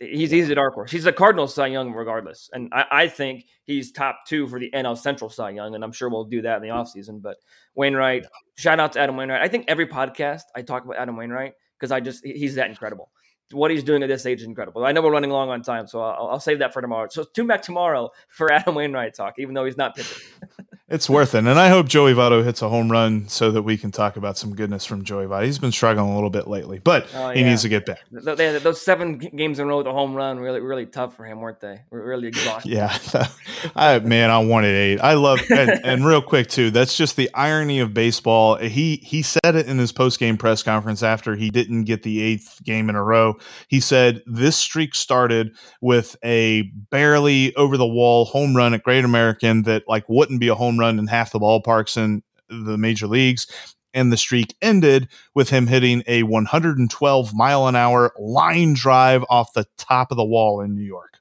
he's 0.00 0.30
he's 0.30 0.50
a 0.50 0.54
dark 0.54 0.74
horse. 0.74 0.90
He's 0.90 1.06
a 1.06 1.12
Cardinal 1.12 1.46
Cy 1.46 1.68
Young 1.68 1.92
regardless, 1.92 2.50
and 2.52 2.72
I, 2.72 2.84
I, 2.90 3.08
think 3.08 3.46
he's 3.64 3.92
top 3.92 4.20
two 4.26 4.46
for 4.46 4.58
the 4.58 4.70
NL 4.74 4.96
Central 4.96 5.30
Cy 5.30 5.50
Young, 5.50 5.74
and 5.74 5.82
I'm 5.82 5.92
sure 5.92 6.08
we'll 6.08 6.24
do 6.24 6.42
that 6.42 6.56
in 6.56 6.62
the 6.62 6.68
hmm. 6.68 6.80
offseason. 6.80 7.22
But 7.22 7.36
Wainwright, 7.74 8.26
shout 8.56 8.80
out 8.80 8.92
to 8.92 9.00
Adam 9.00 9.16
Wainwright. 9.16 9.42
I 9.42 9.48
think 9.48 9.66
every 9.68 9.86
podcast 9.86 10.42
I 10.54 10.62
talk 10.62 10.84
about 10.84 10.96
Adam 10.96 11.16
Wainwright 11.16 11.54
because 11.78 11.92
I 11.92 12.00
just 12.00 12.24
he's 12.24 12.54
that 12.56 12.68
incredible. 12.68 13.10
What 13.52 13.70
he's 13.70 13.84
doing 13.84 14.02
at 14.02 14.08
this 14.08 14.26
age 14.26 14.40
is 14.40 14.46
incredible. 14.46 14.84
I 14.84 14.90
know 14.90 15.02
we're 15.02 15.12
running 15.12 15.30
long 15.30 15.50
on 15.50 15.62
time, 15.62 15.86
so 15.86 16.00
I'll, 16.00 16.28
I'll 16.30 16.40
save 16.40 16.58
that 16.58 16.72
for 16.72 16.82
tomorrow. 16.82 17.06
So 17.08 17.22
tune 17.22 17.46
back 17.46 17.62
tomorrow 17.62 18.10
for 18.28 18.52
Adam 18.52 18.74
Wainwright 18.74 19.14
talk, 19.14 19.34
even 19.38 19.54
though 19.54 19.64
he's 19.64 19.76
not 19.76 19.94
pitching. 19.94 20.22
It's 20.88 21.10
worth 21.10 21.34
it. 21.34 21.38
And 21.38 21.58
I 21.58 21.68
hope 21.68 21.88
Joey 21.88 22.14
Votto 22.14 22.44
hits 22.44 22.62
a 22.62 22.68
home 22.68 22.92
run 22.92 23.26
so 23.26 23.50
that 23.50 23.62
we 23.62 23.76
can 23.76 23.90
talk 23.90 24.16
about 24.16 24.38
some 24.38 24.54
goodness 24.54 24.84
from 24.84 25.02
Joey 25.02 25.26
Votto. 25.26 25.44
He's 25.44 25.58
been 25.58 25.72
struggling 25.72 26.12
a 26.12 26.14
little 26.14 26.30
bit 26.30 26.46
lately, 26.46 26.78
but 26.78 27.08
oh, 27.12 27.30
yeah. 27.30 27.34
he 27.34 27.42
needs 27.42 27.62
to 27.62 27.68
get 27.68 27.86
back. 27.86 27.98
Those 28.12 28.80
seven 28.82 29.18
games 29.18 29.58
in 29.58 29.64
a 29.64 29.68
row 29.68 29.78
with 29.78 29.88
a 29.88 29.92
home 29.92 30.14
run, 30.14 30.38
really, 30.38 30.60
really 30.60 30.86
tough 30.86 31.16
for 31.16 31.24
him, 31.24 31.40
weren't 31.40 31.58
they? 31.58 31.80
Really 31.90 32.28
exhausting. 32.28 32.70
yeah. 32.70 32.96
I, 33.74 33.98
man, 33.98 34.30
I 34.30 34.38
wanted 34.38 34.76
eight. 34.76 35.00
I 35.00 35.14
love, 35.14 35.40
and, 35.50 35.70
and, 35.84 36.06
real 36.06 36.22
quick 36.22 36.46
too, 36.46 36.70
that's 36.70 36.96
just 36.96 37.16
the 37.16 37.34
irony 37.34 37.80
of 37.80 37.92
baseball. 37.92 38.54
He, 38.54 38.96
he 38.98 39.22
said 39.22 39.56
it 39.56 39.66
in 39.66 39.78
his 39.78 39.90
post 39.90 40.20
game 40.20 40.36
press 40.36 40.62
conference 40.62 41.02
after 41.02 41.34
he 41.34 41.50
didn't 41.50 41.84
get 41.84 42.04
the 42.04 42.22
eighth 42.22 42.62
game 42.62 42.88
in 42.88 42.94
a 42.94 43.02
row. 43.02 43.34
He 43.66 43.80
said, 43.80 44.22
this 44.24 44.56
streak 44.56 44.94
started 44.94 45.56
with 45.80 46.14
a 46.24 46.62
barely 46.90 47.56
over 47.56 47.76
the 47.76 47.86
wall 47.86 48.24
home 48.24 48.56
run 48.56 48.72
at 48.72 48.84
Great 48.84 49.04
American 49.04 49.62
that 49.62 49.82
like 49.88 50.08
wouldn't 50.08 50.38
be 50.38 50.46
a 50.46 50.54
home 50.54 50.75
home 50.76 50.80
run 50.80 50.98
in 50.98 51.06
half 51.06 51.32
the 51.32 51.40
ballparks 51.40 51.96
in 51.96 52.22
the 52.48 52.76
major 52.78 53.06
leagues. 53.06 53.46
And 53.94 54.12
the 54.12 54.16
streak 54.18 54.54
ended 54.60 55.08
with 55.34 55.48
him 55.48 55.66
hitting 55.66 56.02
a 56.06 56.22
112 56.24 57.34
mile 57.34 57.66
an 57.66 57.76
hour 57.76 58.12
line 58.18 58.74
drive 58.74 59.24
off 59.30 59.54
the 59.54 59.66
top 59.78 60.10
of 60.10 60.18
the 60.18 60.24
wall 60.24 60.60
in 60.60 60.74
New 60.74 60.84
York. 60.84 61.14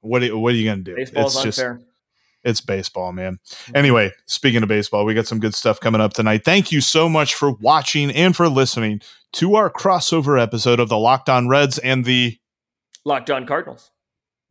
What 0.00 0.22
are, 0.22 0.36
what 0.36 0.52
are 0.52 0.56
you 0.56 0.64
going 0.64 0.84
to 0.84 0.84
do? 0.84 0.94
Baseball's 0.94 1.34
it's 1.34 1.58
unfair. 1.58 1.74
just 1.74 1.88
it's 2.44 2.60
baseball, 2.60 3.12
man. 3.12 3.38
Mm-hmm. 3.44 3.76
Anyway, 3.76 4.12
speaking 4.26 4.62
of 4.62 4.68
baseball, 4.68 5.04
we 5.04 5.12
got 5.12 5.26
some 5.26 5.40
good 5.40 5.54
stuff 5.54 5.80
coming 5.80 6.00
up 6.00 6.14
tonight. 6.14 6.44
Thank 6.44 6.70
you 6.70 6.80
so 6.80 7.08
much 7.08 7.34
for 7.34 7.52
watching 7.52 8.12
and 8.12 8.34
for 8.34 8.48
listening 8.48 9.00
to 9.32 9.56
our 9.56 9.68
crossover 9.68 10.40
episode 10.40 10.78
of 10.78 10.88
the 10.88 10.98
Locked 10.98 11.28
On 11.28 11.48
Reds 11.48 11.78
and 11.78 12.04
the 12.04 12.38
Locked 13.04 13.30
On 13.30 13.44
Cardinals. 13.44 13.90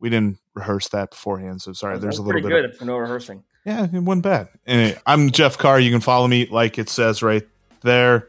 We 0.00 0.10
didn't 0.10 0.38
rehearse 0.54 0.88
that 0.88 1.10
beforehand, 1.10 1.62
so 1.62 1.72
sorry. 1.72 1.98
There's 1.98 2.18
a 2.18 2.22
little 2.22 2.42
bit 2.42 2.48
good 2.48 2.64
of, 2.66 2.76
for 2.76 2.84
no 2.84 2.98
rehearsing. 2.98 3.42
Yeah, 3.68 3.84
it 3.84 4.02
wasn't 4.02 4.22
bad. 4.22 4.48
Anyway, 4.66 4.98
I'm 5.06 5.30
Jeff 5.30 5.58
Carr. 5.58 5.78
You 5.78 5.90
can 5.90 6.00
follow 6.00 6.26
me 6.26 6.46
like 6.46 6.78
it 6.78 6.88
says 6.88 7.22
right 7.22 7.46
there 7.82 8.28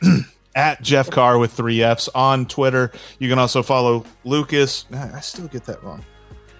at 0.54 0.80
Jeff 0.80 1.10
Carr 1.10 1.38
with 1.38 1.52
three 1.52 1.82
F's 1.82 2.08
on 2.14 2.46
Twitter. 2.46 2.92
You 3.18 3.28
can 3.28 3.40
also 3.40 3.64
follow 3.64 4.04
Lucas. 4.24 4.84
I 4.92 5.18
still 5.20 5.48
get 5.48 5.64
that 5.64 5.82
wrong. 5.82 6.04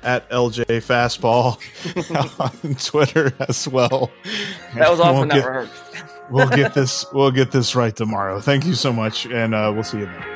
At 0.03 0.29
LJ 0.31 0.64
Fastball 0.83 1.59
on 2.66 2.74
Twitter 2.74 3.33
as 3.49 3.68
well. 3.68 4.11
That 4.74 4.91
was 4.91 4.99
often 4.99 5.29
We'll 5.29 5.43
get- 5.43 5.68
we'll 6.29 6.49
get 6.49 6.74
this 6.74 7.07
we'll 7.12 7.31
get 7.31 7.53
this 7.53 7.77
right 7.77 7.95
tomorrow. 7.95 8.41
Thank 8.41 8.66
you 8.66 8.74
so 8.74 8.93
much, 8.93 9.27
and 9.27 9.55
uh, 9.55 9.70
we'll 9.72 9.85
see 9.85 9.99
you 9.99 10.07
then. 10.07 10.36